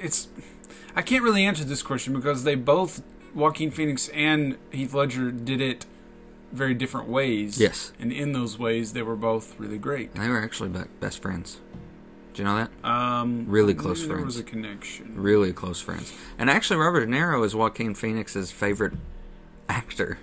[0.00, 0.28] It's.
[0.94, 3.02] I can't really answer this question because they both,
[3.34, 5.86] Joaquin Phoenix and Heath Ledger, did it
[6.52, 7.58] very different ways.
[7.60, 7.92] Yes.
[7.98, 10.14] And in those ways, they were both really great.
[10.14, 10.68] They were actually
[11.00, 11.60] best friends.
[12.32, 12.88] Do you know that?
[12.88, 14.26] Um, Really close There friends.
[14.26, 15.14] was a connection.
[15.20, 16.12] really close friends.
[16.38, 18.92] And actually, Robert De Niro is Joaquin Phoenix's favorite
[19.68, 20.18] actor,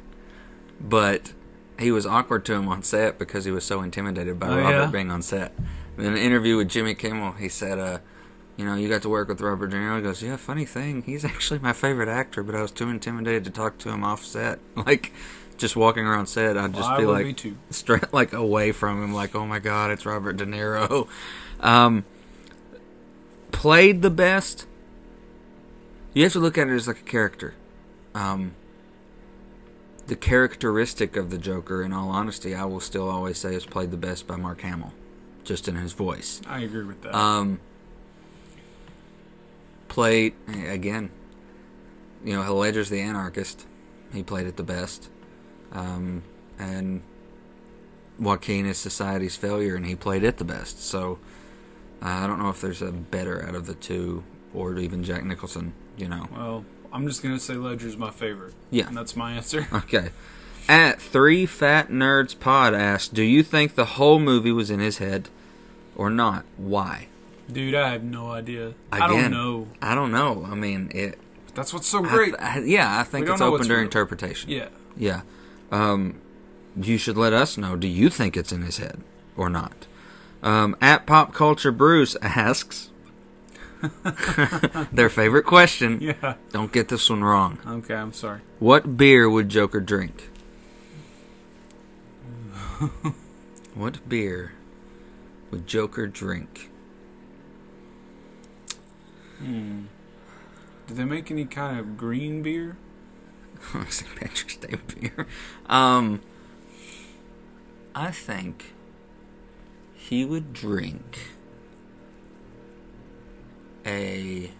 [0.79, 1.33] but
[1.81, 4.71] he was awkward to him on set because he was so intimidated by Oh, Robert
[4.71, 4.85] yeah?
[4.87, 5.53] being on set.
[5.97, 7.99] In an interview with Jimmy Kimmel, he said, uh,
[8.57, 11.01] "You know, you got to work with Robert De Niro." He goes, "Yeah, funny thing,
[11.03, 14.23] he's actually my favorite actor, but I was too intimidated to talk to him off
[14.23, 14.59] set.
[14.75, 15.11] Like,
[15.57, 19.35] just walking around set, I'd just be like." be straight like away from him like
[19.35, 21.07] oh my god it's robert de niro
[21.59, 22.03] um
[23.51, 24.65] played the best
[26.13, 27.53] you have to look at it as like a character
[28.15, 28.53] um
[30.11, 33.91] the characteristic of the joker in all honesty i will still always say is played
[33.91, 34.91] the best by mark hamill
[35.45, 37.15] just in his voice I agree with that.
[37.15, 37.61] um
[39.87, 40.33] played
[40.67, 41.11] again
[42.25, 43.65] you know ledger's the anarchist
[44.11, 45.09] he played it the best
[45.71, 46.23] um
[46.59, 47.01] and
[48.19, 50.83] Joaquin is society's failure, and he played it the best.
[50.83, 51.17] So
[52.03, 54.23] uh, I don't know if there's a better out of the two,
[54.53, 55.73] or even Jack Nicholson.
[55.97, 56.27] You know.
[56.31, 58.53] well, I'm just gonna say Ledger's my favorite.
[58.69, 58.87] Yeah.
[58.87, 59.67] and that's my answer.
[59.73, 60.09] Okay.
[60.69, 64.99] At three fat nerds pod asked, "Do you think the whole movie was in his
[64.99, 65.27] head,
[65.95, 66.45] or not?
[66.57, 67.07] Why?"
[67.51, 68.73] Dude, I have no idea.
[68.91, 69.67] I don't know.
[69.81, 70.47] I don't know.
[70.49, 71.17] I mean, it.
[71.55, 72.35] That's what's so great.
[72.39, 73.81] I- yeah, I think it's open to real.
[73.83, 74.49] interpretation.
[74.51, 74.69] yeah.
[74.95, 75.21] Yeah.
[75.71, 76.21] Um,
[76.79, 77.75] you should let us know.
[77.75, 79.01] Do you think it's in his head
[79.35, 79.87] or not?
[80.43, 82.90] Um, at Pop Culture Brews asks
[84.91, 85.99] their favorite question.
[86.01, 86.35] Yeah.
[86.51, 87.59] Don't get this one wrong.
[87.65, 88.41] Okay, I'm sorry.
[88.59, 90.29] What beer would Joker drink?
[93.75, 94.53] what beer
[95.49, 96.69] would Joker drink?
[99.39, 99.85] Hmm.
[100.87, 102.77] Do they make any kind of green beer?
[103.89, 104.15] St.
[104.15, 105.27] Patrick's Day beer.
[105.67, 106.21] Um,
[107.95, 108.73] I think
[109.93, 111.31] he would drink
[113.85, 114.51] a.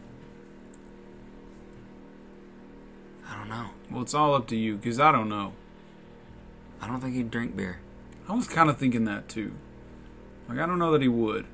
[3.27, 3.67] I don't know.
[3.89, 5.53] Well, it's all up to you because I don't know.
[6.81, 7.79] I don't think he'd drink beer.
[8.27, 9.53] I was kind of thinking that too.
[10.47, 11.45] Like, I don't know that he would.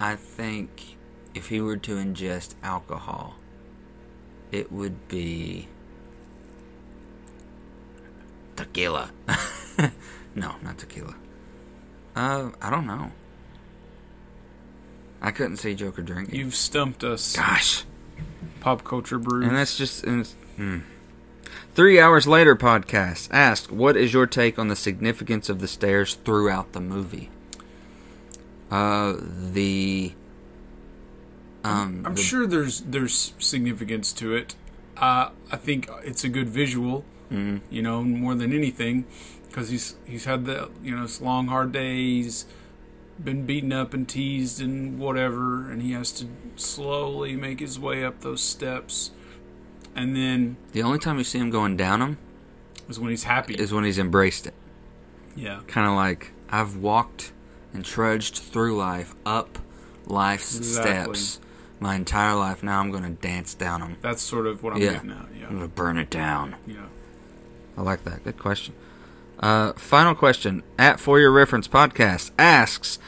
[0.00, 0.96] I think
[1.34, 3.36] if he were to ingest alcohol,
[4.50, 5.68] it would be
[8.56, 9.10] tequila.
[10.34, 11.14] no, not tequila.
[12.14, 13.12] Uh, I don't know.
[15.26, 16.36] I couldn't see Joker drinking.
[16.36, 17.82] You've stumped us, Gosh,
[18.60, 19.46] pop culture brews.
[19.48, 20.04] and that's just.
[20.04, 20.78] And it's- hmm.
[21.74, 26.16] Three hours later, podcast asked, "What is your take on the significance of the stairs
[26.24, 27.28] throughout the movie?"
[28.70, 29.14] Uh,
[29.52, 30.12] the
[31.64, 34.54] um, I'm the- sure there's there's significance to it.
[34.96, 37.60] Uh, I think it's a good visual, Mhm.
[37.68, 39.04] you know, more than anything,
[39.48, 42.46] because he's he's had the you know long hard days,
[43.22, 46.26] been beaten up and teased and whatever, and he has to
[46.56, 49.10] slowly make his way up those steps,
[49.94, 52.18] and then the only time you see him going down them
[52.88, 53.54] is when he's happy.
[53.54, 54.54] is when he's embraced it.
[55.34, 57.32] yeah, Kind of like I've walked
[57.72, 59.58] and trudged through life up
[60.06, 61.16] life's Exactly.
[61.16, 61.40] steps
[61.80, 62.62] my entire life.
[62.62, 63.96] Now I'm going to dance down them.
[64.02, 64.92] that's sort of what I'm Yeah.
[64.94, 65.26] getting at.
[65.48, 66.54] I'm going to burn it down.
[66.66, 66.86] yeah.
[67.76, 68.24] I like that.
[68.24, 68.74] Good question.
[69.38, 72.98] Uh, final question at For Your Reference Podcast asks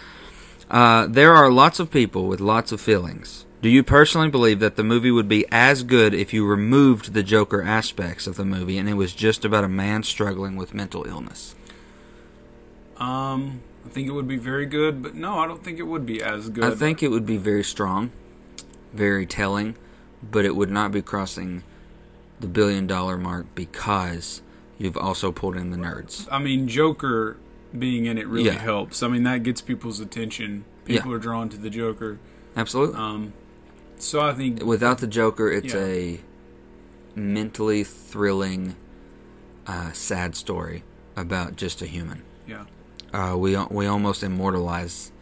[0.70, 3.46] uh, There are lots of people with lots of feelings.
[3.60, 7.24] Do you personally believe that the movie would be as good if you removed the
[7.24, 11.04] Joker aspects of the movie and it was just about a man struggling with mental
[11.04, 11.56] illness?
[12.98, 16.06] Um, I think it would be very good, but no, I don't think it would
[16.06, 16.64] be as good.
[16.64, 18.12] I think it would be very strong,
[18.92, 19.76] very telling,
[20.22, 21.62] but it would not be crossing
[22.38, 24.42] the billion dollar mark because
[24.78, 26.26] you've also pulled in the nerds.
[26.30, 27.36] I mean, Joker
[27.76, 28.52] being in it really Yeah.
[28.58, 29.02] helps.
[29.02, 30.64] I mean, that gets people's attention.
[30.84, 32.18] People are drawn to the Joker.
[32.56, 32.96] Absolutely.
[32.96, 33.32] Um,
[33.98, 35.80] so I think Without the Joker, it's Yeah.
[35.84, 36.20] a
[37.14, 38.76] mentally thrilling,
[39.66, 40.84] uh, sad story
[41.16, 42.22] about just a human.
[42.46, 42.64] yeah,
[43.12, 45.12] Uh, we we almost immortalize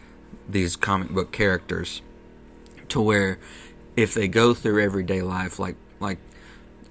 [0.48, 2.02] these comic book characters
[2.88, 3.38] to where
[3.96, 6.18] if they go through everyday life, like like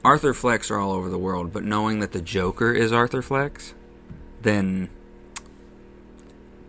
[0.06, 3.74] Arthur Flecks are all over the world, but knowing that the Joker is Arthur Flex,
[4.42, 4.90] then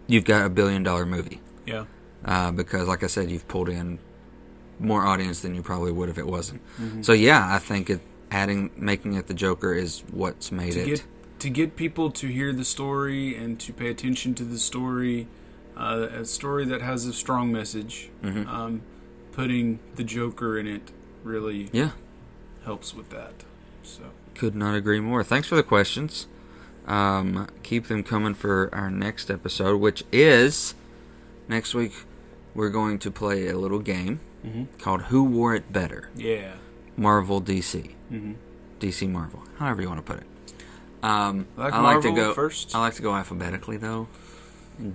[0.07, 1.41] you've got a billion dollar movie.
[1.67, 1.85] yeah,
[2.25, 3.99] uh, because, like I said, you've pulled in
[4.79, 6.61] more audience than you probably would if it wasn't.
[7.05, 8.01] So yeah, I think it
[8.31, 10.87] adding making it the Joker is what's made to it.
[10.87, 11.05] get
[11.41, 15.29] to get people to hear the story and to pay attention to the story,
[15.77, 18.11] uh, a story that has a strong message.
[18.23, 18.47] Mhm.
[18.49, 18.81] Um,
[19.33, 20.91] putting the Joker in it
[21.23, 21.91] really yeah,
[22.67, 23.33] helps with that.
[23.83, 24.03] So
[24.35, 25.25] could not agree more.
[25.25, 26.27] Thanks for the questions.
[26.87, 30.75] Um, keep them coming for our next episode, which is
[31.49, 31.95] next week.
[32.55, 34.67] We're going to play a little game Mhm.
[34.79, 36.53] called "Who Wore It Better." yeah,
[36.97, 38.33] Marvel, DC, hmm
[38.81, 40.27] DC, Marvel, however you want to put it.
[41.03, 42.75] Um, like I like to go first.
[42.75, 44.09] I like to go alphabetically though.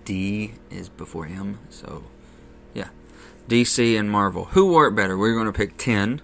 [0.05, 2.03] D is before M, so
[2.73, 2.89] yeah.
[3.49, 4.45] DC and Marvel.
[4.53, 5.17] Who wore it better?
[5.17, 6.21] We're going to pick 10.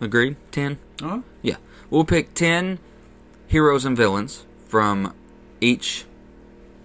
[0.00, 0.36] Agreed?
[0.52, 0.78] 10?
[1.00, 1.20] Huh?
[1.42, 1.56] Yeah.
[1.90, 2.78] We'll pick 10
[3.46, 5.14] heroes and villains from
[5.60, 6.04] each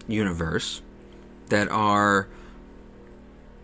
[0.07, 0.81] universe
[1.49, 2.27] that are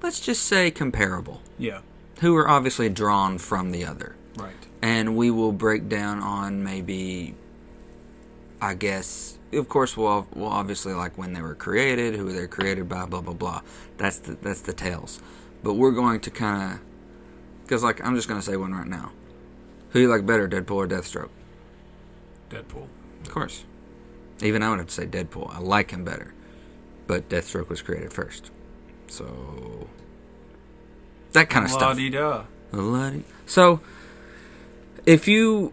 [0.01, 1.41] let's just say comparable.
[1.57, 1.79] Yeah,
[2.21, 4.53] Who are obviously drawn from the other right.
[4.81, 7.35] and we will break down on maybe
[8.61, 12.87] i guess of course we'll, we'll obviously like when they were created who they're created
[12.89, 13.61] by blah blah blah
[13.97, 15.19] that's the that's the tales
[15.63, 16.79] but we're going to kind of
[17.63, 19.11] because like i'm just going to say one right now
[19.91, 21.29] who you like better deadpool or deathstroke
[22.49, 22.87] Deadpool.
[23.21, 23.65] of course
[24.41, 26.33] even i would have to say deadpool i like him better
[27.07, 28.51] but deathstroke was created first
[29.07, 29.87] so
[31.33, 32.45] that kind of stuff La-di-da.
[32.71, 33.23] Alrighty.
[33.45, 33.79] So,
[35.05, 35.71] if you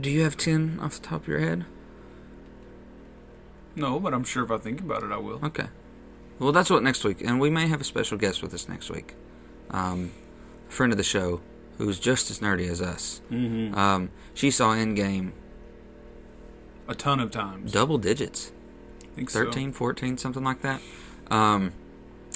[0.00, 1.64] do, you have ten off the top of your head?
[3.76, 5.40] No, but I'm sure if I think about it, I will.
[5.44, 5.66] Okay.
[6.38, 8.90] Well, that's what next week, and we may have a special guest with us next
[8.90, 9.14] week.
[9.70, 10.10] Um,
[10.68, 11.40] a friend of the show
[11.78, 13.20] who's just as nerdy as us.
[13.30, 13.74] Mm-hmm.
[13.76, 15.32] Um, she saw Endgame
[16.88, 17.72] A ton of times.
[17.72, 18.52] double digits,
[19.02, 19.44] I think so.
[19.44, 20.80] 13, 14, something like that.
[21.30, 21.72] Um,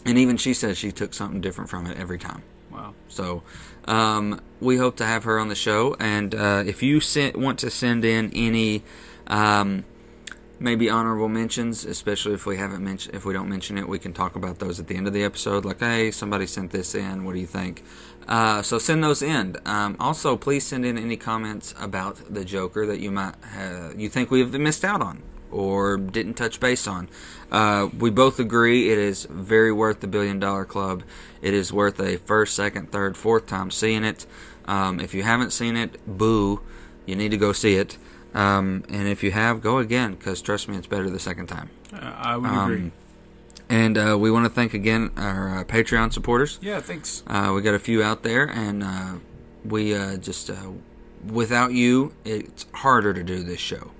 [0.05, 2.43] and even she says she took something different from it every time.
[2.71, 2.95] Wow.
[3.09, 3.43] So,
[3.87, 5.97] um, we hope to have her on the show.
[5.99, 8.83] And uh, if you sent, want to send in any,
[9.27, 9.85] um,
[10.59, 14.13] maybe honorable mentions, especially if we haven't mentioned, if we don't mention it, we can
[14.13, 15.65] talk about those at the end of the episode.
[15.65, 17.25] Like, hey, somebody sent this in.
[17.25, 17.83] What do you think?
[18.29, 19.57] Uh, so send those in.
[19.65, 24.09] Um, also, please send in any comments about the Joker that you might have, you
[24.09, 25.23] think we've missed out on
[25.53, 27.09] or didn't touch base on.
[27.53, 31.05] Uh, we both agree it is very worth the billion dollar club.
[31.41, 34.27] It is worth a first, second, third, fourth time seeing it.
[34.65, 36.61] Um, if you haven't seen it, boo,
[37.07, 37.97] you need to go see it.
[38.35, 41.71] Um, and if you have, go again because trust me, it's better the second time.
[41.93, 42.93] Uh, I would Um, agree.
[43.69, 46.59] And uh, we want to thank again our uh, Patreon supporters.
[46.63, 47.25] Yeah, thanks.
[47.27, 49.15] Uh, we got a few out there, and uh,
[49.65, 50.71] we uh, just uh,
[51.27, 53.91] without you, it's harder to do this show.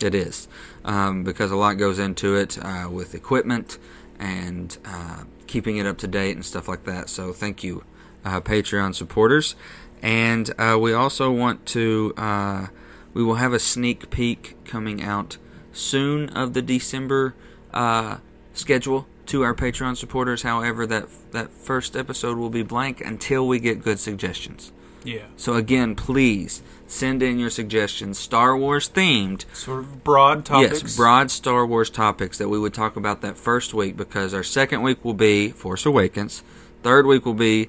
[0.00, 0.48] It is
[0.84, 3.78] um, because a lot goes into it uh, with equipment
[4.18, 7.08] and uh, keeping it up to date and stuff like that.
[7.08, 7.84] So thank you,
[8.24, 9.54] uh, Patreon supporters,
[10.02, 12.12] and uh, we also want to.
[12.16, 12.66] Uh,
[13.14, 15.38] we will have a sneak peek coming out
[15.72, 17.34] soon of the December
[17.72, 18.18] uh,
[18.54, 20.42] schedule to our Patreon supporters.
[20.42, 24.72] However, that that first episode will be blank until we get good suggestions.
[25.04, 25.26] Yeah.
[25.36, 29.44] So again, please send in your suggestions, Star Wars themed.
[29.54, 30.82] Sort of broad topics.
[30.82, 34.42] Yes, broad Star Wars topics that we would talk about that first week because our
[34.42, 36.42] second week will be Force Awakens,
[36.82, 37.68] third week will be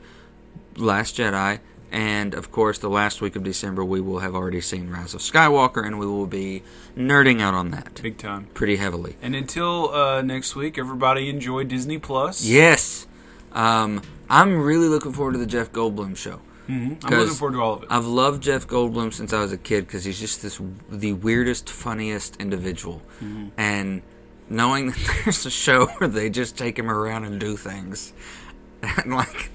[0.77, 1.59] Last Jedi,
[1.95, 5.21] and of course the last week of December we will have already seen Rise of
[5.21, 6.61] Skywalker and we will be
[6.97, 8.47] nerding out on that Big time.
[8.53, 9.15] pretty heavily.
[9.21, 12.43] And until uh, next week, everybody enjoy Disney Plus.
[12.43, 13.07] Yes.
[13.53, 16.41] Um, I'm really looking forward to the Jeff Goldblum show.
[16.67, 17.87] hmm I'm looking forward to all of it.
[17.91, 20.59] I've loved Jeff Goldblum since I was a kid because he's just this
[20.89, 23.47] the weirdest, funniest individual, Mm-hmm.
[23.57, 24.01] and
[24.49, 28.11] knowing that there's a show where they just take him around and do things,
[28.83, 29.49] and like,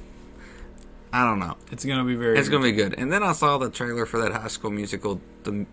[1.12, 2.38] I don't know, It's gonna be very.
[2.38, 2.94] it's gonna be good.
[2.96, 5.66] And then I saw the trailer for that High School Musical, the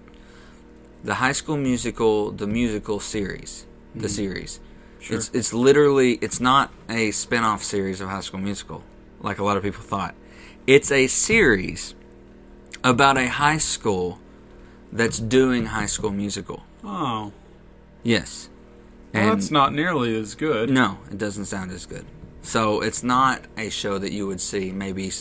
[1.03, 3.65] the High School Musical, the musical series,
[3.95, 4.55] the series.
[4.59, 5.01] Mm-hmm.
[5.03, 5.17] Sure.
[5.17, 8.83] It's it's literally it's not a spin-off series of High School Musical
[9.21, 10.15] like a lot of people thought.
[10.65, 11.93] It's a series
[12.83, 14.19] about a high school
[14.91, 16.63] that's doing High School Musical.
[16.83, 17.31] Oh,
[18.03, 18.49] Yes.
[19.13, 20.69] well, that's not nearly as good.
[20.69, 22.05] No, it doesn't sound as good.
[22.47, 25.11] So it's not a show that you would see maybe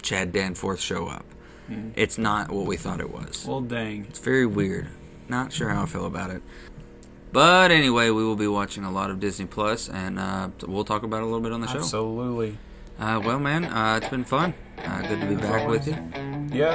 [0.00, 1.26] Chad Danforth show up.
[1.94, 3.44] It's not what we thought it was.
[3.46, 4.06] Well, dang.
[4.08, 4.88] It's very weird.
[5.28, 6.42] Not sure how I feel about it.
[7.32, 11.02] But anyway, we will be watching a lot of Disney Plus, and uh, we'll talk
[11.02, 11.78] about it a little bit on the show.
[11.80, 12.56] Absolutely.
[12.98, 14.54] Uh, well, man, uh, it's been fun.
[14.78, 15.96] Uh, good to be back with you.
[16.50, 16.68] Yeah.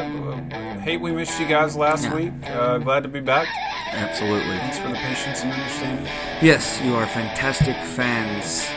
[0.52, 2.16] uh, hate we missed you guys last Yeah.
[2.16, 2.32] week.
[2.46, 3.48] Uh, glad to be back.
[3.92, 4.58] Absolutely.
[4.58, 6.06] Thanks for the patience and understanding.
[6.44, 8.68] Yes, you are fantastic fans.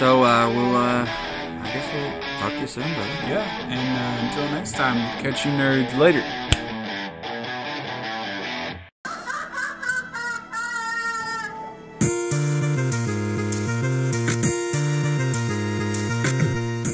[0.00, 3.10] So uh, we'll, uh, I guess we'll talk to you soon, brother.
[3.28, 3.44] Yeah.
[3.68, 6.20] And uh, until next time, catch you nerds later.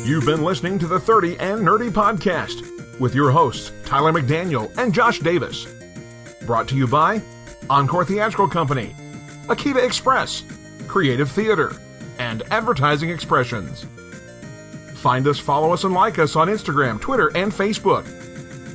[0.04, 4.92] You've been listening to the 30 and Nerdy Podcast with your hosts, Tyler McDaniel and
[4.92, 5.64] Josh Davis.
[6.44, 7.22] Brought to you by
[7.70, 8.96] Encore Theatrical Company,
[9.46, 10.42] Akiva Express,
[10.88, 11.72] Creative Theater,
[12.18, 13.86] and Advertising Expressions.
[14.94, 18.04] Find us, follow us, and like us on Instagram, Twitter, and Facebook.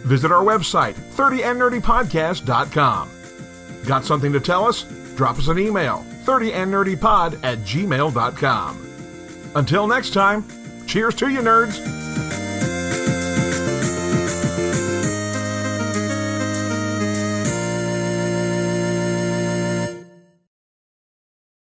[0.06, 3.10] Visit our website, 30andnerdypodcast.com.
[3.86, 4.84] Got something to tell us?
[5.16, 8.88] Drop us an email, 30andnerdypod at gmail.com.
[9.56, 10.46] Until next time,
[10.88, 12.31] cheers to you, nerds!